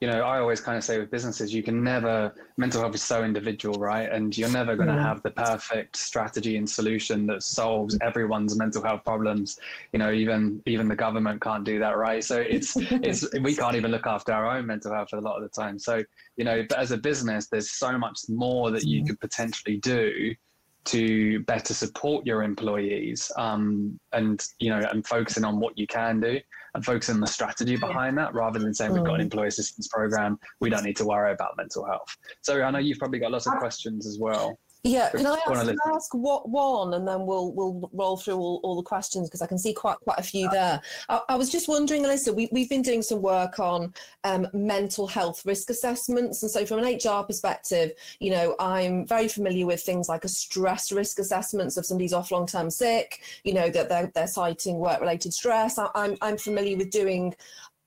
you 0.01 0.07
know, 0.07 0.21
I 0.21 0.39
always 0.39 0.59
kind 0.59 0.77
of 0.77 0.83
say 0.83 0.99
with 0.99 1.09
businesses, 1.09 1.53
you 1.53 1.63
can 1.63 1.83
never, 1.83 2.33
mental 2.57 2.81
health 2.81 2.95
is 2.95 3.01
so 3.01 3.23
individual, 3.23 3.79
right? 3.79 4.09
And 4.11 4.37
you're 4.37 4.49
never 4.49 4.75
going 4.75 4.89
to 4.89 5.01
have 5.01 5.21
the 5.23 5.31
perfect 5.31 5.95
strategy 5.95 6.57
and 6.57 6.69
solution 6.69 7.25
that 7.27 7.43
solves 7.43 7.97
everyone's 8.01 8.57
mental 8.57 8.83
health 8.83 9.03
problems. 9.03 9.59
You 9.93 9.99
know, 9.99 10.11
even, 10.11 10.61
even 10.65 10.87
the 10.87 10.95
government 10.95 11.41
can't 11.41 11.63
do 11.63 11.79
that, 11.79 11.97
right? 11.97 12.23
So 12.23 12.39
it's, 12.39 12.75
it's, 12.79 13.25
we 13.41 13.55
can't 13.55 13.75
even 13.75 13.91
look 13.91 14.07
after 14.07 14.33
our 14.33 14.57
own 14.57 14.65
mental 14.65 14.93
health 14.93 15.09
a 15.13 15.21
lot 15.21 15.37
of 15.37 15.43
the 15.43 15.49
time. 15.49 15.79
So, 15.79 16.03
you 16.37 16.43
know, 16.43 16.65
but 16.67 16.77
as 16.77 16.91
a 16.91 16.97
business, 16.97 17.47
there's 17.47 17.71
so 17.71 17.97
much 17.97 18.19
more 18.27 18.71
that 18.71 18.83
you 18.83 19.03
could 19.05 19.19
potentially 19.19 19.77
do 19.77 20.35
to 20.85 21.39
better 21.41 21.73
support 21.73 22.25
your 22.25 22.43
employees 22.43 23.31
um, 23.37 23.99
and 24.13 24.45
you 24.59 24.69
know 24.69 24.81
and 24.91 25.05
focusing 25.05 25.43
on 25.43 25.59
what 25.59 25.77
you 25.77 25.87
can 25.87 26.19
do 26.19 26.39
and 26.73 26.85
focusing 26.85 27.15
on 27.15 27.21
the 27.21 27.27
strategy 27.27 27.75
behind 27.75 28.17
that 28.17 28.33
rather 28.33 28.59
than 28.59 28.73
saying 28.73 28.93
we've 28.93 29.03
got 29.03 29.15
an 29.15 29.21
mm. 29.21 29.25
employee 29.25 29.47
assistance 29.47 29.87
program 29.87 30.37
we 30.59 30.69
don't 30.69 30.83
need 30.83 30.95
to 30.95 31.05
worry 31.05 31.31
about 31.31 31.57
mental 31.57 31.85
health. 31.85 32.15
So 32.41 32.61
i 32.61 32.71
know 32.71 32.79
you've 32.79 32.99
probably 32.99 33.19
got 33.19 33.31
lots 33.31 33.47
of 33.47 33.53
questions 33.57 34.05
as 34.05 34.19
well 34.19 34.57
yeah, 34.85 35.09
can 35.09 35.25
I 35.25 35.39
ask, 35.47 35.65
can 35.65 35.77
I 35.85 35.89
ask 35.95 36.13
what 36.13 36.47
one, 36.47 36.93
and 36.93 37.07
then 37.07 37.25
we'll 37.25 37.51
we'll 37.53 37.89
roll 37.91 38.17
through 38.17 38.35
all, 38.35 38.59
all 38.63 38.75
the 38.75 38.83
questions 38.83 39.27
because 39.27 39.41
I 39.41 39.47
can 39.47 39.57
see 39.57 39.73
quite 39.73 39.97
quite 40.01 40.19
a 40.19 40.23
few 40.23 40.47
there. 40.49 40.79
I, 41.09 41.21
I, 41.29 41.35
was 41.35 41.49
just 41.49 41.67
wondering, 41.67 42.05
Elissa, 42.05 42.31
we 42.31 42.49
we've 42.51 42.69
been 42.69 42.83
doing 42.83 43.01
some 43.01 43.21
work 43.21 43.59
on 43.59 43.93
um, 44.23 44.47
mental 44.53 45.07
health 45.07 45.43
risk 45.45 45.71
assessments, 45.71 46.43
and 46.43 46.51
so 46.51 46.65
from 46.65 46.79
an 46.79 46.85
HR 46.85 47.23
perspective, 47.23 47.93
you 48.19 48.29
know, 48.29 48.55
I'm 48.59 49.07
very 49.07 49.27
familiar 49.27 49.65
with 49.65 49.81
things 49.81 50.07
like 50.07 50.23
a 50.23 50.29
stress 50.29 50.91
risk 50.91 51.17
assessments 51.17 51.77
of 51.77 51.85
somebody's 51.85 52.13
off 52.13 52.29
long 52.29 52.45
term 52.45 52.69
sick, 52.69 53.21
you 53.43 53.53
know, 53.53 53.69
that 53.69 53.89
they're 53.89 54.11
they're 54.13 54.27
citing 54.27 54.77
work 54.77 55.01
related 55.01 55.33
stress. 55.33 55.79
I, 55.79 55.89
I'm 55.95 56.15
I'm 56.21 56.37
familiar 56.37 56.77
with 56.77 56.91
doing 56.91 57.33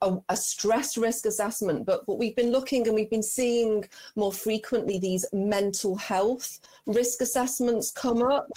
a, 0.01 0.17
a, 0.29 0.35
stress 0.35 0.97
risk 0.97 1.25
assessment, 1.25 1.85
but, 1.85 2.05
but 2.05 2.17
we've 2.17 2.35
been 2.35 2.51
looking 2.51 2.87
and 2.87 2.95
we've 2.95 3.09
been 3.09 3.23
seeing 3.23 3.83
more 4.15 4.31
frequently 4.31 4.97
these 4.97 5.25
mental 5.33 5.95
health 5.95 6.59
risk 6.85 7.21
assessments 7.21 7.91
come 7.91 8.21
up. 8.23 8.47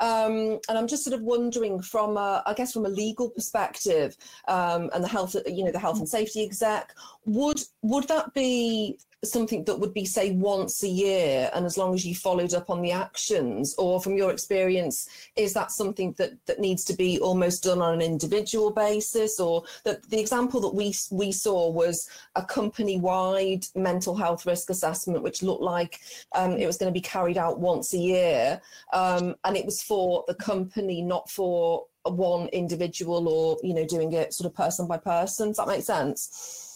Um, 0.00 0.58
and 0.68 0.76
I'm 0.78 0.88
just 0.88 1.04
sort 1.04 1.14
of 1.14 1.22
wondering 1.22 1.80
from, 1.80 2.16
a, 2.16 2.42
I 2.46 2.54
guess, 2.54 2.72
from 2.72 2.86
a 2.86 2.88
legal 2.90 3.30
perspective 3.30 4.16
um, 4.48 4.90
and 4.92 5.04
the 5.04 5.08
health, 5.08 5.36
you 5.46 5.64
know, 5.64 5.72
the 5.72 5.78
health 5.78 5.98
and 5.98 6.08
safety 6.08 6.44
exec, 6.44 6.94
would 7.26 7.60
would 7.82 8.08
that 8.08 8.32
be 8.34 8.98
something 9.24 9.64
that 9.64 9.78
would 9.78 9.92
be 9.92 10.04
say 10.04 10.30
once 10.30 10.82
a 10.84 10.88
year 10.88 11.50
and 11.52 11.66
as 11.66 11.76
long 11.76 11.92
as 11.92 12.06
you 12.06 12.14
followed 12.14 12.54
up 12.54 12.70
on 12.70 12.80
the 12.82 12.92
actions 12.92 13.74
or 13.76 14.00
from 14.00 14.16
your 14.16 14.30
experience 14.30 15.08
is 15.34 15.52
that 15.52 15.72
something 15.72 16.14
that 16.18 16.32
that 16.46 16.60
needs 16.60 16.84
to 16.84 16.94
be 16.94 17.18
almost 17.18 17.64
done 17.64 17.82
on 17.82 17.94
an 17.94 18.00
individual 18.00 18.70
basis? 18.70 19.40
Or 19.40 19.64
that 19.84 20.08
the 20.08 20.20
example 20.20 20.60
that 20.60 20.74
we 20.74 20.94
we 21.10 21.32
saw 21.32 21.68
was 21.68 22.08
a 22.36 22.44
company 22.44 23.00
wide 23.00 23.66
mental 23.74 24.14
health 24.14 24.46
risk 24.46 24.70
assessment 24.70 25.24
which 25.24 25.42
looked 25.42 25.62
like 25.62 26.00
um, 26.34 26.52
it 26.52 26.66
was 26.66 26.76
going 26.76 26.92
to 26.92 26.98
be 26.98 27.00
carried 27.00 27.38
out 27.38 27.58
once 27.58 27.92
a 27.94 27.98
year 27.98 28.60
um, 28.92 29.34
and 29.44 29.56
it 29.56 29.64
was 29.64 29.82
for 29.82 30.24
the 30.28 30.34
company 30.34 31.02
not 31.02 31.28
for 31.28 31.86
one 32.04 32.46
individual 32.48 33.28
or 33.28 33.58
you 33.64 33.74
know 33.74 33.84
doing 33.84 34.12
it 34.12 34.32
sort 34.32 34.46
of 34.46 34.54
person 34.54 34.86
by 34.86 34.96
person. 34.96 35.48
Does 35.48 35.56
that 35.56 35.66
make 35.66 35.82
sense 35.82 36.67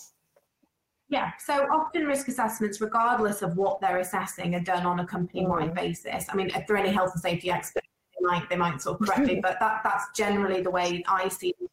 yeah, 1.13 1.33
so 1.39 1.67
often 1.71 2.07
risk 2.07 2.29
assessments, 2.29 2.81
regardless 2.81 3.43
of 3.43 3.59
what 3.59 3.83
they're 3.83 3.99
assessing, 3.99 4.55
are 4.55 4.61
done 4.61 4.87
on 4.87 5.01
a 5.01 5.07
company-wide 5.07 5.73
mm. 5.73 5.75
basis. 5.75 6.25
I 6.31 6.35
mean, 6.35 6.51
if 6.57 6.67
there 6.67 6.77
are 6.77 6.79
any 6.79 6.89
health 6.89 7.11
and 7.13 7.21
safety 7.21 7.51
experts, 7.51 7.87
they 8.19 8.27
might 8.27 8.49
they 8.49 8.57
might 8.57 8.81
sort 8.81 8.99
of 8.99 9.07
correct 9.07 9.27
me, 9.27 9.39
but 9.43 9.61
that 9.61 9.83
that's 9.85 10.07
generally 10.17 10.63
the 10.63 10.71
way 10.71 11.05
I 11.07 11.29
see 11.29 11.55
it. 11.61 11.69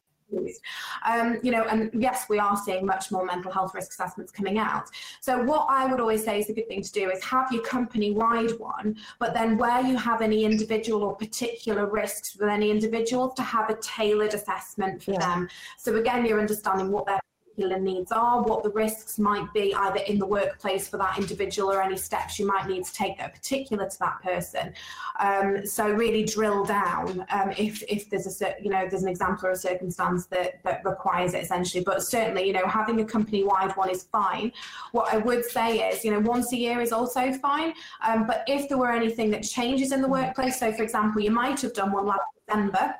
Um, 1.08 1.38
you 1.42 1.50
know, 1.50 1.64
and 1.64 1.90
yes, 1.92 2.26
we 2.28 2.38
are 2.38 2.56
seeing 2.56 2.84
much 2.84 3.10
more 3.10 3.24
mental 3.24 3.50
health 3.50 3.74
risk 3.74 3.90
assessments 3.90 4.30
coming 4.30 4.58
out. 4.58 4.88
So 5.20 5.42
what 5.42 5.66
I 5.68 5.86
would 5.86 6.00
always 6.00 6.22
say 6.22 6.38
is 6.38 6.50
a 6.50 6.52
good 6.52 6.68
thing 6.68 6.82
to 6.82 6.92
do 6.92 7.10
is 7.10 7.24
have 7.24 7.50
your 7.50 7.64
company-wide 7.64 8.52
one, 8.58 8.96
but 9.18 9.34
then 9.34 9.56
where 9.58 9.80
you 9.80 9.96
have 9.96 10.20
any 10.22 10.44
individual 10.44 11.02
or 11.02 11.16
particular 11.16 11.86
risks 11.86 12.36
with 12.36 12.48
any 12.48 12.70
individuals 12.70 13.34
to 13.34 13.42
have 13.42 13.70
a 13.70 13.76
tailored 13.80 14.34
assessment 14.34 15.02
for 15.02 15.12
yeah. 15.12 15.18
them. 15.18 15.48
So 15.78 15.96
again, 15.96 16.24
you're 16.26 16.38
understanding 16.38 16.92
what 16.92 17.06
their 17.06 17.20
particular 17.60 17.78
needs 17.78 18.10
are, 18.12 18.42
what 18.42 18.62
the 18.62 18.70
risks 18.70 19.18
might 19.18 19.52
be 19.52 19.74
either 19.74 20.00
in 20.00 20.18
the 20.18 20.26
workplace 20.26 20.88
for 20.88 20.96
that 20.96 21.18
individual 21.18 21.70
or 21.70 21.82
any 21.82 21.96
steps 21.96 22.38
you 22.38 22.46
might 22.46 22.66
need 22.66 22.84
to 22.84 22.92
take 22.92 23.18
that 23.18 23.30
are 23.30 23.32
particular 23.32 23.88
to 23.88 23.98
that 23.98 24.22
person. 24.22 24.72
Um, 25.18 25.66
so 25.66 25.90
really 25.90 26.24
drill 26.24 26.64
down 26.64 27.26
um, 27.30 27.50
if, 27.58 27.82
if 27.88 28.08
there's 28.08 28.40
a 28.40 28.54
you 28.60 28.70
know 28.70 28.86
there's 28.88 29.02
an 29.02 29.08
example 29.08 29.48
or 29.48 29.50
a 29.52 29.56
circumstance 29.56 30.26
that, 30.26 30.62
that 30.64 30.82
requires 30.84 31.34
it 31.34 31.42
essentially. 31.42 31.84
But 31.84 32.02
certainly 32.02 32.46
you 32.46 32.52
know 32.52 32.66
having 32.66 33.00
a 33.00 33.04
company 33.04 33.44
wide 33.44 33.76
one 33.76 33.90
is 33.90 34.04
fine. 34.04 34.52
What 34.92 35.12
I 35.12 35.18
would 35.18 35.44
say 35.44 35.90
is 35.90 36.04
you 36.04 36.12
know 36.12 36.20
once 36.20 36.52
a 36.52 36.56
year 36.56 36.80
is 36.80 36.92
also 36.92 37.32
fine. 37.32 37.74
Um, 38.06 38.26
but 38.26 38.44
if 38.46 38.68
there 38.68 38.78
were 38.78 38.92
anything 38.92 39.30
that 39.32 39.42
changes 39.42 39.92
in 39.92 40.00
the 40.00 40.08
workplace, 40.08 40.58
so 40.58 40.72
for 40.72 40.82
example 40.82 41.20
you 41.20 41.30
might 41.30 41.60
have 41.60 41.74
done 41.74 41.92
one 41.92 42.06
last 42.06 42.22
December. 42.46 42.94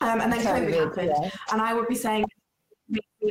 Um, 0.00 0.20
and 0.20 0.32
then 0.32 0.40
COVID, 0.40 0.68
COVID 0.68 0.84
happened, 0.84 1.12
yeah. 1.24 1.30
and 1.50 1.60
I 1.60 1.74
would 1.74 1.88
be 1.88 1.96
saying 1.96 2.24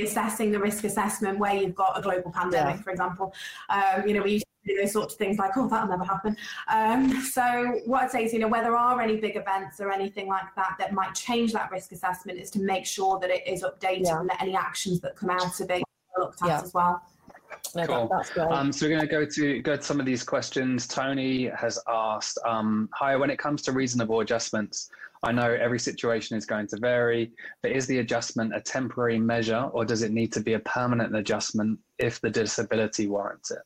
assessing 0.02 0.52
the 0.52 0.60
risk 0.60 0.84
assessment 0.84 1.40
where 1.40 1.54
you've 1.56 1.76
got 1.76 1.98
a 1.98 2.02
global 2.02 2.32
pandemic, 2.32 2.76
yeah. 2.76 2.82
for 2.82 2.92
example. 2.92 3.34
Um, 3.70 4.08
you 4.08 4.14
know, 4.14 4.22
we 4.22 4.34
used 4.34 4.46
to 4.66 4.74
do 4.74 4.82
those 4.82 4.92
sorts 4.92 5.14
of 5.14 5.18
things 5.18 5.38
like, 5.38 5.52
oh, 5.56 5.68
that'll 5.68 5.90
never 5.90 6.04
happen. 6.04 6.36
Um, 6.68 7.22
so 7.22 7.80
what 7.86 8.04
I'd 8.04 8.12
say 8.12 8.26
is, 8.26 8.34
you 8.34 8.40
know, 8.40 8.48
where 8.48 8.64
there 8.64 8.76
are 8.76 9.02
any 9.02 9.18
big 9.18 9.36
events 9.36 9.80
or 9.80 9.92
anything 9.92 10.28
like 10.28 10.54
that 10.56 10.76
that 10.80 10.94
might 10.94 11.16
change 11.16 11.54
that 11.54 11.72
risk 11.72 11.92
assessment 11.92 12.40
is 12.40 12.52
to 12.52 12.60
make 12.60 12.86
sure 12.86 13.20
that 13.20 13.30
it 13.30 13.48
is 13.48 13.64
updated 13.64 14.06
yeah. 14.06 14.20
and 14.20 14.30
that 14.30 14.42
any 14.42 14.56
actions 14.56 15.00
that 15.02 15.16
come 15.16 15.30
out 15.30 15.60
of 15.60 15.70
it 15.70 15.84
are 16.16 16.24
looked 16.24 16.42
at 16.42 16.48
yeah. 16.48 16.62
as 16.62 16.74
well. 16.74 17.02
No, 17.76 17.86
cool. 17.86 18.24
That, 18.36 18.52
um, 18.52 18.72
so 18.72 18.86
we're 18.86 18.98
going 18.98 19.02
to 19.02 19.08
go 19.08 19.26
to 19.26 19.62
go 19.62 19.76
to 19.76 19.82
some 19.82 20.00
of 20.00 20.06
these 20.06 20.24
questions. 20.24 20.88
Tony 20.88 21.50
has 21.50 21.80
asked, 21.88 22.38
um, 22.46 22.90
"Hi, 22.94 23.16
when 23.16 23.30
it 23.30 23.40
comes 23.40 23.62
to 23.64 23.72
reasonable 23.72 24.20
adjustments, 24.20 24.90
I 25.24 25.32
know 25.32 25.52
every 25.52 25.80
situation 25.80 26.38
is 26.38 26.46
going 26.46 26.68
to 26.68 26.78
vary, 26.80 27.32
but 27.62 27.72
is 27.72 27.88
the 27.88 28.00
adjustment 28.00 28.56
a 28.56 28.62
temporary 28.62 29.20
measure 29.20 29.70
or 29.74 29.86
does 29.86 30.04
it 30.04 30.12
need 30.12 30.32
to 30.34 30.42
be 30.42 30.54
a 30.54 30.60
permanent 30.60 31.16
adjustment 31.16 31.80
if 31.98 32.22
the 32.22 32.30
disability 32.30 33.08
warrants 33.08 33.52
it? 33.52 33.60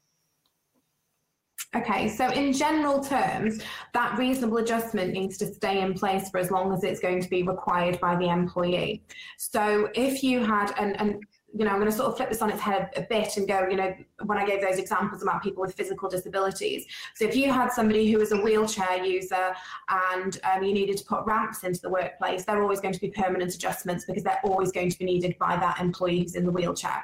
Okay, 1.73 2.09
so 2.09 2.29
in 2.31 2.51
general 2.51 3.01
terms, 3.01 3.61
that 3.93 4.17
reasonable 4.17 4.57
adjustment 4.57 5.13
needs 5.13 5.37
to 5.37 5.53
stay 5.53 5.79
in 5.79 5.93
place 5.93 6.29
for 6.29 6.37
as 6.37 6.51
long 6.51 6.73
as 6.73 6.83
it's 6.83 6.99
going 6.99 7.21
to 7.21 7.29
be 7.29 7.43
required 7.43 7.97
by 8.01 8.17
the 8.17 8.27
employee. 8.27 9.03
So 9.37 9.89
if 9.95 10.21
you 10.21 10.43
had, 10.43 10.73
an, 10.77 10.95
and 10.97 11.23
you 11.53 11.65
know, 11.65 11.71
I'm 11.71 11.79
going 11.79 11.91
to 11.91 11.95
sort 11.95 12.09
of 12.09 12.17
flip 12.17 12.29
this 12.29 12.41
on 12.41 12.49
its 12.49 12.61
head 12.61 12.89
a 12.95 13.01
bit 13.01 13.35
and 13.37 13.47
go, 13.47 13.67
you 13.69 13.75
know, 13.75 13.93
when 14.25 14.37
I 14.37 14.45
gave 14.45 14.61
those 14.61 14.77
examples 14.77 15.21
about 15.21 15.43
people 15.43 15.61
with 15.61 15.75
physical 15.75 16.09
disabilities. 16.09 16.85
So 17.15 17.25
if 17.25 17.35
you 17.35 17.51
had 17.51 17.71
somebody 17.71 18.09
who 18.11 18.19
was 18.19 18.31
a 18.31 18.37
wheelchair 18.37 19.03
user 19.03 19.53
and 19.89 20.39
um, 20.43 20.63
you 20.63 20.73
needed 20.73 20.97
to 20.97 21.05
put 21.05 21.25
ramps 21.25 21.63
into 21.63 21.81
the 21.81 21.89
workplace, 21.89 22.45
they're 22.45 22.61
always 22.61 22.79
going 22.79 22.93
to 22.93 23.01
be 23.01 23.09
permanent 23.09 23.53
adjustments 23.53 24.05
because 24.05 24.23
they're 24.23 24.39
always 24.43 24.71
going 24.71 24.89
to 24.89 24.97
be 24.97 25.05
needed 25.05 25.37
by 25.39 25.57
that 25.57 25.79
employee 25.79 26.19
who's 26.19 26.35
in 26.35 26.45
the 26.45 26.51
wheelchair. 26.51 27.03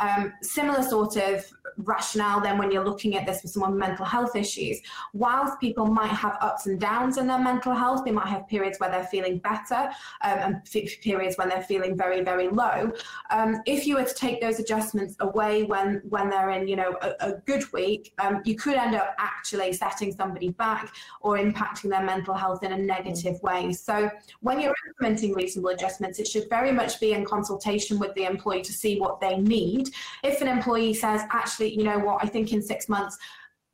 Um, 0.00 0.32
similar 0.42 0.82
sort 0.82 1.16
of 1.16 1.44
rationale 1.78 2.40
then 2.40 2.58
when 2.58 2.70
you're 2.70 2.84
looking 2.84 3.16
at 3.16 3.26
this 3.26 3.40
for 3.42 3.48
someone 3.48 3.72
with 3.72 3.80
mental 3.80 4.04
health 4.04 4.36
issues. 4.36 4.80
Whilst 5.12 5.58
people 5.60 5.86
might 5.86 6.10
have 6.10 6.36
ups 6.40 6.66
and 6.66 6.80
downs 6.80 7.18
in 7.18 7.26
their 7.26 7.38
mental 7.38 7.74
health, 7.74 8.04
they 8.04 8.10
might 8.10 8.28
have 8.28 8.48
periods 8.48 8.78
where 8.78 8.90
they're 8.90 9.04
feeling 9.04 9.38
better 9.38 9.90
um, 10.22 10.38
and 10.38 10.64
periods 11.02 11.36
when 11.36 11.48
they're 11.48 11.62
feeling 11.62 11.96
very, 11.96 12.22
very 12.22 12.48
low. 12.48 12.92
Um, 13.30 13.62
if 13.66 13.86
you 13.86 13.96
were 13.96 14.04
to 14.04 14.14
take 14.14 14.40
those 14.40 14.58
adjustments 14.58 15.16
away 15.20 15.64
when, 15.64 16.02
when 16.08 16.30
they're 16.30 16.50
in, 16.50 16.68
you 16.68 16.76
know, 16.76 16.96
a, 17.02 17.14
a 17.20 17.32
good 17.46 17.70
week, 17.72 18.12
um, 18.18 18.42
you 18.44 18.56
could 18.56 18.74
end 18.74 18.94
up 18.94 19.14
actually 19.18 19.72
setting 19.72 20.12
somebody 20.12 20.50
back 20.50 20.94
or 21.20 21.36
impacting 21.36 21.90
their 21.90 22.04
mental 22.04 22.34
health 22.34 22.62
in 22.62 22.72
a 22.72 22.78
negative 22.78 23.40
way. 23.42 23.72
So 23.72 24.10
when 24.40 24.60
you're 24.60 24.74
implementing 24.88 25.34
reasonable 25.34 25.70
adjustments, 25.70 26.18
it 26.18 26.26
should 26.26 26.48
very 26.48 26.72
much 26.72 27.00
be 27.00 27.12
in 27.12 27.24
consultation 27.24 27.98
with 27.98 28.14
the 28.14 28.24
employee 28.24 28.62
to 28.62 28.72
see 28.72 28.98
what 28.98 29.20
they 29.20 29.36
need 29.36 29.55
need. 29.56 29.90
If 30.22 30.40
an 30.40 30.48
employee 30.48 30.94
says, 30.94 31.22
actually, 31.30 31.70
you 31.74 31.84
know 31.84 31.98
what, 31.98 32.24
I 32.24 32.26
think 32.28 32.52
in 32.52 32.62
six 32.62 32.88
months 32.88 33.16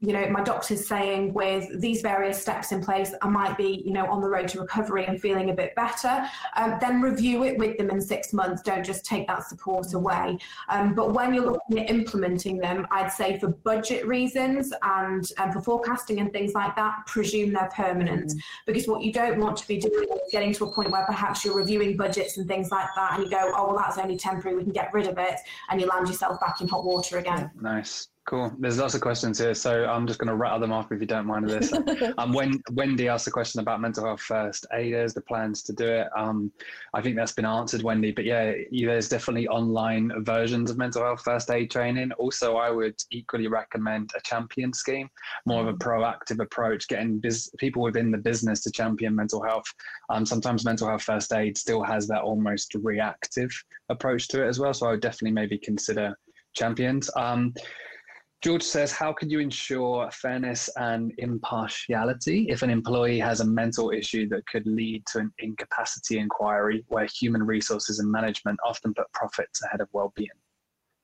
you 0.02 0.12
know, 0.12 0.28
my 0.30 0.42
doctor's 0.42 0.84
saying 0.86 1.32
with 1.32 1.80
these 1.80 2.02
various 2.02 2.42
steps 2.42 2.72
in 2.72 2.82
place, 2.82 3.14
I 3.22 3.28
might 3.28 3.56
be, 3.56 3.82
you 3.86 3.92
know, 3.92 4.04
on 4.06 4.20
the 4.20 4.28
road 4.28 4.48
to 4.48 4.60
recovery 4.60 5.06
and 5.06 5.20
feeling 5.20 5.50
a 5.50 5.54
bit 5.54 5.76
better, 5.76 6.28
um, 6.56 6.76
then 6.80 7.00
review 7.00 7.44
it 7.44 7.56
with 7.56 7.78
them 7.78 7.88
in 7.88 8.00
six 8.00 8.32
months. 8.32 8.62
Don't 8.62 8.84
just 8.84 9.04
take 9.04 9.28
that 9.28 9.46
support 9.48 9.94
away. 9.94 10.38
Um, 10.68 10.94
but 10.94 11.14
when 11.14 11.32
you're 11.32 11.52
looking 11.52 11.78
at 11.78 11.88
implementing 11.88 12.58
them, 12.58 12.84
I'd 12.90 13.12
say 13.12 13.38
for 13.38 13.48
budget 13.48 14.04
reasons 14.04 14.72
and, 14.82 15.24
and 15.38 15.52
for 15.52 15.60
forecasting 15.60 16.18
and 16.18 16.32
things 16.32 16.52
like 16.52 16.74
that, 16.74 17.06
presume 17.06 17.52
they're 17.52 17.70
permanent. 17.74 18.30
Mm-hmm. 18.30 18.38
Because 18.66 18.88
what 18.88 19.02
you 19.02 19.12
don't 19.12 19.38
want 19.38 19.56
to 19.58 19.68
be 19.68 19.78
doing 19.78 20.08
is 20.08 20.32
getting 20.32 20.52
to 20.54 20.64
a 20.64 20.72
point 20.72 20.90
where 20.90 21.06
perhaps 21.06 21.44
you're 21.44 21.56
reviewing 21.56 21.96
budgets 21.96 22.38
and 22.38 22.48
things 22.48 22.72
like 22.72 22.88
that 22.96 23.14
and 23.14 23.22
you 23.22 23.30
go, 23.30 23.52
oh, 23.54 23.68
well, 23.68 23.76
that's 23.76 23.98
only 23.98 24.16
temporary, 24.16 24.56
we 24.56 24.64
can 24.64 24.72
get 24.72 24.92
rid 24.92 25.06
of 25.06 25.16
it, 25.18 25.36
and 25.70 25.80
you 25.80 25.86
land 25.86 26.08
yourself 26.08 26.40
back 26.40 26.60
in 26.60 26.66
hot 26.66 26.84
water 26.84 27.18
again. 27.18 27.52
Nice. 27.60 28.08
Cool. 28.24 28.52
There's 28.61 28.78
lots 28.78 28.94
of 28.94 29.00
questions 29.00 29.40
here, 29.40 29.52
so 29.52 29.85
I'm 29.85 30.06
just 30.06 30.20
going 30.20 30.28
to 30.28 30.37
rattle 30.37 30.61
them 30.61 30.72
off 30.72 30.92
if 30.92 31.00
you 31.00 31.08
don't 31.08 31.26
mind 31.26 31.48
this. 31.48 31.72
um, 32.18 32.32
when 32.32 32.62
Wendy 32.70 33.08
asked 33.08 33.26
a 33.26 33.32
question 33.32 33.61
about 33.61 33.80
mental 33.80 34.04
health 34.04 34.20
first 34.20 34.64
aiders, 34.72 35.12
the 35.12 35.22
plans 35.22 35.61
to 35.64 35.72
do 35.72 35.88
it. 35.88 36.06
Um, 36.16 36.52
I 36.94 37.02
think 37.02 37.16
that's 37.16 37.32
been 37.32 37.44
answered, 37.44 37.82
Wendy. 37.82 38.12
But 38.12 38.24
yeah, 38.24 38.52
there's 38.70 39.08
definitely 39.08 39.48
online 39.48 40.12
versions 40.24 40.70
of 40.70 40.78
mental 40.78 41.02
health 41.02 41.22
first 41.24 41.50
aid 41.50 41.72
training. 41.72 42.12
Also, 42.12 42.58
I 42.58 42.70
would 42.70 42.94
equally 43.11 43.48
recommend 43.48 44.11
a 44.16 44.20
champion 44.20 44.72
scheme, 44.72 45.11
more 45.44 45.61
of 45.61 45.66
a 45.66 45.74
proactive 45.74 46.40
approach, 46.40 46.87
getting 46.87 47.18
biz- 47.18 47.50
people 47.58 47.82
within 47.82 48.12
the 48.12 48.18
business 48.18 48.61
to 48.62 48.70
champion 48.70 49.16
mental 49.16 49.42
health. 49.42 49.66
Um, 50.11 50.24
sometimes 50.24 50.64
mental 50.64 50.87
health 50.87 51.02
first 51.02 51.32
aid 51.32 51.58
still 51.58 51.82
has 51.82 52.06
that 52.06 52.22
almost 52.22 52.76
reactive 52.82 53.50
approach 53.88 54.28
to 54.28 54.44
it 54.44 54.48
as 54.48 54.61
well. 54.61 54.72
So 54.72 54.87
I 54.87 54.90
would 54.92 55.00
definitely 55.00 55.32
maybe 55.32 55.58
consider 55.58 56.16
champions. 56.54 57.11
Um, 57.16 57.52
George 58.42 58.64
says, 58.64 58.90
How 58.90 59.12
can 59.12 59.31
you 59.31 59.38
ensure 59.38 60.11
fairness 60.11 60.68
and 60.76 61.12
impartiality 61.18 62.46
if 62.48 62.62
an 62.62 62.70
employee 62.70 63.20
has 63.20 63.38
a 63.38 63.44
mental 63.44 63.92
issue 63.92 64.28
that 64.31 64.44
could 64.46 64.66
lead 64.66 65.07
to 65.12 65.20
an 65.20 65.33
incapacity 65.38 66.18
inquiry 66.18 66.85
where 66.88 67.07
human 67.07 67.44
resources 67.44 68.00
and 68.00 68.11
management 68.11 68.59
often 68.66 68.94
put 68.94 69.11
profits 69.12 69.62
ahead 69.62 69.81
of 69.81 69.88
well 69.92 70.12
being? 70.16 70.28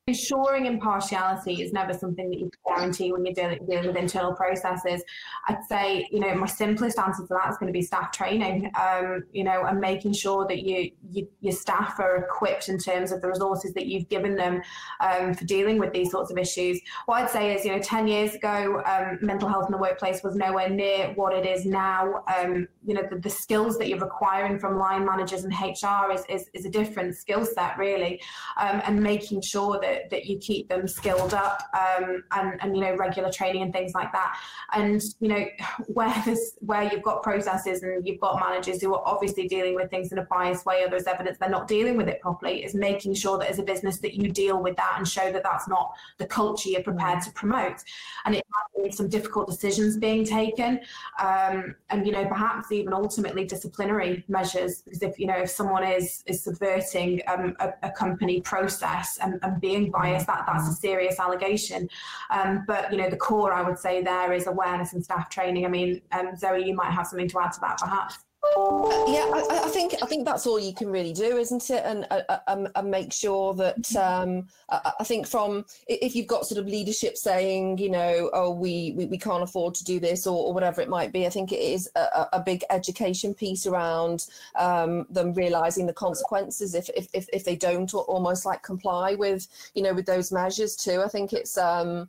Ensuring 0.09 0.66
impartiality 0.66 1.62
is 1.62 1.73
never 1.73 1.92
something 1.92 2.31
that 2.31 2.38
you 2.38 2.51
can 2.51 2.77
guarantee 2.77 3.12
when 3.12 3.25
you're 3.25 3.35
dealing, 3.35 3.59
dealing, 3.68 3.87
with 3.87 3.97
internal 3.97 4.33
processes. 4.33 5.03
I'd 5.47 5.62
say, 5.68 6.09
you 6.11 6.21
know, 6.21 6.35
my 6.35 6.47
simplest 6.47 6.99
answer 6.99 7.23
to 7.23 7.29
that 7.35 7.51
is 7.51 7.59
going 7.59 7.73
to 7.73 7.73
be 7.73 7.83
staff 7.83 8.11
training, 8.11 8.71
um, 8.81 9.25
you 9.33 9.44
know, 9.44 9.64
and 9.64 9.81
making 9.81 10.14
sure 10.14 10.47
that 10.47 10.62
you, 10.62 10.90
you, 11.11 11.29
your 11.40 11.53
staff 11.53 12.01
are 12.01 12.16
equipped 12.16 12.68
in 12.68 12.79
terms 12.79 13.12
of 13.12 13.21
the 13.21 13.29
resources 13.29 13.75
that 13.75 13.87
you've 13.87 14.09
given 14.09 14.35
them 14.35 14.62
um, 15.01 15.35
for 15.35 15.44
dealing 15.44 15.79
with 15.79 15.92
these 15.92 16.11
sorts 16.11 16.31
of 16.31 16.38
issues. 16.38 16.81
What 17.07 17.23
I'd 17.23 17.31
say 17.31 17.55
is, 17.55 17.64
you 17.64 17.73
know, 17.73 17.81
10 17.81 18.09
years 18.09 18.35
ago, 18.35 18.83
um, 18.87 19.18
mental 19.21 19.49
health 19.49 19.66
in 19.66 19.73
the 19.73 19.79
workplace 19.79 20.23
was 20.23 20.35
nowhere 20.35 20.71
near 20.71 21.12
what 21.14 21.35
it 21.35 21.47
is 21.47 21.66
now. 21.66 22.25
Um, 22.35 22.66
you 22.87 22.94
know, 22.94 23.03
the, 23.11 23.18
the, 23.18 23.29
skills 23.38 23.79
that 23.79 23.88
you're 23.88 23.99
requiring 23.99 24.59
from 24.59 24.79
line 24.79 25.05
managers 25.05 25.44
and 25.44 25.53
HR 25.53 26.11
is, 26.12 26.25
is, 26.29 26.49
is 26.55 26.64
a 26.64 26.71
different 26.71 27.14
skill 27.14 27.44
set, 27.44 27.77
really, 27.79 28.21
um, 28.57 28.81
and 28.85 29.01
making 29.03 29.42
sure 29.42 29.79
that 29.81 29.97
that, 30.11 30.26
you 30.26 30.37
keep 30.38 30.68
them 30.68 30.87
skilled 30.87 31.32
up 31.32 31.62
um, 31.72 32.22
and, 32.32 32.61
and 32.61 32.76
you 32.76 32.82
know 32.82 32.94
regular 32.96 33.30
training 33.30 33.62
and 33.62 33.72
things 33.72 33.94
like 33.94 34.12
that. 34.12 34.38
And 34.72 35.02
you 35.20 35.28
know 35.28 35.46
where 35.87 36.22
this 36.24 36.56
where 36.61 36.82
you've 36.82 37.02
got 37.02 37.22
processes 37.22 37.82
and 37.82 38.06
you've 38.06 38.20
got 38.20 38.38
managers 38.40 38.82
who 38.82 38.94
are 38.94 39.02
obviously 39.06 39.48
dealing 39.48 39.74
with 39.74 39.90
things 39.90 40.12
in 40.12 40.18
a 40.18 40.24
biased 40.24 40.66
way 40.66 40.82
or 40.82 40.90
there's 40.90 41.06
evidence 41.06 41.38
they're 41.38 41.48
not 41.48 41.68
dealing 41.68 41.96
with 41.96 42.08
it 42.08 42.20
properly 42.20 42.64
is 42.64 42.74
making 42.74 43.14
sure 43.14 43.38
that 43.38 43.48
as 43.48 43.58
a 43.58 43.62
business 43.62 43.98
that 43.98 44.14
you 44.14 44.30
deal 44.30 44.62
with 44.62 44.76
that 44.76 44.94
and 44.96 45.06
show 45.06 45.32
that 45.32 45.42
that's 45.42 45.68
not 45.68 45.92
the 46.18 46.26
culture 46.26 46.68
you're 46.68 46.82
prepared 46.82 47.22
to 47.22 47.30
promote. 47.32 47.82
And 48.24 48.34
it 48.34 48.44
be 48.83 48.91
some 48.91 49.09
difficult 49.09 49.49
decisions 49.49 49.97
being 49.97 50.25
taken 50.25 50.81
um, 51.23 51.75
and 51.91 52.07
you 52.07 52.12
know 52.12 52.27
perhaps 52.27 52.71
even 52.73 52.93
ultimately 52.93 53.45
disciplinary 53.45 54.25
measures 54.29 54.83
because 54.83 55.03
if 55.03 55.19
you 55.19 55.27
know 55.27 55.37
if 55.37 55.51
someone 55.51 55.85
is 55.85 56.23
is 56.27 56.43
subverting 56.43 57.21
um, 57.27 57.57
a, 57.61 57.73
a, 57.83 57.91
company 57.91 58.41
process 58.41 59.19
and, 59.23 59.38
and 59.43 59.61
being 59.61 59.91
biased, 59.91 60.27
that, 60.27 60.45
that's 60.47 60.69
a 60.69 60.73
serious 60.73 61.19
allegation. 61.19 61.88
Um, 62.31 62.64
but, 62.67 62.93
you 62.93 62.99
know, 62.99 63.11
the 63.11 63.17
core, 63.17 63.53
I 63.53 63.62
would 63.62 63.79
say, 63.79 64.03
there 64.03 64.33
is 64.33 64.47
awareness 64.47 64.93
and 64.93 65.05
staff 65.05 65.29
training. 65.29 65.67
I 65.67 65.69
mean, 65.69 66.01
um, 66.12 66.37
Zoe, 66.37 66.64
you 66.64 66.75
might 66.75 66.93
have 66.93 67.07
something 67.07 67.29
to 67.29 67.41
add 67.41 67.53
to 67.53 67.61
that, 67.61 67.79
perhaps. 67.79 68.19
Uh, 68.44 69.05
yeah, 69.09 69.29
I, 69.35 69.62
I, 69.64 69.68
think 69.68 69.94
I 70.01 70.07
think 70.07 70.24
that's 70.24 70.46
all 70.46 70.61
you 70.61 70.72
can 70.72 70.88
really 70.88 71.12
do, 71.12 71.37
isn't 71.37 71.70
it? 71.70 71.83
And 71.85 72.07
uh, 72.11 72.20
uh 72.29 72.38
um, 72.46 72.68
and 72.77 72.90
make 72.90 73.12
sure 73.12 73.53
that 73.55 73.96
um, 73.96 74.46
I, 74.70 74.92
I, 75.01 75.05
think 75.05 75.27
from 75.27 75.64
if 75.88 76.14
you've 76.14 76.29
got 76.29 76.46
sort 76.46 76.61
of 76.61 76.66
leadership 76.66 77.16
saying, 77.16 77.79
you 77.79 77.90
know, 77.90 78.31
oh, 78.33 78.51
we 78.53 78.94
we, 78.96 79.07
we 79.07 79.18
can't 79.18 79.42
afford 79.42 79.74
to 79.74 79.85
do 79.85 79.98
this 79.98 80.24
or, 80.24 80.46
or 80.46 80.55
whatever 80.55 80.81
it 80.81 80.88
might 80.88 81.12
be. 81.12 81.27
I 81.27 81.31
think 81.31 81.51
it 81.51 81.61
is 81.61 81.90
a, 81.96 82.27
a 82.35 82.40
big 82.40 82.62
education 82.70 83.35
piece 83.35 83.66
around 83.66 84.27
um, 84.57 85.07
them 85.11 85.35
realizing 85.35 85.87
the 85.87 85.92
consequences 85.92 86.77
if, 86.77 86.88
if 86.96 87.09
if 87.12 87.29
if 87.33 87.44
they 87.44 87.57
don't 87.57 87.92
almost 87.92 88.46
like 88.46 88.62
comply 88.62 89.14
with 89.14 89.48
you 89.74 89.83
know 89.83 89.92
with 89.92 90.07
those 90.07 90.31
measures 90.31 90.77
too. 90.77 91.03
I 91.05 91.09
think 91.09 91.33
it's 91.33 91.59
um, 91.59 92.09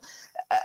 uh, 0.52 0.58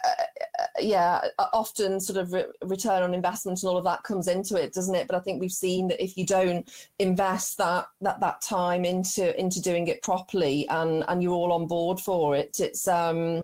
yeah, 0.78 1.20
often 1.38 2.00
sort 2.00 2.18
of 2.18 2.32
re- 2.32 2.46
return 2.62 3.02
on 3.02 3.14
investment 3.14 3.62
and 3.62 3.68
all 3.68 3.76
of 3.76 3.84
that 3.84 4.02
comes 4.02 4.28
into 4.28 4.56
it, 4.56 4.72
doesn't 4.72 4.94
it? 4.94 5.06
But 5.06 5.16
I 5.16 5.20
think 5.20 5.40
we've 5.40 5.52
seen 5.52 5.88
that 5.88 6.02
if 6.02 6.16
you 6.16 6.26
don't 6.26 6.68
invest 6.98 7.58
that 7.58 7.86
that 8.00 8.20
that 8.20 8.40
time 8.40 8.84
into 8.84 9.38
into 9.38 9.60
doing 9.60 9.88
it 9.88 10.02
properly 10.02 10.68
and 10.68 11.04
and 11.08 11.22
you're 11.22 11.32
all 11.32 11.52
on 11.52 11.66
board 11.66 12.00
for 12.00 12.36
it, 12.36 12.56
it's 12.60 12.86
um 12.88 13.42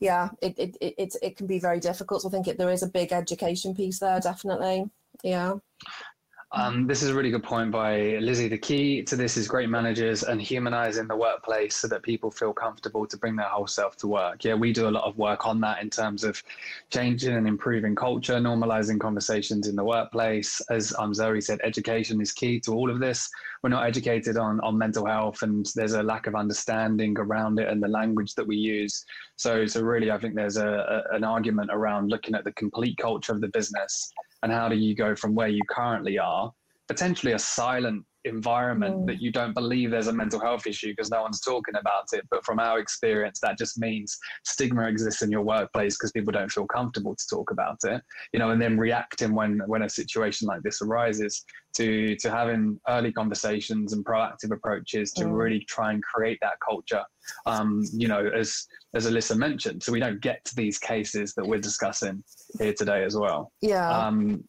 yeah, 0.00 0.30
it 0.40 0.58
it 0.58 0.76
it, 0.80 1.16
it 1.22 1.36
can 1.36 1.46
be 1.46 1.58
very 1.58 1.80
difficult. 1.80 2.22
So 2.22 2.28
I 2.28 2.30
think 2.32 2.48
it, 2.48 2.58
there 2.58 2.70
is 2.70 2.82
a 2.82 2.88
big 2.88 3.12
education 3.12 3.74
piece 3.74 3.98
there, 3.98 4.20
definitely. 4.20 4.90
Yeah. 5.22 5.54
Um, 6.54 6.86
this 6.86 7.02
is 7.02 7.08
a 7.08 7.14
really 7.14 7.30
good 7.30 7.42
point 7.42 7.70
by 7.70 8.18
Lizzie. 8.18 8.46
The 8.46 8.58
key 8.58 9.02
to 9.04 9.16
this 9.16 9.38
is 9.38 9.48
great 9.48 9.70
managers 9.70 10.22
and 10.22 10.40
humanizing 10.40 11.08
the 11.08 11.16
workplace 11.16 11.76
so 11.76 11.88
that 11.88 12.02
people 12.02 12.30
feel 12.30 12.52
comfortable 12.52 13.06
to 13.06 13.16
bring 13.16 13.36
their 13.36 13.46
whole 13.46 13.66
self 13.66 13.96
to 13.98 14.06
work. 14.06 14.44
Yeah, 14.44 14.52
we 14.52 14.70
do 14.70 14.86
a 14.86 14.90
lot 14.90 15.04
of 15.04 15.16
work 15.16 15.46
on 15.46 15.62
that 15.62 15.80
in 15.80 15.88
terms 15.88 16.24
of 16.24 16.42
changing 16.90 17.34
and 17.34 17.48
improving 17.48 17.94
culture, 17.94 18.34
normalizing 18.34 19.00
conversations 19.00 19.66
in 19.66 19.76
the 19.76 19.84
workplace. 19.84 20.60
As 20.68 20.94
um, 20.98 21.14
Zoe 21.14 21.40
said, 21.40 21.58
education 21.64 22.20
is 22.20 22.32
key 22.32 22.60
to 22.60 22.74
all 22.74 22.90
of 22.90 23.00
this. 23.00 23.30
We're 23.62 23.70
not 23.70 23.86
educated 23.86 24.36
on, 24.36 24.60
on 24.60 24.76
mental 24.76 25.06
health, 25.06 25.40
and 25.40 25.66
there's 25.74 25.94
a 25.94 26.02
lack 26.02 26.26
of 26.26 26.34
understanding 26.34 27.16
around 27.18 27.60
it 27.60 27.68
and 27.68 27.82
the 27.82 27.88
language 27.88 28.34
that 28.34 28.46
we 28.46 28.56
use. 28.56 29.06
So, 29.36 29.64
so 29.64 29.80
really, 29.80 30.10
I 30.10 30.18
think 30.18 30.34
there's 30.34 30.58
a, 30.58 30.68
a 30.68 31.16
an 31.16 31.24
argument 31.24 31.70
around 31.72 32.10
looking 32.10 32.34
at 32.34 32.44
the 32.44 32.52
complete 32.52 32.98
culture 32.98 33.32
of 33.32 33.40
the 33.40 33.48
business 33.48 34.12
and 34.42 34.52
how 34.52 34.68
do 34.68 34.76
you 34.76 34.94
go 34.94 35.14
from 35.14 35.34
where 35.34 35.48
you 35.48 35.62
currently 35.68 36.18
are, 36.18 36.52
potentially 36.88 37.32
a 37.32 37.38
silent 37.38 38.04
environment 38.24 38.96
mm. 38.96 39.06
that 39.06 39.20
you 39.20 39.32
don't 39.32 39.54
believe 39.54 39.90
there's 39.90 40.06
a 40.06 40.12
mental 40.12 40.40
health 40.40 40.66
issue 40.66 40.92
because 40.92 41.10
no 41.10 41.22
one's 41.22 41.40
talking 41.40 41.74
about 41.76 42.04
it. 42.12 42.26
But 42.30 42.44
from 42.44 42.58
our 42.58 42.78
experience, 42.78 43.40
that 43.40 43.58
just 43.58 43.78
means 43.78 44.18
stigma 44.44 44.84
exists 44.88 45.22
in 45.22 45.30
your 45.30 45.42
workplace 45.42 45.96
because 45.96 46.12
people 46.12 46.32
don't 46.32 46.50
feel 46.50 46.66
comfortable 46.66 47.14
to 47.14 47.26
talk 47.28 47.50
about 47.50 47.78
it, 47.84 48.02
you 48.32 48.38
know, 48.38 48.50
and 48.50 48.60
then 48.60 48.78
reacting 48.78 49.34
when, 49.34 49.60
when 49.66 49.82
a 49.82 49.88
situation 49.88 50.46
like 50.46 50.62
this 50.62 50.82
arises 50.82 51.44
to, 51.76 52.14
to 52.16 52.30
having 52.30 52.78
early 52.88 53.12
conversations 53.12 53.92
and 53.92 54.04
proactive 54.04 54.52
approaches 54.52 55.12
to 55.12 55.24
mm. 55.24 55.36
really 55.36 55.64
try 55.68 55.92
and 55.92 56.02
create 56.02 56.38
that 56.42 56.54
culture. 56.66 57.02
Um, 57.46 57.82
you 57.92 58.08
know, 58.08 58.26
as, 58.26 58.66
as 58.94 59.06
Elissa 59.06 59.36
mentioned, 59.36 59.82
so 59.82 59.92
we 59.92 60.00
don't 60.00 60.20
get 60.20 60.44
to 60.44 60.54
these 60.54 60.78
cases 60.78 61.34
that 61.34 61.46
we're 61.46 61.60
discussing 61.60 62.22
here 62.58 62.74
today 62.74 63.04
as 63.04 63.16
well. 63.16 63.52
Yeah. 63.60 63.88
Um, 63.88 64.44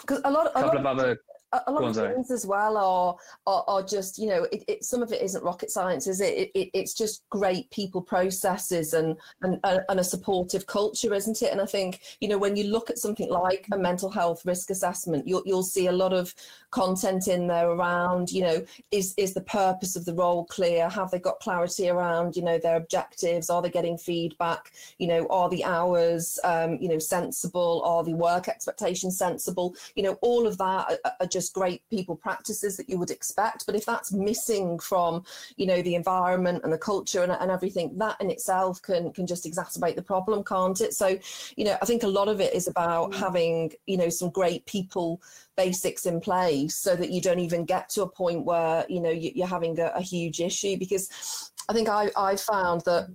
because 0.00 0.20
a 0.24 0.30
lot, 0.30 0.48
a 0.48 0.50
couple 0.52 0.68
lot 0.68 0.76
of 0.76 0.86
other 0.86 1.18
a 1.66 1.72
lot 1.72 1.84
of 1.84 1.96
things 1.96 2.30
as 2.30 2.46
well 2.46 2.76
are, 2.76 3.16
are, 3.46 3.64
are 3.66 3.82
just 3.82 4.18
you 4.18 4.28
know 4.28 4.46
it, 4.52 4.64
it, 4.68 4.84
some 4.84 5.02
of 5.02 5.12
it 5.12 5.22
isn't 5.22 5.44
rocket 5.44 5.70
science 5.70 6.06
is 6.06 6.20
it? 6.20 6.50
it? 6.54 6.70
it's 6.74 6.94
just 6.94 7.28
great 7.30 7.70
people 7.70 8.00
processes 8.00 8.94
and, 8.94 9.16
and 9.42 9.60
and 9.64 10.00
a 10.00 10.04
supportive 10.04 10.66
culture 10.66 11.14
isn't 11.14 11.42
it? 11.42 11.52
And 11.52 11.60
i 11.60 11.66
think 11.66 12.00
you 12.20 12.28
know 12.28 12.38
when 12.38 12.56
you 12.56 12.64
look 12.64 12.90
at 12.90 12.98
something 12.98 13.30
like 13.30 13.66
a 13.72 13.78
mental 13.78 14.10
health 14.10 14.44
risk 14.44 14.70
assessment 14.70 15.26
you'll, 15.26 15.42
you'll 15.46 15.62
see 15.62 15.86
a 15.86 15.92
lot 15.92 16.12
of 16.12 16.34
content 16.70 17.28
in 17.28 17.46
there 17.46 17.70
around 17.70 18.30
you 18.30 18.42
know 18.42 18.64
is 18.90 19.14
is 19.16 19.34
the 19.34 19.40
purpose 19.42 19.96
of 19.96 20.04
the 20.04 20.14
role 20.14 20.44
clear? 20.46 20.88
Have 20.88 21.10
they 21.10 21.18
got 21.18 21.40
clarity 21.40 21.88
around 21.88 22.36
you 22.36 22.42
know 22.42 22.58
their 22.58 22.76
objectives? 22.76 23.50
Are 23.50 23.62
they 23.62 23.70
getting 23.70 23.98
feedback? 23.98 24.72
You 24.98 25.08
know 25.08 25.26
are 25.28 25.48
the 25.48 25.64
hours 25.64 26.38
um, 26.44 26.78
you 26.80 26.88
know 26.88 26.98
sensible? 26.98 27.82
Are 27.84 28.04
the 28.04 28.14
work 28.14 28.48
expectations 28.48 29.18
sensible? 29.18 29.74
You 29.94 30.02
know 30.04 30.18
all 30.22 30.46
of 30.46 30.58
that 30.58 30.98
are, 31.04 31.12
are 31.20 31.26
just 31.26 31.45
great 31.50 31.82
people 31.90 32.16
practices 32.16 32.76
that 32.76 32.88
you 32.88 32.98
would 32.98 33.10
expect. 33.10 33.66
But 33.66 33.74
if 33.74 33.84
that's 33.84 34.12
missing 34.12 34.78
from, 34.78 35.24
you 35.56 35.66
know, 35.66 35.82
the 35.82 35.94
environment 35.94 36.62
and 36.64 36.72
the 36.72 36.78
culture 36.78 37.22
and, 37.22 37.32
and 37.32 37.50
everything, 37.50 37.96
that 37.98 38.16
in 38.20 38.30
itself 38.30 38.80
can 38.82 39.12
can 39.12 39.26
just 39.26 39.44
exacerbate 39.44 39.96
the 39.96 40.02
problem, 40.02 40.44
can't 40.44 40.80
it? 40.80 40.94
So, 40.94 41.18
you 41.56 41.64
know, 41.64 41.76
I 41.80 41.84
think 41.86 42.02
a 42.02 42.08
lot 42.08 42.28
of 42.28 42.40
it 42.40 42.54
is 42.54 42.68
about 42.68 43.12
mm. 43.12 43.16
having, 43.16 43.72
you 43.86 43.96
know, 43.96 44.08
some 44.08 44.30
great 44.30 44.64
people 44.66 45.20
basics 45.56 46.06
in 46.06 46.20
place 46.20 46.76
so 46.76 46.94
that 46.96 47.10
you 47.10 47.20
don't 47.20 47.40
even 47.40 47.64
get 47.64 47.88
to 47.90 48.02
a 48.02 48.08
point 48.08 48.44
where, 48.44 48.84
you 48.88 49.00
know, 49.00 49.10
you, 49.10 49.42
are 49.42 49.48
having 49.48 49.78
a, 49.80 49.86
a 49.94 50.02
huge 50.02 50.40
issue 50.40 50.76
because 50.76 51.50
I 51.68 51.72
think 51.72 51.88
I, 51.88 52.10
I 52.16 52.36
found 52.36 52.82
that 52.82 53.08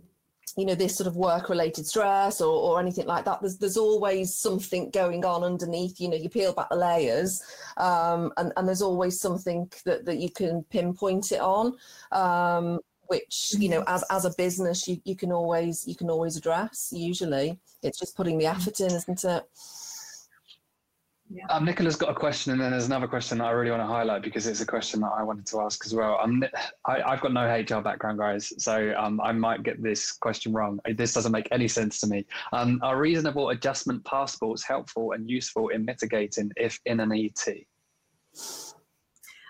you 0.58 0.66
know 0.66 0.76
this 0.76 0.96
sort 0.96 1.08
of 1.08 1.16
work 1.16 1.50
related 1.50 1.86
stress 1.86 2.42
or, 2.42 2.54
or 2.54 2.80
anything 2.80 3.06
like 3.06 3.26
that 3.26 3.40
there's 3.42 3.58
there's 3.58 3.78
always 3.78 4.36
something 4.36 4.90
going 4.90 5.24
on 5.24 5.44
underneath 5.44 6.00
you 6.00 6.10
know 6.10 6.18
you 6.18 6.30
peel 6.30 6.54
back 6.54 6.70
the 6.70 6.76
layers 6.76 7.42
um, 7.78 8.32
and, 8.38 8.52
and 8.58 8.68
there's 8.68 8.82
always 8.82 9.20
something 9.20 9.72
that, 9.86 10.06
that 10.06 10.18
you 10.18 10.30
can 10.30 10.64
pinpoint 10.64 11.32
it 11.32 11.40
on 11.40 11.74
um, 12.12 12.80
which 13.12 13.54
you 13.58 13.68
know 13.68 13.84
as 13.88 14.04
as 14.10 14.24
a 14.24 14.34
business 14.38 14.88
you, 14.88 15.00
you 15.04 15.18
can 15.18 15.34
always 15.34 15.86
you 15.86 15.96
can 15.96 16.10
always 16.10 16.38
address 16.38 16.94
usually. 16.96 17.60
It's 17.84 18.00
just 18.00 18.16
putting 18.16 18.38
the 18.38 18.46
effort 18.46 18.80
in 18.80 18.88
isn't 18.88 19.26
it 19.26 19.44
yeah. 21.34 21.46
Um, 21.50 21.66
Nicola's 21.66 21.96
got 21.96 22.10
a 22.10 22.14
question, 22.14 22.52
and 22.52 22.62
then 22.62 22.72
there's 22.72 22.88
another 22.88 23.08
question 23.08 23.38
that 23.38 23.46
I 23.46 23.52
really 23.52 23.72
want 23.72 23.82
to 23.82 23.88
highlight 23.88 24.22
because 24.22 24.48
it's 24.48 24.62
a 24.62 24.66
question 24.66 25.00
that 25.02 25.12
I 25.18 25.24
wanted 25.24 25.46
to 25.48 25.62
ask 25.62 25.86
as 25.86 25.94
well. 25.94 26.20
Um, 26.22 26.44
I, 26.86 27.12
have 27.12 27.22
got 27.22 27.34
no 27.34 27.46
HR 27.46 27.82
background, 27.82 28.20
guys, 28.20 28.52
so 28.58 28.94
um, 28.98 29.22
I 29.22 29.32
might 29.32 29.64
get 29.64 29.82
this 29.82 30.12
question 30.12 30.54
wrong. 30.54 30.80
This 30.96 31.14
doesn't 31.14 31.32
make 31.32 31.48
any 31.52 31.68
sense 31.68 32.00
to 32.02 32.08
me. 32.08 32.26
Um, 32.52 32.80
are 32.84 32.98
reasonable 32.98 33.50
adjustment 33.50 34.04
passports 34.06 34.64
helpful 34.64 35.14
and 35.14 35.30
useful 35.30 35.70
in 35.70 35.86
mitigating 35.86 36.52
if 36.58 36.80
in 36.86 37.00
an 37.00 37.12
ET? 37.12 37.48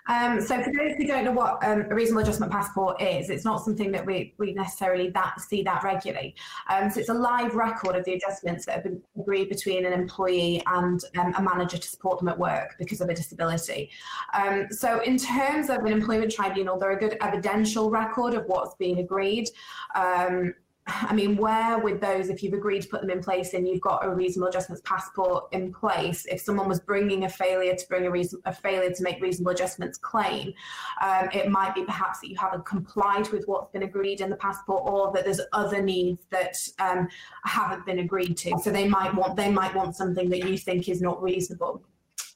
Um, 0.08 0.40
so 0.40 0.62
for 0.62 0.72
those 0.72 0.96
who 0.96 1.06
don't 1.06 1.24
know 1.24 1.32
what 1.32 1.64
um, 1.64 1.86
a 1.90 1.94
reasonable 1.94 2.22
adjustment 2.22 2.50
passport 2.50 3.00
is, 3.00 3.30
it's 3.30 3.44
not 3.44 3.64
something 3.64 3.92
that 3.92 4.04
we, 4.04 4.34
we 4.38 4.52
necessarily 4.52 5.10
that 5.10 5.40
see 5.40 5.62
that 5.62 5.82
regularly. 5.82 6.34
Um, 6.68 6.90
so 6.90 7.00
it's 7.00 7.08
a 7.08 7.14
live 7.14 7.54
record 7.54 7.96
of 7.96 8.04
the 8.04 8.14
adjustments 8.14 8.66
that 8.66 8.74
have 8.74 8.84
been 8.84 9.00
agreed 9.18 9.48
between 9.48 9.86
an 9.86 9.92
employee 9.92 10.62
and 10.66 11.00
um, 11.18 11.34
a 11.36 11.42
manager 11.42 11.78
to 11.78 11.88
support 11.88 12.18
them 12.18 12.28
at 12.28 12.38
work 12.38 12.74
because 12.78 13.00
of 13.00 13.08
a 13.08 13.14
disability. 13.14 13.90
Um, 14.34 14.66
so 14.70 15.00
in 15.02 15.18
terms 15.18 15.70
of 15.70 15.78
an 15.78 15.92
employment 15.92 16.32
tribunal, 16.32 16.78
they're 16.78 16.92
a 16.92 16.98
good 16.98 17.16
evidential 17.20 17.90
record 17.90 18.34
of 18.34 18.44
what's 18.46 18.74
being 18.76 18.98
agreed. 18.98 19.48
Um, 19.94 20.54
I 20.86 21.14
mean, 21.14 21.36
where 21.36 21.78
with 21.78 22.00
those, 22.00 22.28
if 22.28 22.42
you've 22.42 22.54
agreed 22.54 22.82
to 22.82 22.88
put 22.88 23.00
them 23.00 23.10
in 23.10 23.22
place 23.22 23.54
and 23.54 23.66
you've 23.66 23.80
got 23.80 24.04
a 24.04 24.10
reasonable 24.10 24.48
adjustments 24.48 24.82
passport 24.84 25.44
in 25.52 25.72
place, 25.72 26.26
if 26.26 26.40
someone 26.40 26.68
was 26.68 26.80
bringing 26.80 27.24
a 27.24 27.28
failure 27.28 27.74
to 27.74 27.88
bring 27.88 28.06
a 28.06 28.10
reason, 28.10 28.40
a 28.44 28.52
failure 28.52 28.90
to 28.90 29.02
make 29.02 29.20
reasonable 29.20 29.52
adjustments 29.52 29.98
claim, 29.98 30.52
um, 31.00 31.28
it 31.32 31.48
might 31.48 31.74
be 31.74 31.84
perhaps 31.84 32.20
that 32.20 32.28
you 32.28 32.36
haven't 32.36 32.64
complied 32.66 33.28
with 33.30 33.44
what's 33.46 33.70
been 33.72 33.82
agreed 33.82 34.20
in 34.20 34.30
the 34.30 34.36
passport, 34.36 34.82
or 34.84 35.12
that 35.12 35.24
there's 35.24 35.40
other 35.52 35.82
needs 35.82 36.22
that 36.30 36.56
um, 36.78 37.08
haven't 37.44 37.86
been 37.86 38.00
agreed 38.00 38.36
to. 38.38 38.58
So 38.62 38.70
they 38.70 38.88
might 38.88 39.14
want 39.14 39.36
they 39.36 39.50
might 39.50 39.74
want 39.74 39.96
something 39.96 40.28
that 40.30 40.48
you 40.48 40.58
think 40.58 40.88
is 40.88 41.00
not 41.00 41.22
reasonable. 41.22 41.82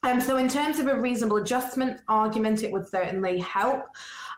Um, 0.02 0.20
so 0.20 0.36
in 0.36 0.48
terms 0.48 0.78
of 0.78 0.86
a 0.86 0.94
reasonable 0.94 1.38
adjustment 1.38 2.00
argument, 2.06 2.62
it 2.62 2.70
would 2.70 2.86
certainly 2.86 3.40
help. 3.40 3.86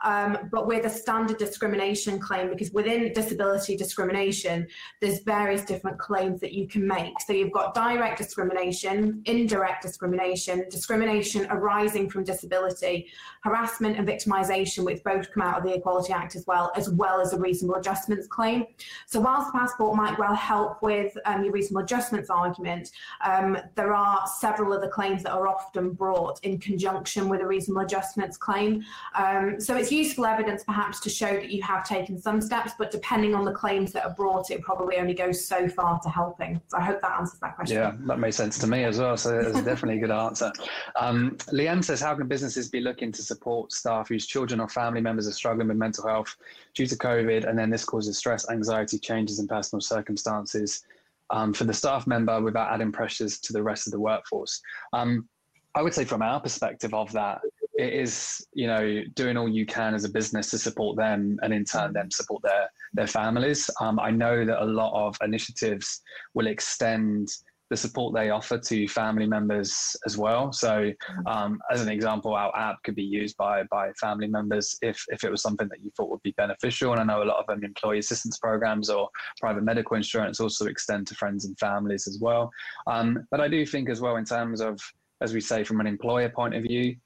Um, 0.05 0.39
but 0.51 0.67
with 0.67 0.85
a 0.85 0.91
standard 0.91 1.39
discrimination 1.39 2.19
claim, 2.19 2.51
because 2.51 2.71
within 2.73 3.13
disability 3.13 3.77
discrimination, 3.77 4.67
there's 5.01 5.21
various 5.21 5.65
different 5.65 5.99
claims 5.99 6.41
that 6.41 6.53
you 6.53 6.69
can 6.69 6.87
make. 6.87 7.21
So 7.21 7.33
you've 7.33 7.53
got 7.53 7.75
direct 7.75 8.19
discrimination, 8.19 9.23
indirect 9.25 9.83
discrimination, 9.83 10.67
discrimination 10.71 11.47
arising 11.51 12.11
from 12.11 12.25
disability, 12.25 13.09
harassment 13.43 13.97
and 13.97 14.07
victimisation, 14.07 14.85
which 14.85 15.03
both 15.05 15.33
come 15.33 15.43
out 15.43 15.59
of 15.59 15.65
the 15.65 15.75
Equality 15.75 16.13
Act 16.13 16.37
as 16.37 16.47
well, 16.47 16.73
as 16.77 16.91
well 16.91 17.21
as 17.21 17.33
a 17.33 17.39
reasonable 17.39 17.77
adjustments 17.77 18.27
claim. 18.27 18.67
So 19.07 19.21
whilst 19.21 19.53
the 19.53 19.59
passport 19.59 19.97
might 19.97 20.19
well 20.19 20.35
help 20.35 20.83
with 20.83 21.17
um, 21.25 21.45
your 21.45 21.53
reasonable 21.53 21.83
adjustments 21.85 22.31
argument, 22.31 22.91
um, 23.25 23.59
there 23.75 23.95
are 23.95 24.27
several 24.39 24.73
other 24.73 24.89
claims 24.89 25.23
that 25.23 25.33
are 25.33 25.49
often 25.49 25.93
brought 25.93 26.39
in 26.45 26.59
conjunction 26.59 27.29
with 27.29 27.41
a 27.41 27.47
reasonable 27.47 27.83
adjustments 27.83 28.37
claim. 28.37 28.85
Um, 29.15 29.61
so 29.61 29.77
it's 29.77 29.88
useful 29.91 30.26
evidence 30.26 30.64
perhaps 30.64 31.01
to 31.01 31.11
show 31.11 31.32
that 31.32 31.51
you 31.51 31.62
have 31.62 31.84
taken 31.84 32.20
some 32.20 32.41
steps, 32.41 32.72
but 32.78 32.91
depending 32.91 33.34
on 33.34 33.45
the 33.45 33.53
claims 33.53 33.93
that 33.93 34.05
are 34.05 34.14
brought, 34.14 34.51
it 34.51 34.62
probably 34.62 34.97
only 34.97 35.14
goes 35.14 35.45
so 35.45 35.68
far 35.68 35.99
to 36.01 36.09
helping. 36.09 36.61
So 36.68 36.78
I 36.78 36.82
hope 36.82 37.01
that 37.03 37.18
answers 37.18 37.41
that 37.41 37.57
question. 37.57 37.76
Yeah, 37.76 37.93
that 38.07 38.18
makes 38.18 38.36
sense 38.36 38.59
to 38.59 38.66
me 38.66 38.84
as 38.84 38.99
well. 38.99 39.16
So 39.16 39.39
it's 39.39 39.62
definitely 39.62 39.99
a 39.99 40.01
good 40.01 40.11
answer. 40.11 40.53
Um, 40.99 41.36
says, 41.82 42.01
how 42.01 42.14
can 42.14 42.28
businesses 42.28 42.68
be 42.68 42.80
looking 42.80 43.12
to 43.12 43.22
support 43.22 43.72
staff 43.72 44.09
whose 44.09 44.26
children 44.26 44.61
or 44.61 44.68
family 44.68 45.01
members 45.01 45.26
are 45.28 45.32
struggling 45.32 45.68
with 45.68 45.76
mental 45.76 46.07
health 46.07 46.36
due 46.74 46.86
to 46.86 46.97
COVID, 46.97 47.49
and 47.49 47.59
then 47.59 47.70
this 47.70 47.84
causes 47.84 48.18
stress, 48.18 48.49
anxiety, 48.51 48.99
changes 48.99 49.39
in 49.39 49.49
personal 49.49 49.80
circumstances 49.80 50.84
um, 51.30 51.53
for 51.53 51.64
the 51.64 51.74
staff 51.74 52.07
member 52.07 52.41
without 52.41 52.72
adding 52.72 52.93
pressures 52.93 53.39
to 53.41 53.53
the 53.53 53.62
rest 53.62 53.86
of 53.86 53.93
the 53.93 54.01
workforce? 54.01 54.61
Um, 54.93 55.28
I 55.74 55.82
would 55.82 55.95
say 55.95 56.05
from 56.05 56.22
our 56.22 56.41
perspective 56.41 56.95
of 56.95 57.12
that, 57.12 57.41
it 57.79 57.93
is 57.95 58.45
you 58.53 58.66
know 58.66 59.03
doing 59.14 59.37
all 59.37 59.49
you 59.49 59.64
can 59.64 59.95
as 59.95 60.05
a 60.05 60.09
business 60.09 60.51
to 60.51 60.59
support 60.59 60.97
them 60.97 61.39
and 61.43 61.55
in 61.55 61.64
turn 61.64 61.93
them 61.93 62.11
support 62.11 62.43
their 62.43 62.68
their 62.93 63.07
families. 63.07 63.70
Um, 63.81 63.99
i 64.01 64.11
know 64.11 64.45
that 64.45 64.62
a 64.62 64.66
lot 64.66 64.93
of 64.95 65.16
initiatives 65.22 66.03
will 66.35 66.49
extend 66.49 67.29
the 67.70 67.76
support 67.76 68.14
they 68.14 68.31
offer 68.31 68.57
to 68.57 68.89
family 68.89 69.26
members 69.26 69.95
as 70.07 70.16
well. 70.16 70.51
So 70.55 70.91
um, 71.26 71.61
as 71.70 71.83
an 71.83 71.91
example 71.91 72.35
our 72.35 72.55
app 72.57 72.83
could 72.83 72.95
be 72.95 73.03
used 73.03 73.37
by 73.37 73.62
by 73.64 73.93
family 73.93 74.26
members 74.26 74.76
if 74.83 75.05
if 75.09 75.22
it 75.22 75.31
was 75.31 75.43
something 75.43 75.68
that 75.68 75.81
you 75.83 75.91
thought 75.97 76.11
would 76.11 76.22
be 76.22 76.35
beneficial. 76.37 76.93
And 76.93 77.01
i 77.01 77.05
know 77.05 77.22
a 77.22 77.31
lot 77.31 77.39
of 77.39 77.47
them 77.47 77.62
employee 77.62 78.01
assistance 78.01 78.39
programs 78.39 78.91
or 78.91 79.09
private 79.41 79.62
medical 79.62 79.97
insurance 79.97 80.41
also 80.41 80.66
extend 80.66 81.07
to 81.09 81.14
friends 81.14 81.45
and 81.45 81.57
families 81.59 82.09
as 82.09 82.18
well. 82.20 82.51
Um, 82.89 83.24
but 83.31 83.41
i 83.41 83.47
do 83.47 83.64
think 83.64 83.89
as 83.89 84.01
well 84.01 84.16
in 84.16 84.24
terms 84.24 84.61
of 84.61 84.81
as 85.20 85.33
we 85.33 85.41
say 85.41 85.62
from 85.62 85.81
an 85.81 85.87
employer 85.87 86.29
point 86.29 86.55
of 86.55 86.62
view 86.62 86.97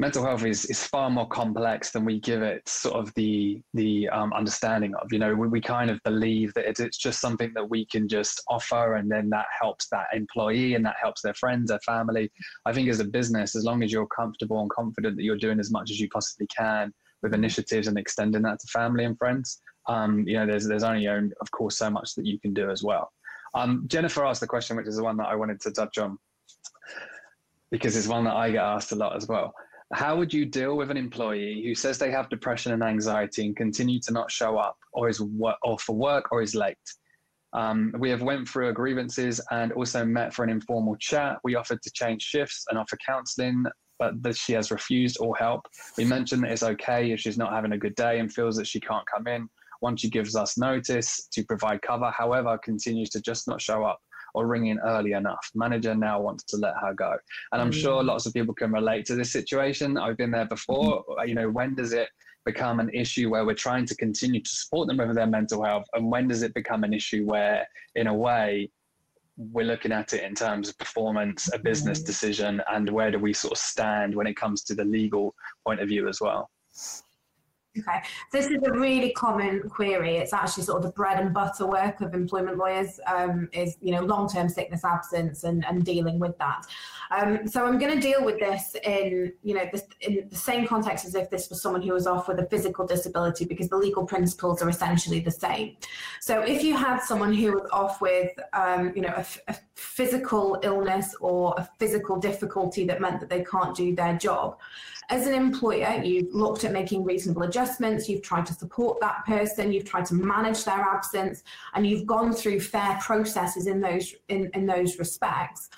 mental 0.00 0.24
health 0.24 0.46
is, 0.46 0.64
is 0.64 0.82
far 0.82 1.10
more 1.10 1.28
complex 1.28 1.90
than 1.90 2.06
we 2.06 2.18
give 2.18 2.42
it 2.42 2.66
sort 2.66 2.96
of 2.96 3.12
the 3.14 3.62
the 3.74 4.08
um, 4.08 4.32
understanding 4.32 4.94
of. 4.94 5.12
You 5.12 5.18
know, 5.18 5.34
we, 5.34 5.46
we 5.46 5.60
kind 5.60 5.90
of 5.90 6.02
believe 6.04 6.54
that 6.54 6.64
it's, 6.66 6.96
just 6.96 7.20
something 7.20 7.52
that 7.54 7.68
we 7.68 7.84
can 7.84 8.08
just 8.08 8.42
offer, 8.48 8.94
and 8.94 9.10
then 9.10 9.28
that 9.30 9.44
helps 9.60 9.88
that 9.88 10.06
employee 10.14 10.74
and 10.74 10.84
that 10.86 10.96
helps 11.00 11.20
their 11.20 11.34
friends, 11.34 11.68
their 11.68 11.80
family. 11.80 12.32
I 12.64 12.72
think 12.72 12.88
as 12.88 13.00
a 13.00 13.04
business, 13.04 13.54
as 13.54 13.64
long 13.64 13.82
as 13.82 13.92
you're 13.92 14.06
comfortable 14.06 14.60
and 14.62 14.70
confident 14.70 15.16
that 15.16 15.22
you're 15.22 15.36
doing 15.36 15.60
as 15.60 15.70
much 15.70 15.90
as 15.90 16.00
you 16.00 16.08
possibly 16.08 16.46
can 16.46 16.94
with 17.22 17.34
initiatives 17.34 17.86
and 17.86 17.98
extending 17.98 18.42
that 18.42 18.58
to 18.60 18.66
family 18.68 19.04
and 19.04 19.18
friends, 19.18 19.60
um, 19.86 20.26
you 20.26 20.34
know, 20.34 20.46
there's 20.46 20.66
there's 20.66 20.82
only, 20.82 21.06
of 21.06 21.50
course, 21.50 21.76
so 21.76 21.90
much 21.90 22.14
that 22.14 22.24
you 22.24 22.40
can 22.40 22.54
do 22.54 22.70
as 22.70 22.82
well. 22.82 23.12
Um, 23.54 23.84
Jennifer 23.86 24.24
asked 24.24 24.40
the 24.40 24.46
question, 24.46 24.76
which 24.76 24.86
is 24.86 24.96
the 24.96 25.04
one 25.04 25.18
that 25.18 25.28
I 25.28 25.36
wanted 25.36 25.60
to 25.60 25.70
touch 25.70 25.98
on 25.98 26.18
because 27.70 27.96
it's 27.96 28.08
one 28.08 28.24
that 28.24 28.34
I 28.34 28.50
get 28.50 28.64
asked 28.64 28.92
a 28.92 28.96
lot 28.96 29.14
as 29.14 29.28
well. 29.28 29.54
How 29.92 30.16
would 30.16 30.32
you 30.32 30.46
deal 30.46 30.76
with 30.76 30.90
an 30.90 30.96
employee 30.96 31.62
who 31.64 31.74
says 31.74 31.98
they 31.98 32.12
have 32.12 32.28
depression 32.28 32.72
and 32.72 32.82
anxiety 32.82 33.46
and 33.46 33.56
continue 33.56 34.00
to 34.00 34.12
not 34.12 34.30
show 34.30 34.56
up, 34.56 34.76
or 34.92 35.08
is 35.08 35.20
or 35.62 35.78
for 35.78 35.96
work, 35.96 36.30
or 36.30 36.42
is 36.42 36.54
late? 36.54 36.76
Um, 37.52 37.92
we 37.98 38.10
have 38.10 38.22
went 38.22 38.48
through 38.48 38.72
grievances 38.74 39.40
and 39.50 39.72
also 39.72 40.04
met 40.04 40.32
for 40.32 40.44
an 40.44 40.50
informal 40.50 40.94
chat. 40.96 41.38
We 41.42 41.56
offered 41.56 41.82
to 41.82 41.90
change 41.92 42.22
shifts 42.22 42.64
and 42.68 42.78
offer 42.78 42.96
counselling 43.04 43.64
but 44.00 44.20
that 44.22 44.34
she 44.34 44.54
has 44.54 44.72
refused 44.72 45.18
all 45.18 45.34
help. 45.34 45.66
We 45.96 46.06
mentioned 46.06 46.42
that 46.42 46.50
it's 46.50 46.62
okay 46.62 47.12
if 47.12 47.20
she's 47.20 47.36
not 47.36 47.52
having 47.52 47.72
a 47.72 47.78
good 47.78 47.94
day 47.94 48.18
and 48.18 48.32
feels 48.32 48.56
that 48.56 48.66
she 48.66 48.80
can't 48.80 49.04
come 49.06 49.28
in. 49.28 49.46
Once 49.82 50.00
she 50.00 50.10
gives 50.10 50.34
us 50.34 50.58
notice 50.58 51.28
to 51.32 51.44
provide 51.44 51.82
cover, 51.82 52.10
however, 52.10 52.58
continues 52.58 53.10
to 53.10 53.20
just 53.20 53.46
not 53.46 53.60
show 53.60 53.84
up 53.84 54.00
or 54.34 54.46
ring 54.46 54.66
in 54.66 54.78
early 54.80 55.12
enough. 55.12 55.50
Manager 55.54 55.94
now 55.94 56.20
wants 56.20 56.44
to 56.44 56.56
let 56.56 56.74
her 56.80 56.94
go. 56.94 57.16
And 57.52 57.60
I'm 57.60 57.72
sure 57.72 58.02
mm. 58.02 58.06
lots 58.06 58.26
of 58.26 58.34
people 58.34 58.54
can 58.54 58.72
relate 58.72 59.06
to 59.06 59.14
this 59.14 59.32
situation. 59.32 59.96
I've 59.96 60.16
been 60.16 60.30
there 60.30 60.46
before. 60.46 61.04
Mm-hmm. 61.04 61.28
You 61.28 61.34
know, 61.34 61.50
when 61.50 61.74
does 61.74 61.92
it 61.92 62.08
become 62.44 62.80
an 62.80 62.90
issue 62.90 63.30
where 63.30 63.44
we're 63.44 63.54
trying 63.54 63.86
to 63.86 63.94
continue 63.96 64.40
to 64.42 64.50
support 64.50 64.88
them 64.88 64.96
with 64.96 65.14
their 65.14 65.26
mental 65.26 65.64
health? 65.64 65.86
And 65.94 66.10
when 66.10 66.28
does 66.28 66.42
it 66.42 66.54
become 66.54 66.84
an 66.84 66.94
issue 66.94 67.24
where, 67.24 67.66
in 67.94 68.06
a 68.06 68.14
way, 68.14 68.70
we're 69.36 69.64
looking 69.64 69.92
at 69.92 70.12
it 70.12 70.22
in 70.22 70.34
terms 70.34 70.68
of 70.68 70.76
performance, 70.76 71.50
a 71.52 71.58
business 71.58 72.02
mm. 72.02 72.06
decision, 72.06 72.62
and 72.70 72.90
where 72.90 73.10
do 73.10 73.18
we 73.18 73.32
sort 73.32 73.52
of 73.52 73.58
stand 73.58 74.14
when 74.14 74.26
it 74.26 74.36
comes 74.36 74.62
to 74.64 74.74
the 74.74 74.84
legal 74.84 75.34
point 75.66 75.80
of 75.80 75.88
view 75.88 76.08
as 76.08 76.20
well? 76.20 76.50
Okay, 77.78 78.02
this 78.32 78.46
is 78.46 78.58
a 78.64 78.72
really 78.72 79.12
common 79.12 79.68
query. 79.68 80.16
It's 80.16 80.32
actually 80.32 80.64
sort 80.64 80.78
of 80.78 80.82
the 80.82 80.92
bread 80.92 81.20
and 81.20 81.32
butter 81.32 81.68
work 81.68 82.00
of 82.00 82.14
employment 82.14 82.58
lawyers 82.58 82.98
um, 83.06 83.48
is 83.52 83.76
you 83.80 83.92
know 83.92 84.00
long-term 84.00 84.48
sickness 84.48 84.84
absence 84.84 85.44
and, 85.44 85.64
and 85.64 85.84
dealing 85.84 86.18
with 86.18 86.36
that. 86.38 86.66
Um, 87.12 87.46
so 87.46 87.64
I'm 87.64 87.78
going 87.78 87.94
to 87.94 88.00
deal 88.00 88.24
with 88.24 88.40
this 88.40 88.74
in 88.82 89.32
you 89.44 89.54
know 89.54 89.68
this, 89.70 89.84
in 90.00 90.28
the 90.28 90.36
same 90.36 90.66
context 90.66 91.04
as 91.04 91.14
if 91.14 91.30
this 91.30 91.48
was 91.48 91.62
someone 91.62 91.80
who 91.80 91.92
was 91.92 92.08
off 92.08 92.26
with 92.26 92.40
a 92.40 92.46
physical 92.46 92.84
disability 92.84 93.44
because 93.44 93.68
the 93.68 93.76
legal 93.76 94.04
principles 94.04 94.60
are 94.62 94.68
essentially 94.68 95.20
the 95.20 95.30
same. 95.30 95.76
So 96.20 96.40
if 96.40 96.64
you 96.64 96.76
had 96.76 96.98
someone 96.98 97.32
who 97.32 97.52
was 97.52 97.70
off 97.72 98.00
with 98.00 98.32
um, 98.52 98.92
you 98.96 99.02
know 99.02 99.14
a, 99.16 99.24
a 99.46 99.54
physical 99.76 100.58
illness 100.64 101.14
or 101.20 101.54
a 101.56 101.68
physical 101.78 102.16
difficulty 102.18 102.84
that 102.86 103.00
meant 103.00 103.20
that 103.20 103.30
they 103.30 103.44
can't 103.44 103.76
do 103.76 103.94
their 103.94 104.18
job, 104.18 104.58
as 105.10 105.26
an 105.26 105.34
employer, 105.34 106.00
you've 106.02 106.32
looked 106.32 106.64
at 106.64 106.72
making 106.72 107.04
reasonable 107.04 107.42
adjustments, 107.42 108.08
you've 108.08 108.22
tried 108.22 108.46
to 108.46 108.54
support 108.54 109.00
that 109.00 109.26
person, 109.26 109.72
you've 109.72 109.84
tried 109.84 110.06
to 110.06 110.14
manage 110.14 110.64
their 110.64 110.80
absence, 110.80 111.42
and 111.74 111.86
you've 111.86 112.06
gone 112.06 112.32
through 112.32 112.60
fair 112.60 112.96
processes 113.02 113.66
in 113.66 113.80
those 113.80 114.14
in, 114.28 114.50
in 114.54 114.66
those 114.66 114.98
respects. 114.98 115.68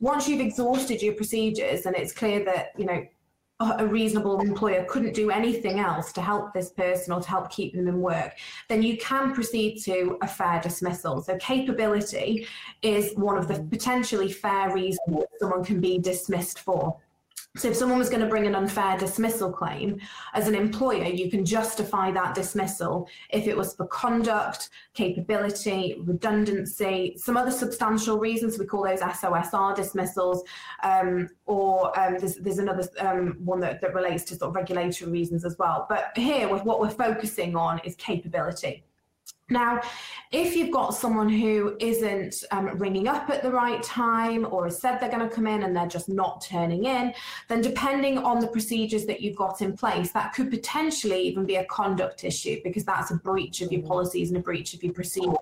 Once 0.00 0.28
you've 0.28 0.40
exhausted 0.40 1.00
your 1.00 1.14
procedures 1.14 1.86
and 1.86 1.96
it's 1.96 2.12
clear 2.12 2.44
that, 2.44 2.72
you 2.76 2.84
know, 2.84 3.02
a 3.78 3.86
reasonable 3.86 4.40
employer 4.40 4.84
couldn't 4.88 5.14
do 5.14 5.30
anything 5.30 5.78
else 5.78 6.12
to 6.12 6.20
help 6.20 6.52
this 6.52 6.70
person 6.70 7.12
or 7.12 7.20
to 7.20 7.28
help 7.28 7.48
keep 7.48 7.72
them 7.74 7.86
in 7.86 8.00
work, 8.00 8.36
then 8.68 8.82
you 8.82 8.98
can 8.98 9.32
proceed 9.32 9.80
to 9.84 10.18
a 10.20 10.26
fair 10.26 10.60
dismissal. 10.60 11.22
So, 11.22 11.36
capability 11.38 12.46
is 12.82 13.14
one 13.14 13.38
of 13.38 13.48
the 13.48 13.62
potentially 13.70 14.30
fair 14.30 14.74
reasons 14.74 15.24
someone 15.38 15.64
can 15.64 15.80
be 15.80 15.98
dismissed 15.98 16.58
for. 16.58 16.98
So 17.58 17.68
if 17.68 17.76
someone 17.76 17.98
was 17.98 18.08
going 18.08 18.22
to 18.22 18.28
bring 18.28 18.46
an 18.46 18.54
unfair 18.54 18.96
dismissal 18.96 19.52
claim, 19.52 20.00
as 20.32 20.48
an 20.48 20.54
employer, 20.54 21.04
you 21.04 21.30
can 21.30 21.44
justify 21.44 22.10
that 22.10 22.34
dismissal 22.34 23.06
if 23.28 23.46
it 23.46 23.54
was 23.54 23.74
for 23.74 23.86
conduct, 23.88 24.70
capability, 24.94 25.96
redundancy, 26.00 27.14
some 27.18 27.36
other 27.36 27.50
substantial 27.50 28.18
reasons. 28.18 28.58
We 28.58 28.64
call 28.64 28.84
those 28.84 29.00
SOSR 29.00 29.76
dismissals, 29.76 30.42
um, 30.82 31.28
or 31.44 31.98
um, 32.00 32.16
there's, 32.18 32.36
there's, 32.36 32.56
another 32.56 32.88
um, 32.98 33.36
one 33.44 33.60
that, 33.60 33.82
that 33.82 33.92
relates 33.92 34.24
to 34.24 34.36
sort 34.36 34.48
of 34.48 34.56
regulatory 34.56 35.10
reasons 35.10 35.44
as 35.44 35.58
well. 35.58 35.84
But 35.90 36.12
here, 36.16 36.48
with 36.48 36.64
what 36.64 36.80
we're 36.80 36.88
focusing 36.88 37.54
on 37.54 37.80
is 37.80 37.94
capability. 37.96 38.82
Now, 39.52 39.80
if 40.32 40.56
you've 40.56 40.70
got 40.70 40.94
someone 40.94 41.28
who 41.28 41.76
isn't 41.78 42.42
um, 42.50 42.78
ringing 42.78 43.06
up 43.06 43.28
at 43.28 43.42
the 43.42 43.50
right 43.50 43.82
time 43.82 44.46
or 44.50 44.64
has 44.64 44.80
said 44.80 44.98
they're 44.98 45.10
going 45.10 45.28
to 45.28 45.34
come 45.34 45.46
in 45.46 45.62
and 45.62 45.76
they're 45.76 45.86
just 45.86 46.08
not 46.08 46.40
turning 46.40 46.86
in, 46.86 47.12
then 47.48 47.60
depending 47.60 48.16
on 48.18 48.40
the 48.40 48.46
procedures 48.48 49.04
that 49.06 49.20
you've 49.20 49.36
got 49.36 49.60
in 49.60 49.76
place, 49.76 50.10
that 50.12 50.32
could 50.32 50.50
potentially 50.50 51.20
even 51.22 51.44
be 51.44 51.56
a 51.56 51.64
conduct 51.66 52.24
issue 52.24 52.60
because 52.64 52.84
that's 52.84 53.10
a 53.10 53.16
breach 53.16 53.60
of 53.60 53.70
your 53.70 53.82
policies 53.82 54.30
and 54.30 54.38
a 54.38 54.40
breach 54.40 54.72
of 54.72 54.82
your 54.82 54.94
procedures. 54.94 55.36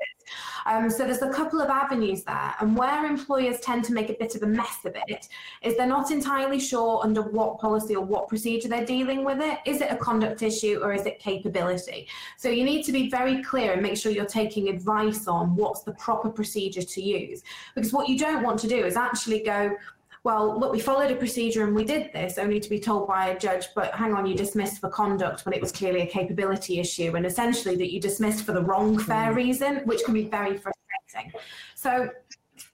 Um, 0.67 0.91
so 0.91 1.05
there's 1.05 1.23
a 1.23 1.31
couple 1.31 1.61
of 1.61 1.69
avenues 1.69 2.23
there, 2.25 2.55
and 2.61 2.77
where 2.77 3.07
employers 3.07 3.61
tend 3.61 3.85
to 3.85 3.93
make 3.93 4.11
a 4.11 4.15
bit 4.15 4.35
of 4.35 4.43
a 4.43 4.47
mess 4.47 4.85
of 4.85 4.95
it 5.09 5.29
is 5.63 5.77
they're 5.77 5.87
not 5.87 6.11
entirely 6.11 6.61
sure 6.61 7.01
under 7.03 7.23
what 7.23 7.59
policy 7.59 7.97
or 7.97 8.05
what 8.05 8.29
procedure 8.29 8.69
they're 8.69 8.85
dealing 8.85 9.25
with 9.25 9.41
it. 9.41 9.59
Is 9.67 9.81
it 9.81 9.91
a 9.91 9.97
conduct 9.97 10.43
issue 10.43 10.81
or 10.83 10.93
is 10.93 11.07
it 11.07 11.19
capability? 11.19 12.09
So 12.37 12.49
you 12.49 12.65
need 12.65 12.85
to 12.85 12.93
be 12.93 13.09
very 13.09 13.43
clear 13.43 13.73
and 13.73 13.83
make 13.83 13.97
sure 13.97 14.13
you're 14.13 14.27
taking 14.27 14.69
advice 14.69 15.27
on 15.27 15.57
what's 15.57 15.83
the 15.83 15.93
proper 15.93 16.31
procedure 16.31 16.83
to 16.83 17.03
use, 17.03 17.43
because 17.75 17.93
what 17.93 18.09
you 18.09 18.19
don't 18.19 18.43
want 18.43 18.61
to 18.61 18.69
do 18.69 18.85
is 18.85 18.97
actually 18.97 19.43
go 19.43 19.77
well, 20.23 20.59
look, 20.59 20.73
we 20.73 20.81
followed 20.81 21.11
a 21.11 21.17
procedure 21.17 21.65
and 21.65 21.75
we 21.75 21.85
did 21.85 22.13
this, 22.13 22.37
only 22.37 22.61
to 22.61 22.69
be 22.69 22.79
told 22.79 23.09
by 23.09 23.29
a 23.29 23.39
judge, 23.39 23.69
but 23.75 23.95
hang 23.95 24.13
on, 24.13 24.27
you 24.27 24.35
dismissed 24.37 24.81
for 24.81 24.91
conduct 24.91 25.47
when 25.47 25.55
it 25.55 25.61
was 25.61 25.73
clearly 25.73 26.03
a 26.03 26.07
capability 26.07 26.79
issue, 26.79 27.15
and 27.17 27.25
essentially 27.25 27.75
that 27.77 27.93
you 27.93 28.01
dismissed 28.01 28.45
for 28.45 28.53
the 28.53 28.63
wrong 28.63 28.99
fair 28.99 29.33
mm. 29.33 29.37
reason, 29.37 29.77
which 29.87 30.05
can 30.05 30.13
be 30.13 30.25
very 30.25 30.59
frustrating. 30.59 31.33
So 31.75 32.11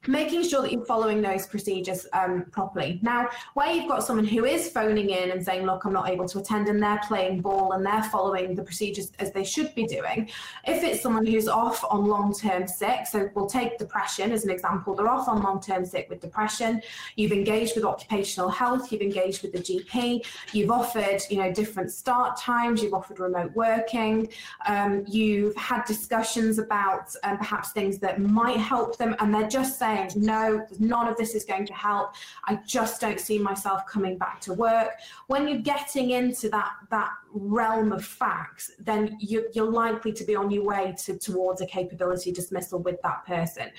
making 0.09 0.43
sure 0.49 0.63
that 0.63 0.73
you're 0.73 0.85
following 0.85 1.21
those 1.21 1.47
procedures 1.47 2.07
um, 2.13 2.45
properly. 2.51 2.99
Now, 3.03 3.29
where 3.55 3.73
you've 3.73 3.89
got 3.89 4.05
someone 4.05 4.27
who 4.27 4.45
is 4.45 4.71
phoning 4.71 5.11
in 5.11 5.31
and 5.31 5.45
saying, 5.45 5.67
look, 5.67 5.85
I'm 5.85 5.93
not 5.93 6.09
able 6.09 6.29
to 6.29 6.39
attend, 6.39 6.69
and 6.69 6.83
they're 6.83 7.01
playing 7.07 7.41
ball 7.41 7.73
and 7.73 7.85
they're 7.85 8.05
following 8.05 8.55
the 8.55 8.63
procedures 8.63 9.13
as 9.19 9.33
they 9.33 9.45
should 9.45 9.75
be 9.75 9.87
doing, 9.87 10.31
if 10.67 10.83
it's 10.83 11.03
someone 11.03 11.27
who's 11.27 11.49
off 11.49 11.85
on 11.91 12.07
long 12.07 12.35
term 12.35 12.67
sick, 12.67 13.07
so 13.07 13.29
we'll 13.35 13.47
take 13.47 13.79
depression 13.79 14.33
as 14.33 14.45
an 14.45 14.51
example, 14.51 14.95
they're 14.95 15.09
off 15.09 15.29
on 15.29 15.43
long 15.43 15.61
term 15.61 15.85
sick 15.85 16.09
with 16.09 16.21
depression, 16.21 16.83
you've 17.17 17.33
engaged 17.33 17.75
with 17.75 17.85
occupational 17.85 18.49
health, 18.49 18.93
you've 18.93 19.03
engaged 19.03 19.43
with 19.43 19.53
the 19.53 19.59
GP, 19.59 20.25
you've 20.53 20.71
offered, 20.71 21.21
you 21.31 21.39
know, 21.39 21.53
different 21.53 21.91
start 21.91 22.39
times, 22.39 22.83
you've 22.83 22.95
offered 22.95 23.21
remote 23.21 23.53
working, 23.55 24.29
um, 24.67 25.05
you've 25.07 25.57
had 25.57 25.85
discussions 25.85 26.59
about 26.59 27.15
um, 27.23 27.39
perhaps 27.39 27.73
things 27.73 27.99
that 27.99 28.21
might 28.21 28.59
help 28.59 28.97
them, 28.99 29.15
and 29.19 29.35
they're 29.35 29.49
just 29.49 29.79
saying, 29.79 29.96
saying, 29.97 30.11
no, 30.17 30.67
none 30.79 31.09
of 31.09 31.17
this 31.17 31.35
is 31.35 31.45
going 31.45 31.67
to 31.67 31.75
help. 31.75 32.15
I 32.45 32.59
just 32.67 33.01
don't 33.01 33.21
see 33.21 33.39
myself 33.39 33.87
coming 33.87 34.19
back 34.19 34.41
to 34.43 34.53
work. 34.53 34.91
When 35.27 35.49
you're 35.49 35.59
getting 35.59 36.11
into 36.11 36.49
that, 36.51 36.73
that 36.91 37.11
realm 37.33 37.93
of 37.93 38.05
facts, 38.05 38.73
then 38.79 39.17
you're, 39.21 39.45
you're 39.55 39.71
likely 39.71 40.13
to 40.13 40.25
be 40.25 40.35
on 40.35 40.51
your 40.51 40.65
way 40.65 40.95
to, 41.05 41.19
towards 41.19 41.61
a 41.61 41.67
capability 41.67 42.33
dismissal 42.33 42.81
with 42.81 43.01
that 43.03 43.25
person. 43.27 43.71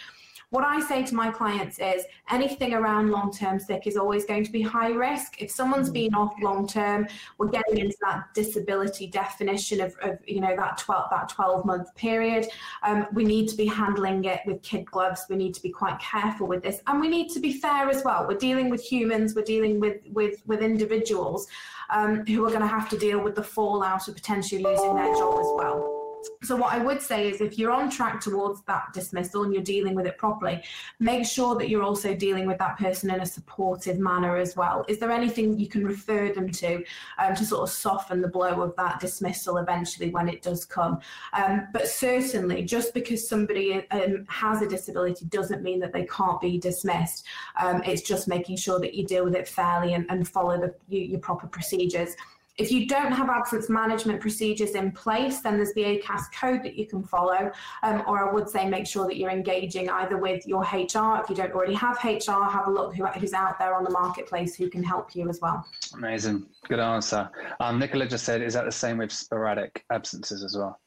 What 0.50 0.64
I 0.64 0.80
say 0.80 1.04
to 1.04 1.14
my 1.14 1.30
clients 1.30 1.78
is 1.78 2.06
anything 2.30 2.74
around 2.74 3.12
long 3.12 3.34
term 3.34 3.60
sick 3.60 3.86
is 3.86 3.98
always 3.98 4.24
going 4.24 4.46
to 4.46 4.52
be 4.52 4.62
high 4.62 4.92
risk. 4.92 5.42
If 5.42 5.52
someone's 5.52 5.90
been 5.90 6.14
off 6.14 6.34
long 6.42 6.66
term, 6.66 7.06
we're 7.38 7.50
getting 7.50 7.80
into 7.80 7.98
that 8.04 8.34
disability 8.34 9.08
definition 9.08 9.82
of, 9.82 9.94
of 10.02 10.20
you 10.26 10.40
know 10.40 10.56
that 10.56 10.78
12 10.78 11.10
that 11.12 11.28
12 11.28 11.66
month 11.66 11.94
period. 11.96 12.48
Um, 12.84 13.08
we 13.12 13.26
need 13.26 13.50
to 13.50 13.58
be 13.58 13.66
handling 13.66 14.24
it 14.24 14.40
with 14.46 14.62
kid 14.64 14.86
gloves. 14.90 15.26
We 15.30 15.36
need 15.36 15.54
to 15.54 15.62
be 15.62 15.70
quite 15.70 16.00
careful 16.00 16.48
with 16.48 16.64
this, 16.64 16.80
and 16.88 17.02
we 17.02 17.10
need 17.10 17.28
to 17.32 17.42
be 17.42 17.52
fair 17.52 17.90
as 17.90 18.06
well. 18.06 18.26
We're 18.26 18.38
dealing 18.38 18.70
with 18.70 18.82
humans. 18.82 19.36
We're 19.36 19.42
dealing 19.42 19.82
with 19.82 19.98
with 20.14 20.42
with 20.46 20.62
individuals 20.62 21.48
um, 21.90 22.26
who 22.26 22.46
are 22.46 22.50
going 22.50 22.62
to 22.62 22.68
have 22.68 22.88
to 22.92 22.98
deal 22.98 23.20
with 23.20 23.36
the 23.36 23.44
fallout 23.44 24.08
of 24.08 24.16
potentially 24.16 24.64
losing 24.64 24.96
their 24.96 25.14
job 25.14 25.40
as 25.42 25.48
well. 25.56 25.97
So, 26.44 26.56
what 26.56 26.74
I 26.74 26.78
would 26.78 27.02
say 27.02 27.30
is 27.30 27.42
if 27.42 27.58
you're 27.58 27.72
on 27.72 27.90
track 27.90 28.22
towards 28.22 28.62
that 28.64 28.94
dismissal 28.94 29.44
and 29.44 29.54
you're 29.54 29.64
dealing 29.64 29.96
with 29.96 30.06
it 30.06 30.18
properly, 30.18 30.64
make 31.00 31.26
sure 31.26 31.56
that 31.56 31.70
you're 31.70 31.84
also 31.84 32.14
dealing 32.14 32.46
with 32.46 32.58
that 32.60 32.78
person 32.78 33.10
in 33.10 33.22
a 33.22 33.26
supportive 33.26 33.98
manner 33.98 34.38
as 34.38 34.56
well. 34.56 34.86
Is 34.88 35.00
there 35.00 35.12
anything 35.12 35.58
you 35.58 35.68
can 35.68 35.84
refer 35.84 36.32
them 36.32 36.50
to 36.52 36.84
um, 37.18 37.36
to 37.36 37.46
sort 37.46 37.64
of 37.64 37.74
soften 37.74 38.22
the 38.22 38.28
blow 38.28 38.62
of 38.62 38.76
that 38.76 39.00
dismissal 39.00 39.58
eventually 39.58 40.10
when 40.10 40.30
it 40.30 40.42
does 40.42 40.64
come? 40.64 41.00
Um, 41.34 41.68
but 41.74 41.88
certainly, 41.88 42.64
just 42.64 42.94
because 42.94 43.28
somebody 43.28 43.90
um, 43.92 44.26
has 44.30 44.62
a 44.62 44.68
disability 44.68 45.26
doesn't 45.26 45.64
mean 45.64 45.80
that 45.80 45.94
they 45.94 46.06
can't 46.06 46.40
be 46.40 46.60
dismissed. 46.60 47.26
Um, 47.60 47.82
it's 47.84 48.02
just 48.02 48.28
making 48.28 48.58
sure 48.58 48.80
that 48.80 48.94
you 48.94 49.06
deal 49.06 49.26
with 49.26 49.36
it 49.36 49.48
fairly 49.48 49.94
and, 49.94 50.06
and 50.10 50.28
follow 50.28 50.60
the, 50.60 50.74
your, 50.88 51.04
your 51.04 51.20
proper 51.20 51.48
procedures. 51.48 52.16
If 52.58 52.72
you 52.72 52.88
don't 52.88 53.12
have 53.12 53.30
absence 53.30 53.70
management 53.70 54.20
procedures 54.20 54.72
in 54.72 54.92
place, 54.92 55.42
then 55.42 55.58
there's 55.58 55.74
the 55.74 55.84
ACAS 55.84 56.24
code 56.34 56.64
that 56.64 56.76
you 56.76 56.88
can 56.88 57.04
follow. 57.04 57.52
Um, 57.84 58.04
or 58.08 58.28
I 58.28 58.34
would 58.34 58.50
say 58.50 58.68
make 58.68 58.88
sure 58.88 59.06
that 59.06 59.18
you're 59.18 59.30
engaging 59.30 59.90
either 59.90 60.18
with 60.18 60.46
your 60.48 60.62
HR. 60.62 61.22
If 61.22 61.30
you 61.30 61.36
don't 61.36 61.52
already 61.52 61.76
have 61.76 61.98
HR, 62.04 62.50
have 62.50 62.68
a 62.68 62.72
look 62.72 62.96
who, 62.96 63.06
who's 63.06 63.34
out 63.34 63.60
there 63.60 63.76
on 63.76 63.84
the 63.84 63.92
marketplace 63.92 64.56
who 64.56 64.70
can 64.72 64.84
help 64.84 65.16
you 65.16 65.30
as 65.30 65.40
well. 65.40 65.66
Amazing. 65.94 66.48
Good 66.68 66.80
answer. 66.80 67.30
Um, 67.60 67.78
Nicola 67.78 68.08
just 68.08 68.26
said, 68.26 68.42
is 68.42 68.56
that 68.56 68.66
the 68.66 68.72
same 68.72 68.98
with 68.98 69.12
sporadic 69.12 69.86
absences 69.92 70.44
as 70.44 70.58
well? 70.58 70.80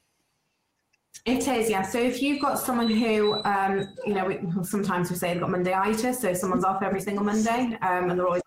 It 1.27 1.47
is, 1.47 1.69
yeah. 1.69 1.83
So 1.83 1.99
if 2.01 2.23
you've 2.23 2.41
got 2.41 2.59
someone 2.59 2.89
who, 2.89 3.43
um, 3.45 3.89
you 4.07 4.15
know, 4.15 4.25
we, 4.25 4.39
sometimes 4.65 5.11
we 5.11 5.17
say 5.17 5.33
they've 5.35 5.43
got 5.43 5.51
Mondayitis, 5.51 6.15
so 6.17 6.33
someone's 6.33 6.65
off 6.65 6.83
every 6.83 7.01
single 7.01 7.25
Monday 7.25 7.77
um, 7.83 8.09
and 8.09 8.19
they're 8.19 8.27
always 8.27 8.43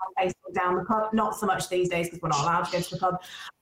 down 0.53 0.75
the 0.75 0.85
pub. 0.85 1.13
Not 1.13 1.35
so 1.35 1.45
much 1.45 1.69
these 1.69 1.89
days 1.89 2.07
because 2.07 2.21
we're 2.21 2.29
not 2.29 2.41
allowed 2.41 2.63
to 2.65 2.71
go 2.71 2.81
to 2.81 2.89
the 2.89 2.97
pub. 2.97 3.21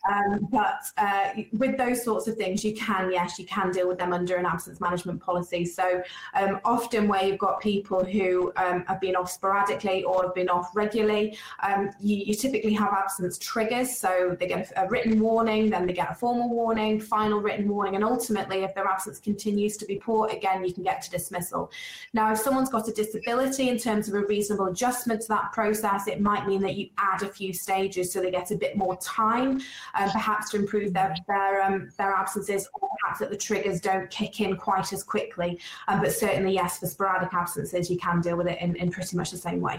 Um, 0.10 0.48
but 0.52 0.82
uh, 0.98 1.30
with 1.54 1.78
those 1.78 2.04
sorts 2.04 2.28
of 2.28 2.36
things, 2.36 2.64
you 2.64 2.74
can, 2.74 3.12
yes, 3.12 3.38
you 3.38 3.46
can 3.46 3.72
deal 3.72 3.88
with 3.88 3.98
them 3.98 4.14
under 4.14 4.36
an 4.36 4.46
absence 4.46 4.80
management 4.80 5.22
policy. 5.22 5.66
So 5.66 6.02
um, 6.34 6.60
often 6.64 7.08
where 7.08 7.24
you've 7.24 7.38
got 7.38 7.60
people 7.62 8.04
who 8.04 8.52
um, 8.56 8.84
have 8.88 9.00
been 9.00 9.16
off 9.16 9.30
sporadically 9.30 10.04
or 10.04 10.24
have 10.24 10.36
been 10.36 10.50
off 10.50 10.72
regularly, 10.76 11.38
um, 11.62 11.92
you, 12.00 12.18
you, 12.18 12.36
typically 12.42 12.74
have 12.74 12.94
absence 12.94 13.38
triggers. 13.38 13.98
So 13.98 14.36
they 14.40 14.48
get 14.48 14.72
a, 14.72 14.86
a, 14.86 14.90
written 14.90 15.20
warning, 15.20 15.70
then 15.70 15.86
they 15.86 15.94
get 15.94 16.12
a 16.12 16.16
formal 16.16 16.50
warning, 16.50 17.00
final 17.00 17.40
written 17.40 17.68
warning, 17.70 17.96
and 17.96 18.04
ultimately, 18.04 18.64
if 18.64 18.74
their 18.74 18.88
absence 18.88 19.20
continues 19.20 19.78
to 19.78 19.86
be 19.86 19.98
poor, 19.98 20.28
again, 20.30 20.66
you 20.66 20.74
can 20.74 20.84
get 20.84 21.02
to 21.04 21.12
dismissal. 21.12 21.72
Now, 22.14 22.32
if 22.32 22.40
someone's 22.40 22.70
got 22.70 22.88
a 22.88 22.92
disability 22.92 23.70
in 23.70 23.78
terms 23.78 24.08
of 24.08 24.16
a 24.16 24.26
reasonable 24.26 24.68
adjustment 24.68 25.22
to 25.22 25.28
that 25.28 25.52
process, 25.52 26.08
it 26.08 26.20
might 26.20 26.48
mean 26.48 26.62
that 26.62 26.76
you 26.76 26.90
add 26.98 27.22
a 27.22 27.28
few 27.28 27.54
stages 27.54 28.12
so 28.12 28.22
they 28.22 28.32
get 28.32 28.50
a 28.52 28.56
bit 28.56 28.76
more 28.76 28.98
time 28.98 29.62
um, 29.96 30.10
perhaps 30.10 30.50
to 30.52 30.58
improve 30.58 30.94
their 30.94 31.16
their 31.28 31.62
um, 31.62 31.90
their 31.98 32.14
absences, 32.14 32.68
or 32.74 32.90
perhaps 33.02 33.20
that 33.20 33.30
the 33.30 33.38
triggers 33.38 33.82
don't 33.82 34.10
kick 34.10 34.40
in 34.40 34.56
quite 34.58 34.92
as 34.94 35.04
quickly. 35.04 35.60
Um, 35.88 36.02
but 36.02 36.12
certainly, 36.14 36.54
yes, 36.54 36.80
for 36.80 36.88
sporadic 36.88 37.34
absences, 37.34 37.90
you 37.90 37.98
can 37.98 38.22
deal 38.22 38.38
with 38.38 38.48
it 38.48 38.60
in, 38.62 38.76
in 38.76 38.92
pretty 38.92 39.18
much 39.18 39.32
the 39.32 39.38
same 39.38 39.62
way. 39.62 39.78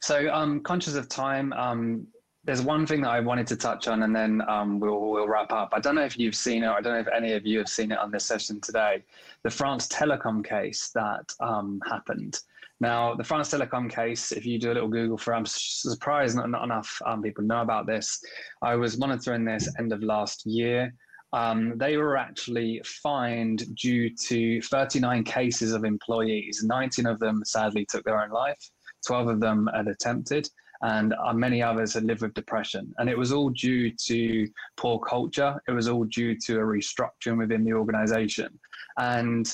So, 0.00 0.32
um, 0.32 0.60
conscious 0.60 0.94
of 0.94 1.08
time. 1.08 1.52
Um, 1.52 2.06
there's 2.44 2.62
one 2.62 2.86
thing 2.86 3.02
that 3.02 3.10
I 3.10 3.20
wanted 3.20 3.46
to 3.48 3.56
touch 3.56 3.88
on, 3.88 4.04
and 4.04 4.16
then 4.16 4.40
um, 4.48 4.80
we'll, 4.80 4.98
we'll 4.98 5.28
wrap 5.28 5.52
up. 5.52 5.70
I 5.74 5.80
don't 5.80 5.94
know 5.94 6.04
if 6.04 6.18
you've 6.18 6.34
seen 6.34 6.62
it. 6.62 6.68
I 6.68 6.80
don't 6.80 6.94
know 6.94 7.00
if 7.00 7.08
any 7.08 7.32
of 7.32 7.44
you 7.46 7.58
have 7.58 7.68
seen 7.68 7.92
it 7.92 7.98
on 7.98 8.10
this 8.10 8.24
session 8.24 8.58
today. 8.60 9.04
The 9.42 9.50
France 9.50 9.86
Telecom 9.88 10.42
case 10.42 10.88
that 10.94 11.34
um, 11.40 11.78
happened. 11.86 12.40
Now, 12.80 13.14
the 13.14 13.24
France 13.24 13.50
Telecom 13.50 13.90
case, 13.90 14.30
if 14.30 14.46
you 14.46 14.58
do 14.58 14.70
a 14.70 14.74
little 14.74 14.88
Google 14.88 15.18
for, 15.18 15.34
I'm 15.34 15.46
surprised 15.46 16.36
not, 16.36 16.48
not 16.48 16.64
enough 16.64 17.00
um, 17.04 17.22
people 17.22 17.44
know 17.44 17.60
about 17.60 17.86
this. 17.86 18.20
I 18.62 18.76
was 18.76 18.98
monitoring 18.98 19.44
this 19.44 19.68
end 19.78 19.92
of 19.92 20.02
last 20.02 20.46
year. 20.46 20.94
Um, 21.32 21.76
they 21.76 21.96
were 21.96 22.16
actually 22.16 22.80
fined 22.84 23.74
due 23.76 24.14
to 24.28 24.62
39 24.62 25.24
cases 25.24 25.72
of 25.72 25.84
employees. 25.84 26.62
19 26.64 27.06
of 27.06 27.18
them 27.18 27.42
sadly 27.44 27.84
took 27.84 28.04
their 28.04 28.22
own 28.22 28.30
life, 28.30 28.58
12 29.06 29.28
of 29.28 29.40
them 29.40 29.68
had 29.74 29.88
attempted, 29.88 30.48
and 30.82 31.14
uh, 31.14 31.32
many 31.32 31.60
others 31.60 31.92
had 31.92 32.04
lived 32.04 32.22
with 32.22 32.32
depression. 32.34 32.94
And 32.98 33.10
it 33.10 33.18
was 33.18 33.32
all 33.32 33.50
due 33.50 33.90
to 34.06 34.48
poor 34.76 35.00
culture, 35.00 35.60
it 35.66 35.72
was 35.72 35.88
all 35.88 36.04
due 36.04 36.36
to 36.46 36.58
a 36.58 36.62
restructuring 36.62 37.38
within 37.38 37.64
the 37.64 37.72
organization. 37.72 38.58
And 38.96 39.52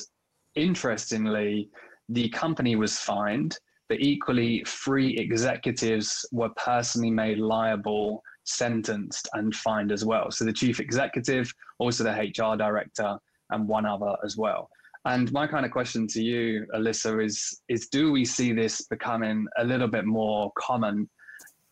interestingly, 0.55 1.69
the 2.09 2.29
company 2.29 2.75
was 2.75 2.97
fined, 2.97 3.57
but 3.89 4.01
equally, 4.01 4.63
three 4.65 5.15
executives 5.17 6.25
were 6.31 6.49
personally 6.57 7.11
made 7.11 7.37
liable, 7.37 8.23
sentenced, 8.43 9.29
and 9.33 9.53
fined 9.55 9.91
as 9.91 10.03
well. 10.03 10.31
So 10.31 10.43
the 10.43 10.53
chief 10.53 10.79
executive, 10.79 11.51
also 11.79 12.03
the 12.03 12.11
HR 12.11 12.57
director, 12.57 13.17
and 13.51 13.67
one 13.67 13.85
other 13.85 14.15
as 14.23 14.37
well. 14.37 14.69
And 15.05 15.31
my 15.31 15.45
kind 15.45 15.65
of 15.65 15.71
question 15.71 16.07
to 16.07 16.23
you, 16.23 16.65
Elissa, 16.73 17.19
is 17.19 17.61
is 17.69 17.87
do 17.89 18.11
we 18.11 18.25
see 18.25 18.53
this 18.53 18.81
becoming 18.87 19.45
a 19.57 19.63
little 19.63 19.87
bit 19.87 20.05
more 20.05 20.51
common 20.57 21.07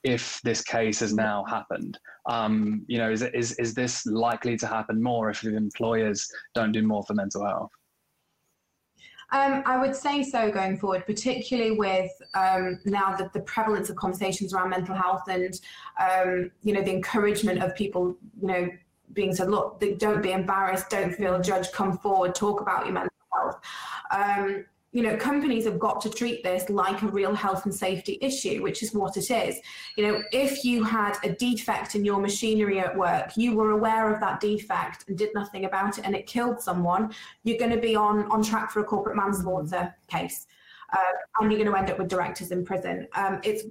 if 0.03 0.39
this 0.43 0.61
case 0.61 0.99
has 0.99 1.15
now 1.15 1.43
happened? 1.45 1.97
Um, 2.29 2.85
you 2.87 2.99
know, 2.99 3.09
is, 3.11 3.23
is 3.23 3.53
is 3.53 3.73
this 3.73 4.05
likely 4.05 4.55
to 4.57 4.67
happen 4.67 5.01
more 5.01 5.31
if 5.31 5.43
employers 5.43 6.27
don't 6.53 6.71
do 6.71 6.83
more 6.83 7.03
for 7.03 7.15
mental 7.15 7.43
health? 7.43 7.71
Um, 9.33 9.63
I 9.65 9.77
would 9.77 9.95
say 9.95 10.23
so 10.23 10.51
going 10.51 10.77
forward, 10.77 11.05
particularly 11.07 11.71
with 11.71 12.11
um, 12.35 12.79
now 12.85 13.15
the, 13.15 13.31
the 13.33 13.39
prevalence 13.41 13.89
of 13.89 13.95
conversations 13.95 14.53
around 14.53 14.69
mental 14.69 14.95
health 14.95 15.23
and 15.27 15.59
um, 15.99 16.51
you 16.63 16.73
know 16.73 16.83
the 16.83 16.91
encouragement 16.91 17.61
of 17.63 17.75
people 17.75 18.15
you 18.39 18.47
know 18.47 18.69
being 19.13 19.33
said, 19.35 19.49
look, 19.49 19.83
don't 19.97 20.21
be 20.21 20.31
embarrassed, 20.31 20.89
don't 20.89 21.13
feel 21.13 21.39
judged, 21.39 21.71
come 21.71 21.97
forward, 21.97 22.35
talk 22.35 22.61
about 22.61 22.85
your 22.85 22.93
mental 22.93 23.11
health. 23.33 23.59
You 24.93 25.01
know, 25.01 25.17
companies 25.17 25.65
have 25.65 25.79
got 25.79 26.01
to 26.01 26.09
treat 26.09 26.43
this 26.43 26.69
like 26.69 27.01
a 27.01 27.07
real 27.07 27.33
health 27.33 27.65
and 27.65 27.73
safety 27.73 28.19
issue, 28.21 28.61
which 28.61 28.83
is 28.83 28.93
what 28.93 29.17
it 29.17 29.31
is. 29.31 29.59
You 29.97 30.07
know, 30.07 30.23
if 30.31 30.63
you 30.63 30.83
had 30.83 31.17
a 31.23 31.31
defect 31.33 31.95
in 31.95 32.05
your 32.05 32.21
machinery 32.21 32.79
at 32.79 32.95
work, 32.95 33.35
you 33.35 33.55
were 33.55 33.71
aware 33.71 34.13
of 34.13 34.19
that 34.21 34.39
defect 34.39 35.05
and 35.07 35.17
did 35.17 35.29
nothing 35.33 35.65
about 35.65 35.97
it 35.97 36.05
and 36.05 36.15
it 36.15 36.27
killed 36.27 36.61
someone, 36.61 37.11
you're 37.43 37.57
going 37.57 37.71
to 37.71 37.81
be 37.81 37.95
on, 37.95 38.31
on 38.31 38.43
track 38.43 38.69
for 38.69 38.81
a 38.81 38.83
corporate 38.83 39.15
manslaughter 39.15 39.93
case. 40.07 40.45
Uh, 40.93 40.99
and 41.39 41.51
you're 41.51 41.59
going 41.59 41.71
to 41.71 41.75
end 41.75 41.89
up 41.89 41.97
with 41.97 42.07
directors 42.07 42.51
in 42.51 42.63
prison. 42.63 43.07
Um, 43.15 43.41
it's 43.43 43.63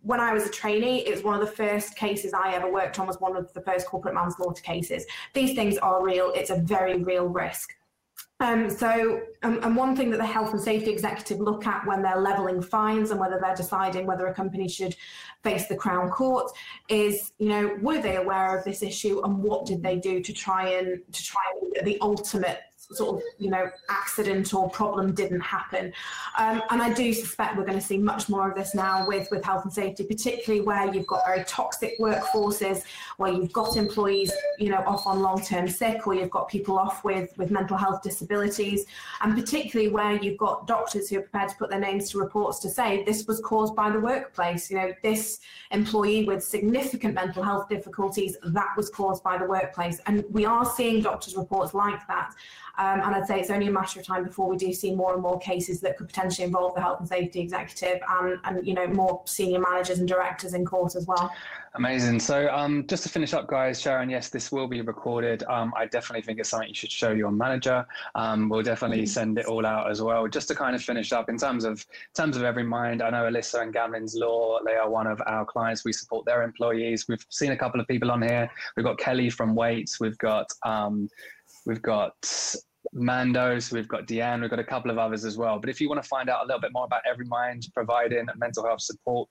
when 0.00 0.18
I 0.18 0.32
was 0.32 0.46
a 0.46 0.50
trainee, 0.50 1.06
it 1.06 1.14
was 1.14 1.22
one 1.22 1.34
of 1.34 1.46
the 1.46 1.54
first 1.54 1.94
cases 1.94 2.32
I 2.32 2.54
ever 2.54 2.72
worked 2.72 2.98
on. 2.98 3.06
Was 3.06 3.20
one 3.20 3.36
of 3.36 3.52
the 3.52 3.60
first 3.60 3.86
corporate 3.86 4.14
manslaughter 4.14 4.62
cases. 4.62 5.04
These 5.34 5.54
things 5.54 5.76
are 5.76 6.02
real. 6.02 6.32
It's 6.34 6.48
a 6.48 6.56
very 6.56 7.02
real 7.02 7.26
risk. 7.26 7.74
Um, 8.40 8.70
so, 8.70 9.20
um, 9.42 9.60
and 9.62 9.76
one 9.76 9.94
thing 9.94 10.10
that 10.10 10.16
the 10.16 10.26
health 10.26 10.52
and 10.52 10.60
safety 10.60 10.90
executive 10.90 11.40
look 11.40 11.66
at 11.66 11.86
when 11.86 12.02
they're 12.02 12.20
levelling 12.20 12.62
fines 12.62 13.10
and 13.10 13.20
whether 13.20 13.38
they're 13.38 13.54
deciding 13.54 14.06
whether 14.06 14.26
a 14.28 14.34
company 14.34 14.66
should 14.66 14.96
face 15.42 15.66
the 15.66 15.76
Crown 15.76 16.08
Court 16.08 16.50
is, 16.88 17.32
you 17.38 17.50
know, 17.50 17.76
were 17.82 18.00
they 18.00 18.16
aware 18.16 18.58
of 18.58 18.64
this 18.64 18.82
issue 18.82 19.20
and 19.24 19.42
what 19.42 19.66
did 19.66 19.82
they 19.82 19.96
do 19.96 20.22
to 20.22 20.32
try 20.32 20.70
and 20.70 21.00
to 21.12 21.22
try 21.22 21.42
and 21.60 21.86
the 21.86 21.98
ultimate 22.00 22.60
sort 22.92 23.16
of 23.16 23.22
you 23.38 23.50
know 23.50 23.70
accident 23.88 24.52
or 24.54 24.68
problem 24.70 25.14
didn't 25.14 25.40
happen. 25.40 25.92
Um, 26.38 26.62
and 26.70 26.80
i 26.82 26.92
do 26.92 27.12
suspect 27.12 27.56
we're 27.56 27.64
going 27.64 27.78
to 27.78 27.84
see 27.84 27.98
much 27.98 28.28
more 28.28 28.48
of 28.48 28.54
this 28.56 28.74
now 28.74 29.06
with 29.06 29.28
with 29.30 29.44
health 29.44 29.64
and 29.64 29.72
safety 29.72 30.04
particularly 30.04 30.64
where 30.64 30.92
you've 30.92 31.06
got 31.06 31.22
very 31.26 31.44
toxic 31.44 31.98
workforces 31.98 32.84
where 33.16 33.32
you've 33.32 33.52
got 33.52 33.76
employees 33.76 34.32
you 34.58 34.70
know 34.70 34.82
off 34.86 35.06
on 35.06 35.20
long-term 35.20 35.68
sick 35.68 36.06
or 36.06 36.14
you've 36.14 36.30
got 36.30 36.48
people 36.48 36.78
off 36.78 37.04
with 37.04 37.30
with 37.36 37.50
mental 37.50 37.76
health 37.76 38.02
disabilities. 38.02 38.86
And 39.20 39.34
particularly 39.34 39.90
where 39.90 40.14
you've 40.22 40.38
got 40.38 40.66
doctors 40.66 41.08
who 41.08 41.18
are 41.18 41.22
prepared 41.22 41.50
to 41.50 41.56
put 41.56 41.70
their 41.70 41.80
names 41.80 42.10
to 42.10 42.18
reports 42.18 42.58
to 42.60 42.68
say 42.68 43.04
this 43.04 43.26
was 43.26 43.40
caused 43.40 43.74
by 43.74 43.90
the 43.90 44.00
workplace. 44.00 44.70
You 44.70 44.76
know 44.78 44.92
this 45.02 45.40
employee 45.70 46.24
with 46.24 46.42
significant 46.42 47.14
mental 47.14 47.42
health 47.42 47.68
difficulties 47.68 48.36
that 48.42 48.68
was 48.76 48.90
caused 48.90 49.22
by 49.22 49.38
the 49.38 49.46
workplace. 49.46 50.00
And 50.06 50.24
we 50.30 50.44
are 50.44 50.64
seeing 50.64 51.02
doctors 51.02 51.36
reports 51.36 51.74
like 51.74 52.06
that 52.08 52.34
um, 52.80 53.02
and 53.02 53.14
I'd 53.14 53.26
say 53.26 53.38
it's 53.38 53.50
only 53.50 53.66
a 53.66 53.70
matter 53.70 54.00
of 54.00 54.06
time 54.06 54.24
before 54.24 54.48
we 54.48 54.56
do 54.56 54.72
see 54.72 54.94
more 54.94 55.12
and 55.12 55.22
more 55.22 55.38
cases 55.38 55.82
that 55.82 55.98
could 55.98 56.06
potentially 56.06 56.46
involve 56.46 56.74
the 56.74 56.80
health 56.80 56.98
and 57.00 57.06
safety 57.06 57.40
executive 57.40 58.00
and, 58.08 58.38
and 58.44 58.66
you 58.66 58.72
know 58.72 58.86
more 58.86 59.20
senior 59.26 59.60
managers 59.60 59.98
and 59.98 60.08
directors 60.08 60.54
in 60.54 60.64
court 60.64 60.96
as 60.96 61.06
well. 61.06 61.30
Amazing. 61.74 62.18
So 62.20 62.48
um, 62.48 62.86
just 62.86 63.02
to 63.02 63.10
finish 63.10 63.34
up, 63.34 63.46
guys, 63.46 63.80
Sharon, 63.80 64.08
yes, 64.08 64.30
this 64.30 64.50
will 64.50 64.66
be 64.66 64.80
recorded. 64.80 65.44
Um, 65.44 65.74
I 65.76 65.86
definitely 65.86 66.22
think 66.22 66.40
it's 66.40 66.48
something 66.48 66.68
you 66.68 66.74
should 66.74 66.90
show 66.90 67.12
your 67.12 67.30
manager. 67.30 67.86
Um, 68.14 68.48
we'll 68.48 68.62
definitely 68.62 69.04
send 69.06 69.38
it 69.38 69.44
all 69.44 69.66
out 69.66 69.90
as 69.90 70.00
well. 70.00 70.26
Just 70.26 70.48
to 70.48 70.54
kind 70.54 70.74
of 70.74 70.82
finish 70.82 71.12
up 71.12 71.28
in 71.28 71.36
terms 71.36 71.64
of 71.64 71.72
in 71.72 72.22
terms 72.22 72.38
of 72.38 72.42
Everymind, 72.44 73.02
I 73.02 73.10
know 73.10 73.28
Elissa 73.28 73.60
and 73.60 73.74
Gamlins 73.74 74.16
Law. 74.16 74.58
They 74.64 74.76
are 74.76 74.88
one 74.88 75.06
of 75.06 75.20
our 75.26 75.44
clients. 75.44 75.84
We 75.84 75.92
support 75.92 76.24
their 76.24 76.42
employees. 76.42 77.06
We've 77.08 77.24
seen 77.28 77.52
a 77.52 77.56
couple 77.58 77.78
of 77.78 77.86
people 77.86 78.10
on 78.10 78.22
here. 78.22 78.50
We've 78.74 78.86
got 78.86 78.98
Kelly 78.98 79.28
from 79.28 79.54
Weights. 79.54 80.00
We've 80.00 80.18
got 80.18 80.46
um, 80.64 81.10
we've 81.66 81.82
got 81.82 82.16
Mandos, 82.94 83.72
we've 83.72 83.88
got 83.88 84.06
Deanne, 84.06 84.40
we've 84.40 84.50
got 84.50 84.58
a 84.58 84.64
couple 84.64 84.90
of 84.90 84.98
others 84.98 85.24
as 85.24 85.36
well. 85.36 85.58
But 85.58 85.70
if 85.70 85.80
you 85.80 85.88
want 85.88 86.02
to 86.02 86.08
find 86.08 86.28
out 86.28 86.44
a 86.44 86.46
little 86.46 86.60
bit 86.60 86.72
more 86.72 86.84
about 86.84 87.02
Everymind 87.04 87.72
providing 87.72 88.26
mental 88.36 88.64
health 88.64 88.80
support 88.82 89.28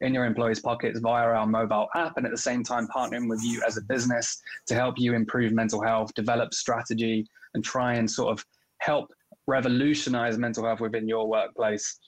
in 0.00 0.14
your 0.14 0.24
employees' 0.24 0.60
pockets 0.60 1.00
via 1.00 1.26
our 1.26 1.46
mobile 1.46 1.88
app, 1.94 2.16
and 2.16 2.26
at 2.26 2.32
the 2.32 2.38
same 2.38 2.62
time 2.62 2.88
partnering 2.94 3.28
with 3.28 3.42
you 3.42 3.62
as 3.66 3.76
a 3.76 3.82
business 3.82 4.40
to 4.66 4.74
help 4.74 4.98
you 4.98 5.14
improve 5.14 5.52
mental 5.52 5.82
health, 5.82 6.14
develop 6.14 6.54
strategy, 6.54 7.26
and 7.54 7.64
try 7.64 7.94
and 7.94 8.10
sort 8.10 8.32
of 8.32 8.44
help 8.78 9.10
revolutionize 9.46 10.38
mental 10.38 10.64
health 10.64 10.80
within 10.80 11.08
your 11.08 11.28
workplace, 11.28 11.98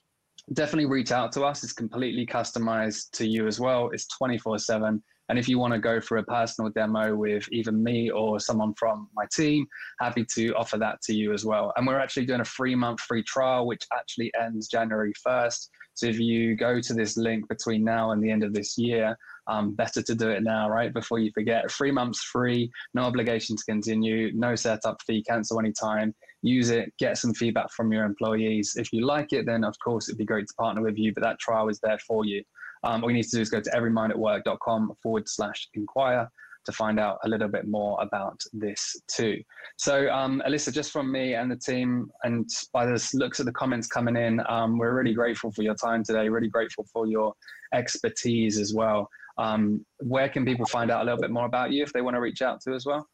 definitely 0.53 0.86
reach 0.86 1.12
out 1.12 1.32
to 1.32 1.43
us. 1.43 1.62
It's 1.64 1.72
completely 1.72 2.26
customized 2.26 3.11
to 3.12 3.26
you 3.26 3.47
as 3.47 3.61
well. 3.61 3.90
It's 3.93 4.07
24 4.09 4.59
7 4.59 5.03
and 5.33 5.39
if 5.39 5.49
you 5.49 5.59
want 5.59 5.72
to 5.72 5.78
go 5.78 5.99
for 5.99 6.18
a 6.18 6.22
personal 6.22 6.70
demo 6.70 7.16
with 7.16 7.51
either 7.51 7.72
me 7.72 8.11
or 8.11 8.39
someone 8.39 8.74
from 8.74 9.09
my 9.14 9.24
team, 9.35 9.66
happy 9.99 10.26
to 10.35 10.51
offer 10.51 10.76
that 10.76 11.01
to 11.05 11.14
you 11.14 11.33
as 11.33 11.43
well. 11.43 11.72
And 11.78 11.87
we're 11.87 11.99
actually 11.99 12.26
doing 12.26 12.43
a 12.43 12.45
three 12.45 12.74
month 12.74 13.01
free 13.01 13.22
trial, 13.22 13.66
which 13.66 13.83
actually 13.97 14.30
ends 14.39 14.68
January 14.68 15.14
1st. 15.26 15.68
So 15.95 16.05
if 16.05 16.20
you 16.20 16.55
go 16.55 16.83
to 16.83 16.93
this 16.93 17.16
link 17.16 17.49
between 17.49 17.83
now 17.83 18.11
and 18.11 18.22
the 18.22 18.30
end 18.30 18.45
of 18.45 18.53
this 18.53 18.76
year, 18.76 19.16
um, 19.47 19.72
better 19.74 20.03
to 20.03 20.14
do 20.14 20.28
it 20.28 20.43
now, 20.43 20.68
right? 20.68 20.93
Before 20.93 21.18
you 21.18 21.30
forget. 21.33 21.70
Three 21.70 21.93
months 21.93 22.22
free, 22.22 22.70
no 22.93 23.05
obligation 23.05 23.57
to 23.57 23.64
continue, 23.64 24.33
no 24.35 24.55
setup 24.55 25.01
fee, 25.07 25.24
cancel 25.26 25.59
anytime. 25.59 26.14
Use 26.43 26.68
it, 26.68 26.93
get 26.99 27.16
some 27.16 27.33
feedback 27.33 27.70
from 27.72 27.91
your 27.91 28.05
employees. 28.05 28.74
If 28.76 28.93
you 28.93 29.07
like 29.07 29.33
it, 29.33 29.47
then 29.47 29.64
of 29.64 29.78
course 29.83 30.11
it'd 30.11 30.18
be 30.18 30.26
great 30.26 30.47
to 30.49 30.55
partner 30.59 30.83
with 30.83 30.99
you, 30.99 31.14
but 31.14 31.22
that 31.22 31.39
trial 31.39 31.70
is 31.70 31.80
there 31.80 31.99
for 32.07 32.26
you. 32.26 32.45
Um, 32.85 33.03
all 33.03 33.11
you 33.11 33.16
need 33.16 33.24
to 33.24 33.37
do 33.37 33.41
is 33.41 33.51
go 33.51 33.61
to 33.61 33.70
everymindatwork.com 33.70 34.93
forward 35.03 35.28
slash 35.28 35.68
inquire 35.74 36.28
to 36.64 36.72
find 36.72 37.01
out 37.01 37.18
a 37.24 37.28
little 37.28 37.49
bit 37.49 37.66
more 37.66 38.01
about 38.01 38.41
this 38.53 38.97
too. 39.09 39.43
So, 39.76 40.09
um, 40.11 40.43
Elissa, 40.47 40.70
just 40.70 40.93
from 40.93 41.11
me 41.11 41.35
and 41.35 41.51
the 41.51 41.57
team, 41.57 42.11
and 42.22 42.49
by 42.72 42.87
the 42.87 43.11
looks 43.14 43.41
of 43.41 43.47
the 43.47 43.53
comments 43.53 43.87
coming 43.87 44.16
in, 44.16 44.41
um, 44.49 44.78
we're 44.78 44.95
really 44.95 45.14
grateful 45.14 45.51
for 45.53 45.62
your 45.62 45.74
time 45.74 46.05
today, 46.05 46.28
really 46.28 46.49
grateful 46.49 46.87
for 46.93 47.07
your 47.07 47.35
expertise 47.74 48.59
as 48.59 48.72
well. 48.74 49.09
Um, 49.39 49.85
where 49.99 50.28
can 50.28 50.45
people 50.45 50.66
find 50.66 50.91
out 50.91 51.03
a 51.03 51.05
little 51.05 51.20
bit 51.20 51.30
more 51.30 51.47
about 51.47 51.72
you 51.72 51.83
if 51.83 51.93
they 51.93 52.03
want 52.03 52.14
to 52.16 52.20
reach 52.20 52.43
out 52.43 52.61
to 52.62 52.74
as 52.74 52.87
well? 52.87 53.07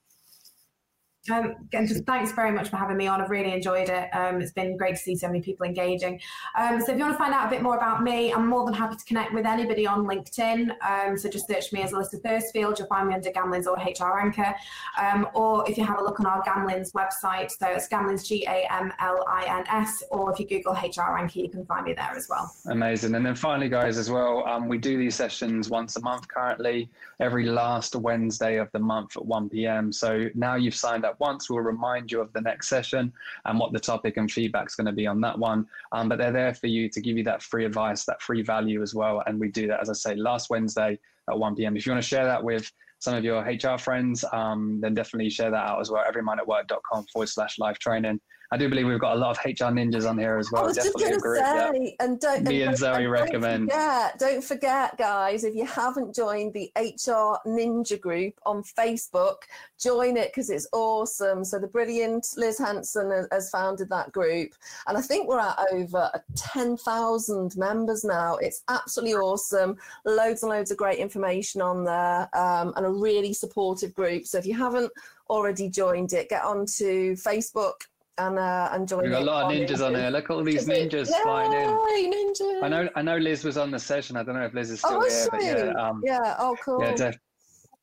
Um, 1.30 1.54
again, 1.66 1.86
just 1.86 2.04
thanks 2.04 2.32
very 2.32 2.50
much 2.52 2.68
for 2.68 2.76
having 2.76 2.96
me 2.96 3.06
on. 3.06 3.20
I've 3.20 3.30
really 3.30 3.52
enjoyed 3.52 3.88
it. 3.88 4.08
Um, 4.14 4.40
it's 4.40 4.52
been 4.52 4.76
great 4.76 4.96
to 4.96 5.02
see 5.02 5.16
so 5.16 5.26
many 5.26 5.40
people 5.40 5.66
engaging. 5.66 6.20
Um, 6.58 6.80
so 6.80 6.92
if 6.92 6.98
you 6.98 7.04
want 7.04 7.14
to 7.14 7.18
find 7.18 7.34
out 7.34 7.46
a 7.46 7.50
bit 7.50 7.62
more 7.62 7.76
about 7.76 8.02
me, 8.02 8.32
I'm 8.32 8.46
more 8.46 8.64
than 8.64 8.74
happy 8.74 8.96
to 8.96 9.04
connect 9.04 9.34
with 9.34 9.44
anybody 9.44 9.86
on 9.86 10.06
LinkedIn. 10.06 10.70
Um, 10.88 11.18
so 11.18 11.28
just 11.28 11.46
search 11.46 11.72
me 11.72 11.82
as 11.82 11.92
Elissa 11.92 12.18
Thursfield. 12.18 12.78
You'll 12.78 12.88
find 12.88 13.08
me 13.08 13.14
under 13.14 13.30
Gamlins 13.30 13.66
or 13.66 13.76
HR 13.76 14.20
Anchor. 14.20 14.54
Um, 15.00 15.28
or 15.34 15.68
if 15.68 15.76
you 15.76 15.84
have 15.84 15.98
a 15.98 16.02
look 16.02 16.20
on 16.20 16.26
our 16.26 16.42
Gamlins 16.42 16.92
website, 16.92 17.50
so 17.50 17.66
it's 17.66 17.88
G-A-M-L-I-N-S, 18.28 20.02
or 20.10 20.32
if 20.32 20.40
you 20.40 20.48
Google 20.48 20.72
HR 20.72 21.18
Anchor, 21.18 21.40
you 21.40 21.50
can 21.50 21.64
find 21.66 21.84
me 21.86 21.92
there 21.92 22.12
as 22.16 22.28
well. 22.28 22.54
Amazing. 22.66 23.14
And 23.14 23.24
then 23.24 23.34
finally, 23.34 23.68
guys, 23.68 23.98
as 23.98 24.10
well, 24.10 24.46
um, 24.46 24.68
we 24.68 24.78
do 24.78 24.96
these 24.96 25.14
sessions 25.14 25.68
once 25.68 25.96
a 25.96 26.00
month 26.00 26.28
currently, 26.28 26.88
every 27.20 27.46
last 27.46 27.96
Wednesday 27.96 28.56
of 28.56 28.70
the 28.72 28.78
month 28.78 29.16
at 29.16 29.24
1 29.24 29.50
p.m. 29.50 29.92
So 29.92 30.28
now 30.34 30.54
you've 30.54 30.74
signed 30.74 31.04
up 31.04 31.07
once. 31.18 31.48
We'll 31.48 31.60
remind 31.60 32.10
you 32.10 32.20
of 32.20 32.32
the 32.32 32.40
next 32.40 32.68
session 32.68 33.12
and 33.44 33.58
what 33.58 33.72
the 33.72 33.80
topic 33.80 34.16
and 34.16 34.30
feedback 34.30 34.66
is 34.66 34.74
going 34.74 34.86
to 34.86 34.92
be 34.92 35.06
on 35.06 35.20
that 35.22 35.38
one. 35.38 35.66
Um, 35.92 36.08
but 36.08 36.18
they're 36.18 36.32
there 36.32 36.54
for 36.54 36.66
you 36.66 36.88
to 36.88 37.00
give 37.00 37.16
you 37.16 37.24
that 37.24 37.42
free 37.42 37.64
advice, 37.64 38.04
that 38.04 38.22
free 38.22 38.42
value 38.42 38.82
as 38.82 38.94
well. 38.94 39.22
And 39.26 39.38
we 39.38 39.48
do 39.48 39.66
that, 39.68 39.80
as 39.80 39.90
I 39.90 39.94
say, 39.94 40.14
last 40.14 40.50
Wednesday 40.50 40.98
at 41.28 41.38
1 41.38 41.56
p.m. 41.56 41.76
If 41.76 41.86
you 41.86 41.92
want 41.92 42.02
to 42.02 42.08
share 42.08 42.24
that 42.24 42.42
with 42.42 42.70
some 42.98 43.14
of 43.14 43.24
your 43.24 43.42
HR 43.42 43.78
friends, 43.78 44.24
um, 44.32 44.80
then 44.80 44.94
definitely 44.94 45.30
share 45.30 45.50
that 45.50 45.68
out 45.68 45.80
as 45.80 45.90
well. 45.90 46.04
Everymindatwork.com 46.10 47.06
forward 47.12 47.28
slash 47.28 47.58
live 47.58 47.78
training. 47.78 48.20
I 48.50 48.56
do 48.56 48.68
believe 48.68 48.86
we've 48.86 48.98
got 48.98 49.16
a 49.16 49.18
lot 49.18 49.36
of 49.36 49.44
HR 49.44 49.70
ninjas 49.70 50.08
on 50.08 50.16
here 50.16 50.38
as 50.38 50.50
well. 50.50 50.64
I 50.64 50.66
was 50.68 50.76
Definitely 50.76 51.08
just 51.08 51.22
going 51.22 51.42
to 51.42 51.78
say, 51.84 51.96
and 52.00 52.18
don't 52.18 52.44
me 52.44 52.62
and, 52.62 52.70
and 52.70 52.78
Zoe 52.78 53.02
don't 53.02 53.10
recommend. 53.10 53.70
Forget, 53.70 54.18
don't 54.18 54.42
forget, 54.42 54.96
guys, 54.96 55.44
if 55.44 55.54
you 55.54 55.66
haven't 55.66 56.14
joined 56.14 56.54
the 56.54 56.72
HR 56.74 57.36
Ninja 57.46 58.00
group 58.00 58.34
on 58.46 58.62
Facebook, 58.62 59.42
join 59.78 60.16
it 60.16 60.30
because 60.30 60.48
it's 60.48 60.66
awesome. 60.72 61.44
So 61.44 61.58
the 61.58 61.66
brilliant 61.66 62.26
Liz 62.38 62.58
Hanson 62.58 63.10
has, 63.10 63.28
has 63.30 63.50
founded 63.50 63.90
that 63.90 64.12
group, 64.12 64.54
and 64.86 64.96
I 64.96 65.02
think 65.02 65.28
we're 65.28 65.40
at 65.40 65.58
over 65.70 66.10
ten 66.34 66.78
thousand 66.78 67.54
members 67.58 68.02
now. 68.02 68.36
It's 68.36 68.62
absolutely 68.68 69.16
awesome. 69.16 69.76
Loads 70.06 70.42
and 70.42 70.50
loads 70.50 70.70
of 70.70 70.78
great 70.78 70.98
information 70.98 71.60
on 71.60 71.84
there, 71.84 72.34
um, 72.34 72.72
and 72.76 72.86
a 72.86 72.90
really 72.90 73.34
supportive 73.34 73.92
group. 73.94 74.26
So 74.26 74.38
if 74.38 74.46
you 74.46 74.54
haven't 74.54 74.90
already 75.28 75.68
joined 75.68 76.14
it, 76.14 76.30
get 76.30 76.44
onto 76.44 77.14
Facebook 77.14 77.82
and 78.18 78.38
uh, 78.38 78.68
and 78.72 78.86
join. 78.88 79.02
We've 79.02 79.12
got 79.12 79.22
a 79.22 79.24
lot 79.24 79.44
of 79.44 79.52
ninjas 79.52 79.84
on 79.84 79.92
there. 79.92 80.10
Look 80.10 80.24
at 80.24 80.30
all 80.30 80.44
these 80.44 80.66
ninjas 80.66 81.08
flying 81.22 81.52
in. 81.52 82.12
Ninjas. 82.12 82.62
I 82.62 82.68
know, 82.68 82.88
I 82.96 83.02
know 83.02 83.16
Liz 83.16 83.44
was 83.44 83.56
on 83.56 83.70
the 83.70 83.78
session. 83.78 84.16
I 84.16 84.22
don't 84.22 84.34
know 84.34 84.44
if 84.44 84.54
Liz 84.54 84.70
is 84.70 84.80
still 84.80 85.00
Oh, 85.02 85.08
here, 85.08 85.28
but 85.30 85.42
yeah, 85.42 85.72
um, 85.82 86.02
yeah. 86.04 86.36
Oh, 86.38 86.56
cool. 86.64 86.80
yeah, 86.82 86.94
def- 86.94 87.18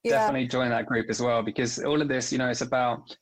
Yeah. 0.03 0.11
definitely 0.11 0.47
join 0.47 0.69
that 0.69 0.85
group 0.85 1.07
as 1.09 1.21
well 1.21 1.41
because 1.41 1.79
all 1.83 2.01
of 2.01 2.07
this, 2.07 2.31
you 2.31 2.37
know, 2.37 2.49
it's 2.49 2.61
about. 2.61 3.15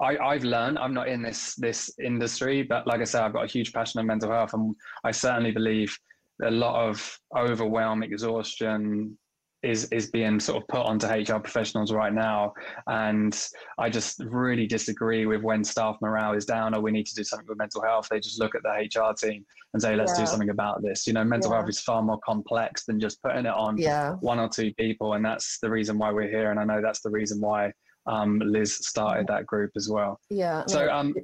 I, 0.00 0.16
I've 0.16 0.44
learned. 0.44 0.78
I'm 0.78 0.94
not 0.94 1.08
in 1.08 1.20
this 1.20 1.54
this 1.56 1.90
industry, 2.02 2.62
but 2.62 2.86
like 2.86 3.00
I 3.00 3.04
said, 3.04 3.22
I've 3.22 3.34
got 3.34 3.44
a 3.44 3.48
huge 3.48 3.72
passion 3.72 4.00
on 4.00 4.06
mental 4.06 4.30
health, 4.30 4.54
and 4.54 4.74
I 5.04 5.10
certainly 5.10 5.50
believe 5.50 5.94
a 6.42 6.50
lot 6.50 6.88
of 6.88 7.18
overwhelm, 7.36 8.02
exhaustion 8.02 9.18
is 9.62 9.84
is 9.86 10.10
being 10.10 10.40
sort 10.40 10.62
of 10.62 10.68
put 10.68 10.86
onto 10.86 11.06
HR 11.06 11.38
professionals 11.38 11.92
right 11.92 12.12
now. 12.12 12.52
And 12.86 13.38
I 13.78 13.90
just 13.90 14.20
really 14.20 14.66
disagree 14.66 15.26
with 15.26 15.42
when 15.42 15.62
staff 15.64 15.96
morale 16.00 16.32
is 16.34 16.46
down 16.46 16.74
or 16.74 16.80
we 16.80 16.90
need 16.90 17.06
to 17.06 17.14
do 17.14 17.24
something 17.24 17.46
with 17.48 17.58
mental 17.58 17.82
health. 17.82 18.08
They 18.10 18.20
just 18.20 18.40
look 18.40 18.54
at 18.54 18.62
the 18.62 18.70
HR 18.70 19.12
team 19.14 19.44
and 19.74 19.82
say, 19.82 19.94
let's 19.96 20.12
Yeah. 20.12 20.24
do 20.24 20.26
something 20.26 20.50
about 20.50 20.82
this. 20.82 21.06
You 21.06 21.12
know, 21.12 21.24
mental 21.24 21.50
Yeah. 21.50 21.58
health 21.58 21.68
is 21.68 21.80
far 21.80 22.02
more 22.02 22.18
complex 22.24 22.84
than 22.86 22.98
just 22.98 23.22
putting 23.22 23.46
it 23.46 23.52
on 23.52 23.76
Yeah. 23.76 24.14
one 24.20 24.38
or 24.38 24.48
two 24.48 24.72
people. 24.74 25.12
And 25.14 25.24
that's 25.24 25.58
the 25.60 25.68
reason 25.70 25.98
why 25.98 26.10
we're 26.10 26.28
here. 26.28 26.50
And 26.50 26.58
I 26.58 26.64
know 26.64 26.80
that's 26.80 27.00
the 27.00 27.10
reason 27.10 27.40
why 27.40 27.72
um, 28.06 28.38
Liz 28.38 28.74
started 28.88 29.26
that 29.26 29.44
group 29.46 29.70
as 29.76 29.88
well. 29.90 30.18
Yeah. 30.30 30.64
So, 30.66 30.90
um, 30.90 31.14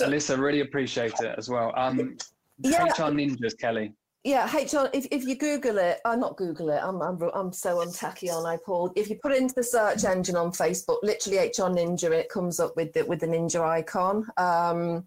Elissa, 0.00 0.36
really 0.36 0.60
appreciate 0.60 1.14
it 1.20 1.34
as 1.38 1.48
well. 1.48 1.72
Um, 1.76 2.16
Yeah. 2.58 2.82
HR 2.84 3.12
Ninjas, 3.12 3.56
Kelly. 3.58 3.92
Yeah, 4.26 4.44
HR. 4.46 4.90
If, 4.92 5.06
if 5.12 5.22
you 5.22 5.36
Google 5.36 5.78
it, 5.78 6.00
uh, 6.04 6.16
not 6.16 6.36
Google 6.36 6.70
it. 6.70 6.80
I'm 6.82 7.00
I'm 7.00 7.16
I'm 7.32 7.52
so 7.52 7.76
untacky 7.76 8.28
on 8.28 8.44
I 8.44 8.56
Paul. 8.56 8.90
If 8.96 9.08
you 9.08 9.20
put 9.22 9.32
into 9.32 9.54
the 9.54 9.62
search 9.62 10.04
engine 10.04 10.34
on 10.34 10.50
Facebook, 10.50 10.98
literally 11.04 11.38
HR 11.38 11.70
Ninja, 11.70 12.10
it 12.10 12.28
comes 12.28 12.58
up 12.58 12.74
with 12.74 12.92
the 12.92 13.04
with 13.04 13.20
the 13.20 13.28
ninja 13.28 13.60
icon. 13.60 14.26
Um, 14.36 15.06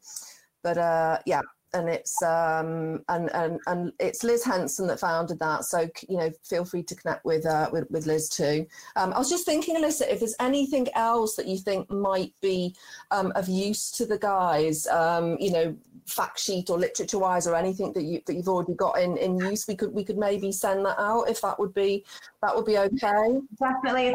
but 0.64 0.78
uh, 0.78 1.20
yeah, 1.26 1.42
and 1.74 1.90
it's 1.90 2.22
um 2.24 3.04
and 3.10 3.30
and 3.34 3.60
and 3.68 3.92
it's 4.00 4.24
Liz 4.24 4.44
Hanson 4.44 4.88
that 4.88 5.00
founded 5.00 5.40
that. 5.40 5.66
So 5.66 5.90
you 6.08 6.18
know, 6.18 6.32
feel 6.44 6.66
free 6.66 6.84
to 6.84 6.96
connect 6.96 7.26
with 7.26 7.46
uh, 7.46 7.70
with, 7.72 7.90
with 7.92 8.06
Liz 8.06 8.30
too. 8.30 8.66
Um, 8.96 9.14
I 9.14 9.20
was 9.20 9.30
just 9.30 9.46
thinking, 9.46 9.76
Elissa, 9.76 10.12
if 10.12 10.20
there's 10.20 10.36
anything 10.40 10.88
else 10.96 11.36
that 11.36 11.48
you 11.48 11.58
think 11.58 11.90
might 11.92 12.34
be 12.42 12.76
um, 13.12 13.32
of 13.36 13.48
use 13.50 13.92
to 13.92 14.06
the 14.06 14.18
guys, 14.18 14.88
um, 14.88 15.38
you 15.40 15.52
know, 15.52 15.76
fact 16.10 16.40
sheet 16.40 16.70
or 16.70 16.78
literature 16.78 17.20
wise 17.20 17.48
or 17.48 17.56
anything 17.56 17.94
that 17.94 18.04
you 18.04 18.22
that 18.26 18.34
you've 18.34 18.48
already 18.48 18.74
got 18.74 19.00
in, 19.00 19.18
in 19.18 19.38
use, 19.38 19.68
we 19.68 19.76
could 19.76 19.94
we 19.94 20.04
could 20.04 20.18
maybe 20.18 20.52
send 20.52 20.86
that 20.86 21.00
out 21.00 21.30
if 21.30 21.42
that 21.42 21.58
would 21.60 21.74
be 21.74 22.04
that 22.42 22.56
would 22.56 22.66
be 22.66 22.78
okay. 22.78 23.40
Definitely 23.60 24.14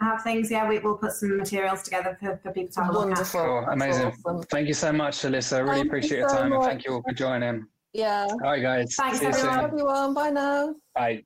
have 0.00 0.22
things. 0.22 0.50
Yeah, 0.50 0.68
we 0.68 0.78
will 0.78 0.96
put 0.96 1.12
some 1.12 1.36
materials 1.36 1.82
together 1.82 2.16
for, 2.20 2.40
for 2.42 2.52
people 2.52 2.72
to 2.72 2.80
have 2.80 2.90
a 2.90 2.92
look 2.92 3.02
at. 3.02 3.08
Wonderful. 3.08 3.40
Cool. 3.40 3.66
Amazing. 3.70 4.12
awesome. 4.26 4.42
Thank 4.44 4.68
you 4.68 4.74
so 4.74 4.92
much, 4.92 5.24
Elissa. 5.24 5.56
I 5.56 5.58
really 5.60 5.72
Thank 5.74 5.84
you 5.84 5.90
appreciate 5.90 6.18
your 6.18 6.28
so 6.28 6.36
time 6.36 6.52
and 6.52 6.62
thank 6.62 6.84
you 6.84 6.94
all 6.94 7.02
for 7.02 7.14
joining. 7.14 7.66
Yeah. 7.92 8.26
All 8.30 8.38
right, 8.38 8.62
guys. 8.62 8.94
Thanks, 8.94 9.18
See 9.18 9.26
you 9.26 9.32
soon. 9.32 9.46
everyone. 9.46 9.64
everyone. 9.64 10.14
Bye 10.14 10.30
now. 10.30 10.74
Bye. 10.94 11.24